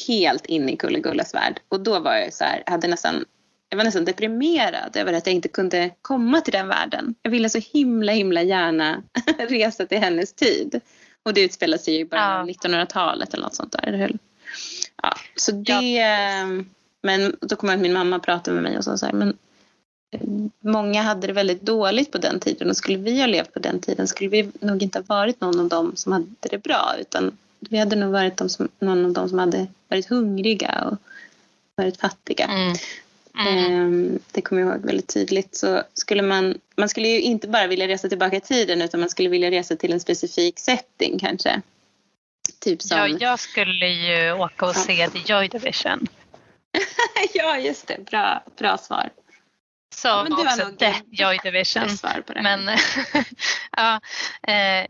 [0.08, 1.60] helt inne i Kulla-Gullas värld.
[1.70, 3.26] Och då var jag så här, hade nästan,
[3.70, 7.16] jag var nästan deprimerad över att jag inte kunde komma till den världen.
[7.22, 9.04] Jag ville så himla himla gärna
[9.38, 10.82] resa till hennes tid.
[11.24, 12.54] Och det utspelar sig ju bara ja.
[12.54, 14.12] 1900-talet eller något sånt där?
[15.04, 15.92] Ja, så det...
[15.92, 16.64] Ja.
[17.04, 19.38] Men då kom jag att min mamma pratade med mig och sa så här, men
[20.60, 23.80] många hade det väldigt dåligt på den tiden och skulle vi ha levt på den
[23.80, 27.38] tiden skulle vi nog inte ha varit någon av dem som hade det bra utan
[27.70, 30.98] vi hade nog varit de som, någon av dem som hade varit hungriga och
[31.76, 32.46] varit fattiga.
[32.46, 32.76] Mm.
[33.40, 34.20] Mm.
[34.32, 35.56] Det kommer jag ihåg väldigt tydligt.
[35.56, 39.10] Så skulle man, man skulle ju inte bara vilja resa tillbaka i tiden utan man
[39.10, 41.62] skulle vilja resa till en specifik setting kanske.
[42.60, 42.98] Typ som...
[42.98, 46.08] Ja, jag skulle ju åka och se The Joy Division.
[47.34, 48.06] ja, just det.
[48.06, 49.10] Bra, bra svar
[49.94, 51.88] sa men också Death Joy Division.
[52.36, 52.70] Men,
[53.78, 54.00] ja,
[54.44, 54.86] eh,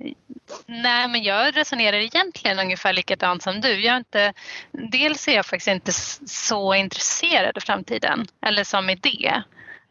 [0.65, 3.79] nej, men jag resonerar egentligen ungefär likadant som du.
[3.79, 4.33] Jag är inte,
[4.71, 5.91] dels är jag faktiskt inte
[6.25, 9.41] så intresserad av framtiden eller som idé.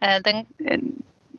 [0.01, 0.47] Eh, den,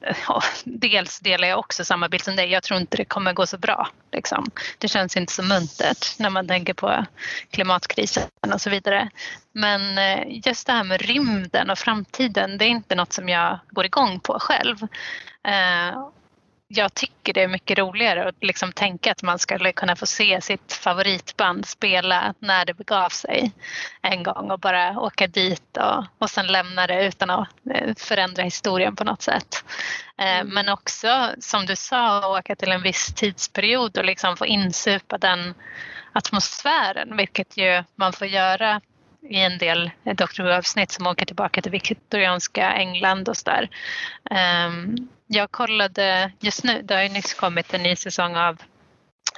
[0.27, 2.51] ja, dels delar jag också samma bild som dig.
[2.51, 3.87] Jag tror inte det kommer gå så bra.
[4.11, 4.51] Liksom.
[4.77, 7.05] Det känns inte så muntert när man tänker på
[7.51, 9.09] klimatkrisen och så vidare.
[9.51, 13.59] Men eh, just det här med rymden och framtiden, det är inte något som jag
[13.69, 14.77] går igång på själv.
[15.43, 16.07] Eh,
[16.73, 20.41] jag tycker det är mycket roligare att liksom tänka att man skulle kunna få se
[20.41, 23.51] sitt favoritband spela när det begav sig
[24.01, 28.43] en gång och bara åka dit och, och sen lämna det utan att eh, förändra
[28.43, 29.63] historien på något sätt.
[30.17, 30.53] Eh, mm.
[30.53, 35.53] Men också som du sa, åka till en viss tidsperiod och liksom få insupa den
[36.13, 38.81] atmosfären, vilket ju man får göra
[39.29, 43.69] i en del Dr Who-avsnitt som åker tillbaka till viktorianska England och sådär.
[44.29, 48.53] Um, jag kollade just nu, det har ju nyss kommit en ny säsong av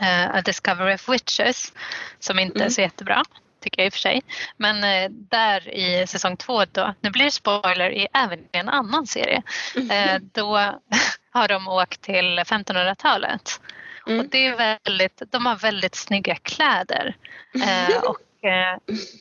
[0.02, 1.74] uh, A Discovery of Witches
[2.20, 2.66] som inte mm.
[2.66, 3.24] är så jättebra
[3.60, 4.22] tycker jag i och för sig.
[4.58, 8.70] Men uh, där i säsong två då, nu blir det spoiler i även i en
[8.70, 9.44] annan serie,
[9.78, 10.58] uh, då
[11.32, 13.62] har de åkt till 1500-talet.
[14.08, 14.20] Mm.
[14.20, 17.16] Och det är väldigt, de har väldigt snygga kläder.
[18.04, 18.18] och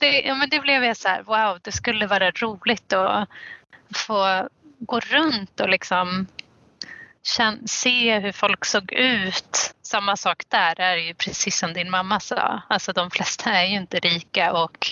[0.01, 3.29] det, ja, men det blev jag så här, wow, det skulle vara roligt att
[3.95, 6.27] få gå runt och liksom
[7.67, 9.75] se hur folk såg ut.
[9.83, 12.63] Samma sak där, är ju precis som din mamma sa.
[12.69, 14.87] Alltså de flesta är ju inte rika och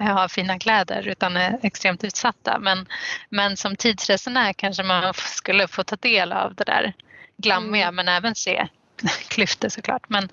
[0.00, 2.58] har fina kläder utan är extremt utsatta.
[2.58, 2.86] Men,
[3.28, 6.92] men som tidsresenär kanske man skulle få ta del av det där
[7.36, 7.94] glammiga mm.
[7.94, 8.68] men även se
[9.28, 10.08] klyftor såklart.
[10.08, 10.28] Men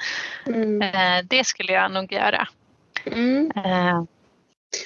[0.45, 0.81] mm.
[0.81, 2.47] eh, det skulle jag nog göra.
[3.05, 3.51] Mm.
[3.55, 4.03] Eh.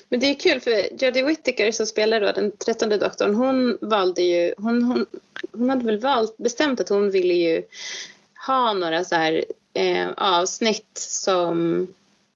[0.10, 4.22] Men det är kul för Jodie Whittaker som spelar då den trettonde doktorn hon valde
[4.22, 5.06] ju, hon, hon,
[5.52, 7.64] hon hade väl valt, bestämt att hon ville ju
[8.48, 11.88] ha några så här eh, avsnitt som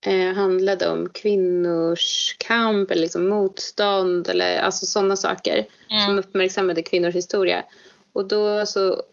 [0.01, 6.05] eh, handlade om kvinnors kamp eller liksom motstånd eller alltså sådana saker mm.
[6.05, 7.63] som uppmärksammade kvinnors historia.
[8.13, 9.03] Och då så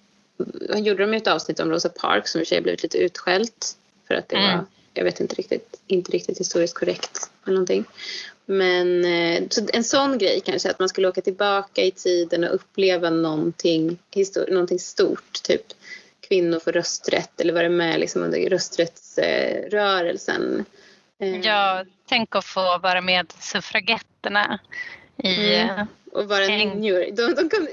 [0.74, 3.76] gjorde de ett avsnitt om Rosa Parks som i och för sig blivit lite utskällt
[4.08, 4.56] för att det mm.
[4.56, 7.84] var, jag vet inte riktigt, inte riktigt historiskt korrekt eller någonting.
[8.46, 12.54] Men eh, så en sån grej kanske, att man skulle åka tillbaka i tiden och
[12.54, 13.98] uppleva någonting,
[14.48, 15.62] någonting stort, typ
[16.28, 20.64] kvinnor får rösträtt eller vara med liksom under rösträttsrörelsen.
[21.20, 24.58] Eh, ja, tänk att få vara med suffragetterna
[25.16, 25.86] i mm.
[26.12, 27.00] Och vara ninjor.
[27.00, 27.70] De, de, kunde,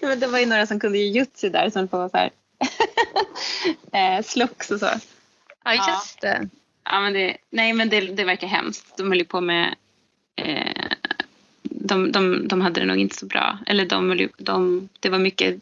[0.16, 2.30] det var ju några som kunde jujutsu där som på så här
[4.18, 4.90] eh, slogs och så.
[5.64, 6.48] Ja, just det.
[6.90, 8.96] Ja, men det, nej, men det, det verkar hemskt.
[8.96, 9.74] De höll ju på med...
[10.36, 10.86] Eh,
[11.62, 13.58] de, de, de hade det nog inte så bra.
[13.66, 15.60] Eller de, de, det var mycket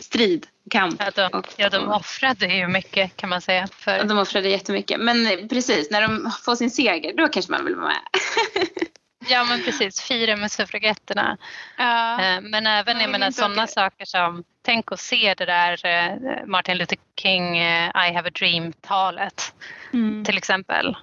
[0.00, 0.94] strid, kamp.
[0.98, 3.66] Ja, de, och, ja, de offrade ju mycket kan man säga.
[3.66, 3.96] För...
[3.96, 5.00] Ja, de offrade jättemycket.
[5.00, 8.02] Men precis, när de får sin seger då kanske man vill vara med.
[9.28, 11.36] Ja men precis, fira med suffragetterna.
[11.76, 12.12] Ja.
[12.22, 16.78] Eh, men även jag menar, sådana saker som, tänk att se det där eh, Martin
[16.78, 19.54] Luther King eh, I have a dream-talet
[19.92, 20.24] mm.
[20.24, 20.96] till exempel.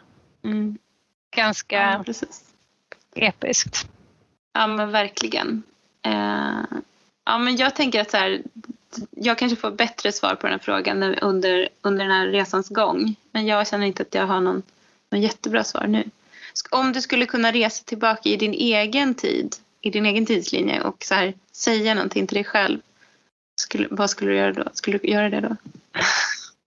[0.43, 0.77] Mm.
[1.35, 2.13] Ganska ja,
[3.15, 3.87] episkt.
[4.53, 5.63] Ja men verkligen.
[7.25, 8.41] ja men jag tänker att så här,
[9.11, 13.15] jag kanske får bättre svar på den här frågan under, under den här resans gång.
[13.31, 14.63] Men jag känner inte att jag har någon,
[15.09, 16.09] någon jättebra svar nu.
[16.69, 21.03] Om du skulle kunna resa tillbaka i din egen tid, i din egen tidslinje och
[21.03, 22.79] så här, säga någonting till dig själv.
[23.59, 24.63] Skulle, vad skulle du göra då?
[24.73, 25.55] Skulle du göra det då?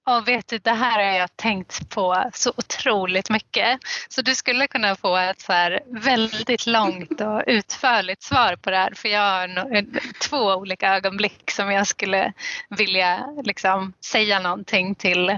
[0.05, 3.81] Ja, vet du, det här har jag tänkt på så otroligt mycket.
[4.09, 8.77] Så du skulle kunna få ett så här väldigt långt och utförligt svar på det
[8.77, 8.93] här.
[8.95, 9.85] För jag har
[10.29, 12.33] två olika ögonblick som jag skulle
[12.69, 15.29] vilja liksom, säga någonting till.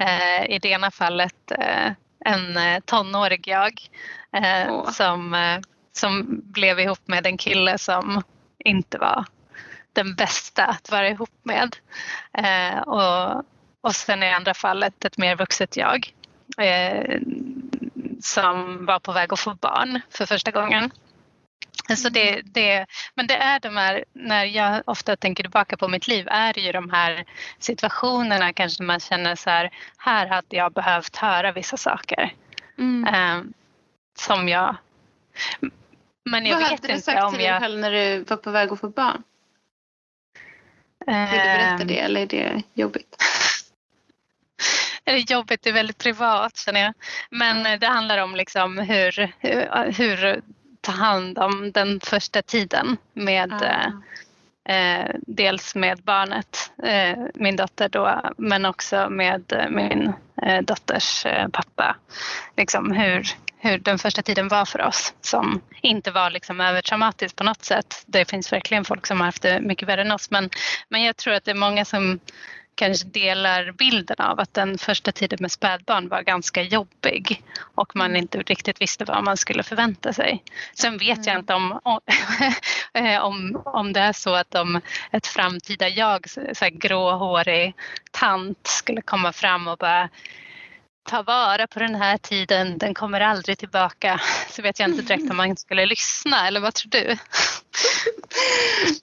[0.00, 1.92] Eh, I det ena fallet eh,
[2.24, 3.80] en eh, tonårig jag
[4.32, 5.60] eh, som, eh,
[5.92, 8.22] som blev ihop med en kille som
[8.64, 9.24] inte var
[9.94, 11.76] den bästa att vara ihop med.
[12.38, 13.44] Eh, och,
[13.80, 16.12] och sen i andra fallet ett mer vuxet jag
[16.58, 17.18] eh,
[18.20, 20.90] som var på väg att få barn för första gången.
[21.96, 26.08] Så det, det, men det är de här, när jag ofta tänker tillbaka på mitt
[26.08, 27.24] liv, är det ju de här
[27.58, 32.34] situationerna kanske man känner så här, här hade jag behövt höra vissa saker.
[32.78, 33.14] Mm.
[33.14, 33.52] Um,
[34.18, 34.76] som jag...
[36.24, 38.72] Men jag Vad vet hade du sagt till dig själv när du var på väg
[38.72, 39.22] att få barn?
[41.06, 41.86] Vill du berätta ehm.
[41.86, 43.16] det eller är det jobbigt?
[45.04, 46.94] Det är jobbigt, det är väldigt privat känner jag.
[47.30, 49.32] Men det handlar om liksom hur,
[49.98, 50.40] hur,
[50.80, 54.72] ta hand om den första tiden med ah.
[54.72, 60.12] eh, dels med barnet, eh, min dotter då, men också med min
[60.42, 61.96] eh, dotters eh, pappa.
[62.56, 63.26] Liksom hur,
[63.64, 68.04] hur den första tiden var för oss som inte var liksom övertraumatisk på något sätt.
[68.06, 70.50] Det finns verkligen folk som har haft det mycket värre än oss men,
[70.88, 72.20] men jag tror att det är många som
[72.74, 77.42] kanske delar bilden av att den första tiden med spädbarn var ganska jobbig
[77.74, 78.22] och man mm.
[78.22, 80.42] inte riktigt visste vad man skulle förvänta sig.
[80.74, 81.38] Sen vet jag mm.
[81.38, 81.80] inte om,
[83.20, 84.80] om, om det är så att om
[85.12, 87.74] ett framtida jag, så här gråhårig
[88.10, 90.08] tant skulle komma fram och bara
[91.04, 94.20] ta vara på den här tiden, den kommer aldrig tillbaka.
[94.50, 97.16] Så vet jag inte direkt om man skulle lyssna, eller vad tror du?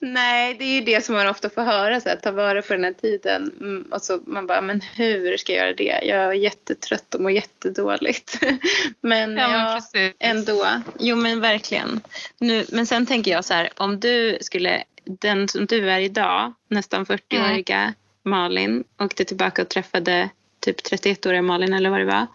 [0.00, 2.72] Nej, det är ju det som man ofta får höra, så här, ta vara på
[2.72, 3.52] den här tiden.
[3.60, 6.00] Mm, och så man bara, men hur ska jag göra det?
[6.02, 8.40] Jag är jättetrött och mår jättedåligt.
[9.00, 10.66] men ja, ja ändå.
[10.98, 12.00] Jo men verkligen.
[12.38, 16.52] Nu, men sen tänker jag så här, om du skulle, den som du är idag,
[16.68, 17.94] nästan 40-åriga mm.
[18.24, 20.30] Malin, åkte tillbaka och träffade
[20.62, 22.26] typ 31-åriga Malin eller vad det var.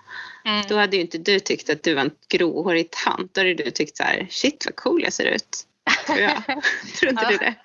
[0.45, 0.65] Mm.
[0.69, 3.33] Då hade ju inte du tyckt att du var en gråhårig tant.
[3.33, 5.63] Då hade du tyckt så här, shit vad cool jag ser ut.
[6.05, 6.43] Tror jag.
[6.99, 7.29] Tror inte ja.
[7.29, 7.55] du det?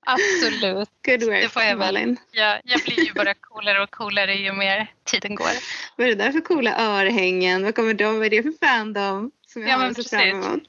[0.00, 0.88] Absolut.
[1.04, 2.16] Good work, det får jag Malin.
[2.30, 5.50] Ja, jag blir ju bara coolare och coolare ju mer tiden går.
[5.96, 7.64] Vad är det där för coola örhängen?
[7.64, 8.18] Vad kommer de?
[8.18, 9.30] Vad är det för fandom?
[9.46, 10.62] Som jag Ja, men sett fram emot.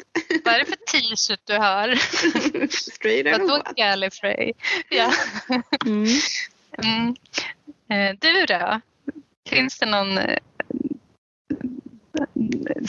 [0.46, 1.96] Vad är det för t-shirt du har?
[2.92, 3.64] Straight Vadå?
[3.76, 4.54] Gallifrey?
[4.90, 5.14] Ja.
[5.86, 6.08] Mm.
[6.84, 7.16] Mm.
[7.90, 8.82] Eh, Du då?
[9.49, 10.38] Finns det någon eh,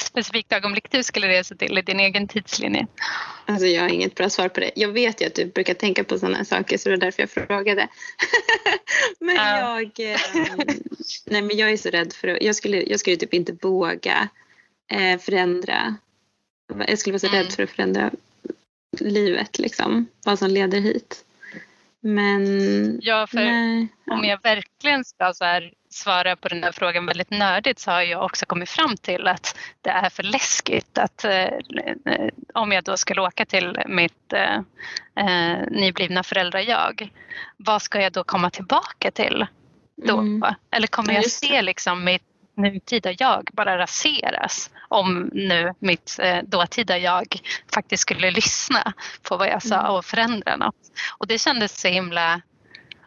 [0.01, 2.87] specifikt ögonblick du skulle resa till i din egen tidslinje?
[3.47, 4.71] Alltså jag har inget bra svar på det.
[4.77, 7.31] Jag vet ju att du brukar tänka på sådana saker så det var därför jag
[7.31, 7.89] frågade.
[9.21, 9.81] men Ja.
[9.81, 10.19] jag, eh,
[11.27, 14.29] nej men jag är så rädd för att, jag skulle, jag skulle typ inte våga
[14.93, 15.97] eh, förändra.
[16.87, 17.39] Jag skulle vara så Mm.
[17.43, 18.11] rädd för att förändra
[19.01, 20.07] livet liksom.
[20.25, 21.25] Vad som leder hit.
[22.03, 23.89] Men Ja, för nej.
[24.11, 24.31] om Ja.
[24.31, 28.25] jag verkligen ska så här svara på den här frågan väldigt nördigt så har jag
[28.25, 32.97] också kommit fram till att det är för läskigt att eh, eh, om jag då
[32.97, 34.57] skulle åka till mitt eh,
[35.27, 37.11] eh, nyblivna föräldrar-jag,
[37.57, 39.47] vad ska jag då komma tillbaka till
[39.97, 40.19] då?
[40.19, 40.55] Mm.
[40.71, 42.23] Eller kommer Ja, jag se liksom mitt
[42.63, 47.37] nutida jag bara raseras om nu mitt eh, dåtida jag
[47.75, 48.93] faktiskt skulle lyssna
[49.23, 49.93] på vad jag sa Mm.
[49.93, 50.91] och förändra något.
[51.19, 52.41] Och det kändes så himla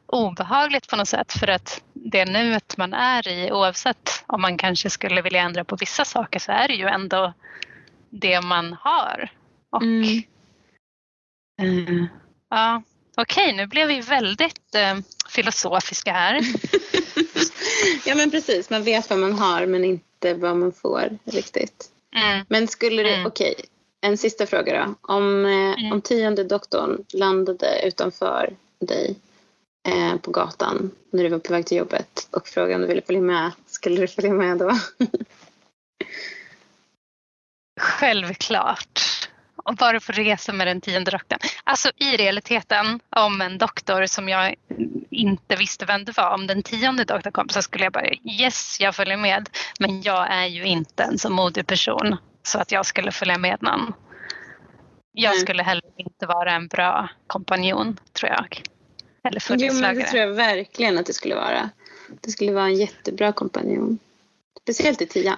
[0.05, 4.89] obehagligt på något sätt för att det nuet man är i oavsett om man kanske
[4.89, 7.33] skulle vilja ändra på vissa saker så är det ju ändå
[8.09, 9.29] det man har.
[9.71, 10.23] Och, Mm.
[11.61, 12.05] eh,
[12.49, 12.81] ja,
[13.17, 14.97] Okej, nu blev vi väldigt eh,
[15.29, 16.39] filosofiska här.
[18.05, 21.89] ja men precis, man vet vad man har men inte vad man får riktigt.
[22.15, 22.45] Mm.
[22.49, 23.25] Men skulle det, Mm.
[23.27, 23.55] okej,
[24.01, 25.13] en sista fråga då.
[25.13, 25.91] Om, eh, Mm.
[25.91, 29.15] om tionde doktorn landade utanför dig
[29.87, 33.01] eh, på gatan när du var på väg till jobbet och frågade om du ville
[33.01, 34.79] följa med, skulle du följa med då?
[37.81, 38.99] Självklart.
[39.63, 41.39] Och bara få resa med den tionde doktorn.
[41.63, 44.55] Alltså i realiteten om en doktor som jag
[45.09, 48.09] inte visste vem det var, om den tionde doktorn kom så skulle jag bara
[48.39, 49.49] yes, jag följer med.
[49.79, 53.61] Men jag är ju inte en så modig person så att jag skulle följa med
[53.61, 53.93] någon.
[55.11, 55.39] Jag Nej.
[55.39, 58.61] skulle heller inte vara en bra kompanjon tror jag.
[59.23, 60.09] Eller Jo men det följeslagare.
[60.09, 61.69] tror jag verkligen att det skulle vara.
[62.21, 63.99] Det skulle vara en jättebra kompanjon.
[64.61, 65.37] Speciellt i tian.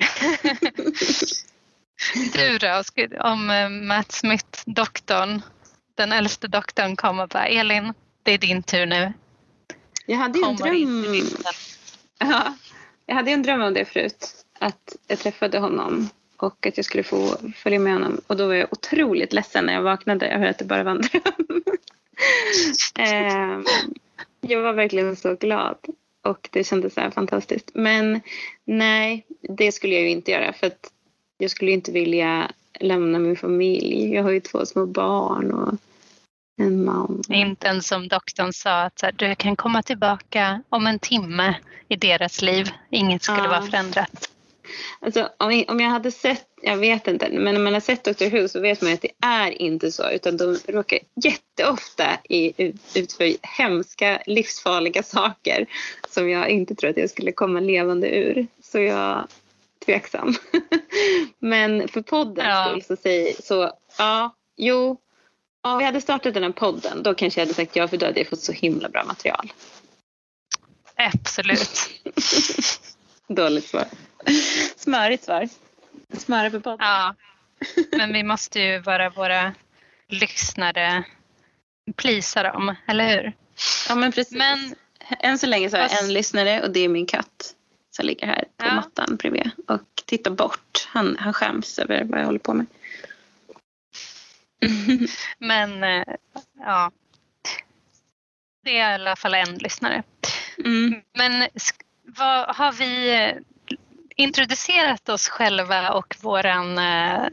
[2.32, 2.82] Du då,
[3.20, 5.42] om eh, Matt Smith, doktorn,
[5.94, 9.12] den äldste doktorn kommer och bara Elin, det är din tur nu.
[10.06, 11.26] Jag hade ju en dröm.
[12.18, 12.54] Ja,
[13.06, 14.44] jag hade en dröm om det förut.
[14.58, 18.20] Att jag träffade honom och att jag skulle få följa med honom.
[18.26, 21.00] Och då var jag otroligt ledsen när jag vaknade över att det bara var en
[21.00, 21.62] dröm.
[22.98, 23.64] Ehm,
[24.40, 25.76] jag var verkligen så glad.
[26.22, 27.70] Och det kändes så här fantastiskt.
[27.74, 28.20] Men
[28.64, 30.52] nej, det skulle jag ju inte göra.
[30.52, 30.92] För att
[31.40, 32.50] jag skulle inte vilja
[32.80, 34.14] lämna min familj.
[34.14, 35.74] Jag har ju två små barn och
[36.60, 37.22] en man.
[37.28, 41.54] Inte ens som doktorn sa att här, du kan komma tillbaka om en timme
[41.88, 42.70] i deras liv.
[42.90, 43.48] Inget skulle Ja.
[43.48, 44.30] vara förändrat.
[45.00, 48.48] Alltså, om, jag- hade sett, jag vet inte, men om man har sett Dr Who
[48.48, 50.10] så vet man att det är inte så.
[50.10, 52.52] Utan de råkar jätteofta i,
[52.94, 55.66] ut för hemska, livsfarliga saker
[56.08, 58.46] som jag inte tror att jag skulle komma levande ur.
[58.62, 59.28] Så jag
[59.86, 60.34] tveksam.
[61.38, 62.66] men för poddens Ja.
[62.68, 64.96] skull så säger så, ja, jo.
[65.62, 68.06] Om vi hade startat den här podden då kanske jag hade sagt ja för då
[68.06, 69.52] hade jag fått så himla bra material.
[70.94, 71.90] Absolut.
[73.28, 73.84] Dåligt svar.
[74.76, 75.48] Smörigt svar.
[76.18, 76.86] Smöra för podden.
[76.86, 77.14] Ja.
[77.92, 79.54] Men vi måste ju vara våra
[80.08, 81.04] lyssnare
[81.96, 83.32] plisa dem, eller hur?
[83.88, 84.38] Ja men precis.
[84.38, 84.74] Men
[85.20, 87.54] Än så länge så har jag en lyssnare och det är min katt
[87.90, 88.74] som ligger här på Ja.
[88.74, 90.88] mattan bredvid och tittar bort.
[90.88, 92.66] Han, han skäms över vad jag håller på med.
[95.38, 96.14] Men eh,
[96.58, 96.90] ja,
[98.64, 100.02] det är i alla fall en lyssnare.
[100.64, 100.94] Mm.
[101.14, 101.48] Men
[102.04, 103.36] vad, har vi eh,
[104.16, 107.28] introducerat oss själva och våran eh,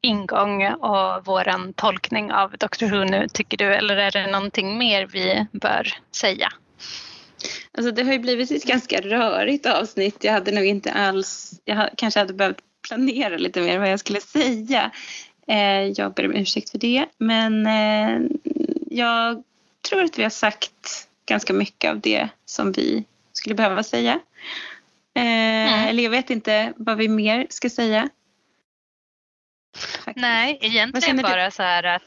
[0.00, 3.74] ingång och våran tolkning av Dr Who nu tycker du?
[3.74, 6.52] Eller är det någonting mer vi bör säga?
[7.72, 10.24] Alltså det har ju blivit ett ganska rörigt avsnitt.
[10.24, 14.20] Jag hade nog inte alls, jag kanske hade behövt planera lite mer vad jag skulle
[14.20, 14.90] säga.
[15.48, 17.06] Eh, jag ber om ursäkt för det.
[17.18, 18.20] Men eh,
[18.90, 19.42] jag
[19.88, 24.20] tror att vi har sagt ganska mycket av det som vi skulle behöva säga.
[25.14, 25.88] Eh, Mm.
[25.88, 28.08] Eller jag vet inte vad vi mer ska säga.
[29.76, 30.16] Faktiskt.
[30.16, 31.28] Nej, egentligen känner du?
[31.28, 32.02] bara så här att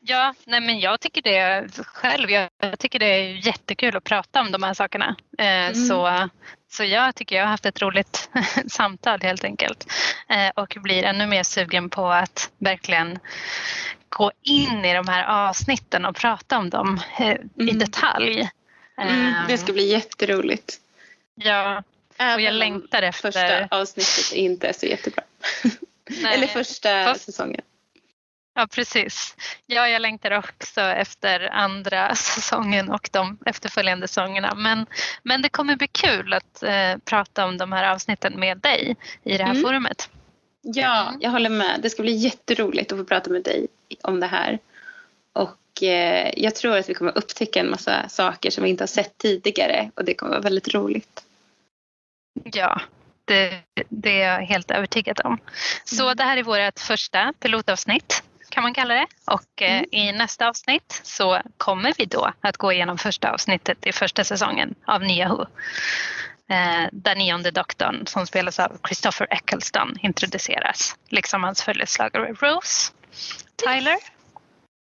[0.00, 2.30] ja, nej men jag tycker det själv.
[2.30, 2.48] Jag,
[2.78, 5.16] tycker det är jättekul att prata om de här sakerna.
[5.38, 5.74] Eh, Mm.
[5.74, 6.28] Så,
[6.70, 8.30] så jag tycker jag har haft ett roligt
[8.68, 9.86] samtal helt enkelt.
[10.28, 13.18] Eh, och blir ännu mer sugen på att verkligen
[14.08, 17.78] gå in i de här avsnitten och prata om dem eh, i Mm.
[17.78, 18.48] detalj.
[18.98, 20.74] Mm, det Eh, ska bli jätteroligt.
[21.34, 21.82] Ja, och
[22.24, 23.32] jag Även längtar efter...
[23.32, 25.22] Första avsnittet inte är så jättebra.
[26.26, 27.24] Eller första Fast...
[27.24, 27.62] säsongen.
[28.54, 29.36] Ja, precis.
[29.66, 34.54] Ja, jag längtar också efter andra säsongen och de efterföljande säsongerna.
[34.54, 34.86] Men,
[35.22, 39.38] men det kommer bli kul att eh, prata om de här avsnitten med dig i
[39.38, 39.62] det här mm.
[39.62, 40.10] forumet.
[40.62, 41.80] Ja, jag håller med.
[41.82, 43.66] Det ska bli jätteroligt att få prata med dig
[44.02, 44.58] om det här.
[45.32, 48.88] Och eh, jag tror att vi kommer upptäcka en massa saker som vi inte har
[48.88, 51.24] sett tidigare och det kommer vara väldigt roligt.
[52.44, 52.80] Ja,
[53.26, 55.38] det, det är jag helt övertygad om.
[55.84, 56.16] Så mm.
[56.16, 59.06] det här är vårt första pilotavsnitt kan man kalla det.
[59.24, 59.86] Och eh, mm.
[59.90, 64.74] i nästa avsnitt så kommer vi då att gå igenom första avsnittet i första säsongen
[64.86, 65.42] av Nya Who.
[66.48, 70.96] Eh, där nionde doktorn som spelas av Christopher Eccleston introduceras.
[71.08, 72.92] Liksom hans följeslagare Rose
[73.56, 73.96] Tyler.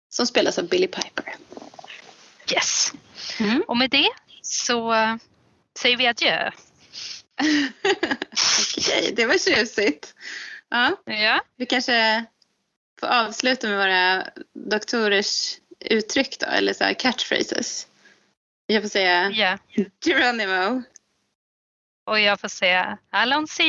[0.08, 1.34] Som spelas av Billy Piper.
[2.52, 2.92] Yes.
[3.40, 3.62] Mm.
[3.68, 4.08] Och med det
[4.42, 4.94] så
[5.78, 6.50] säger vi adjö.
[8.78, 10.14] Okej, det var tjusigt.
[10.68, 10.96] Ja.
[11.04, 11.40] ja.
[11.56, 12.24] Vi kanske
[13.00, 17.86] får avsluta med våra doktorers uttryck då, eller så catchphrases.
[18.66, 19.58] Jag får säga yeah.
[20.04, 20.82] Geronimo.
[22.06, 23.60] Och jag får säga Allons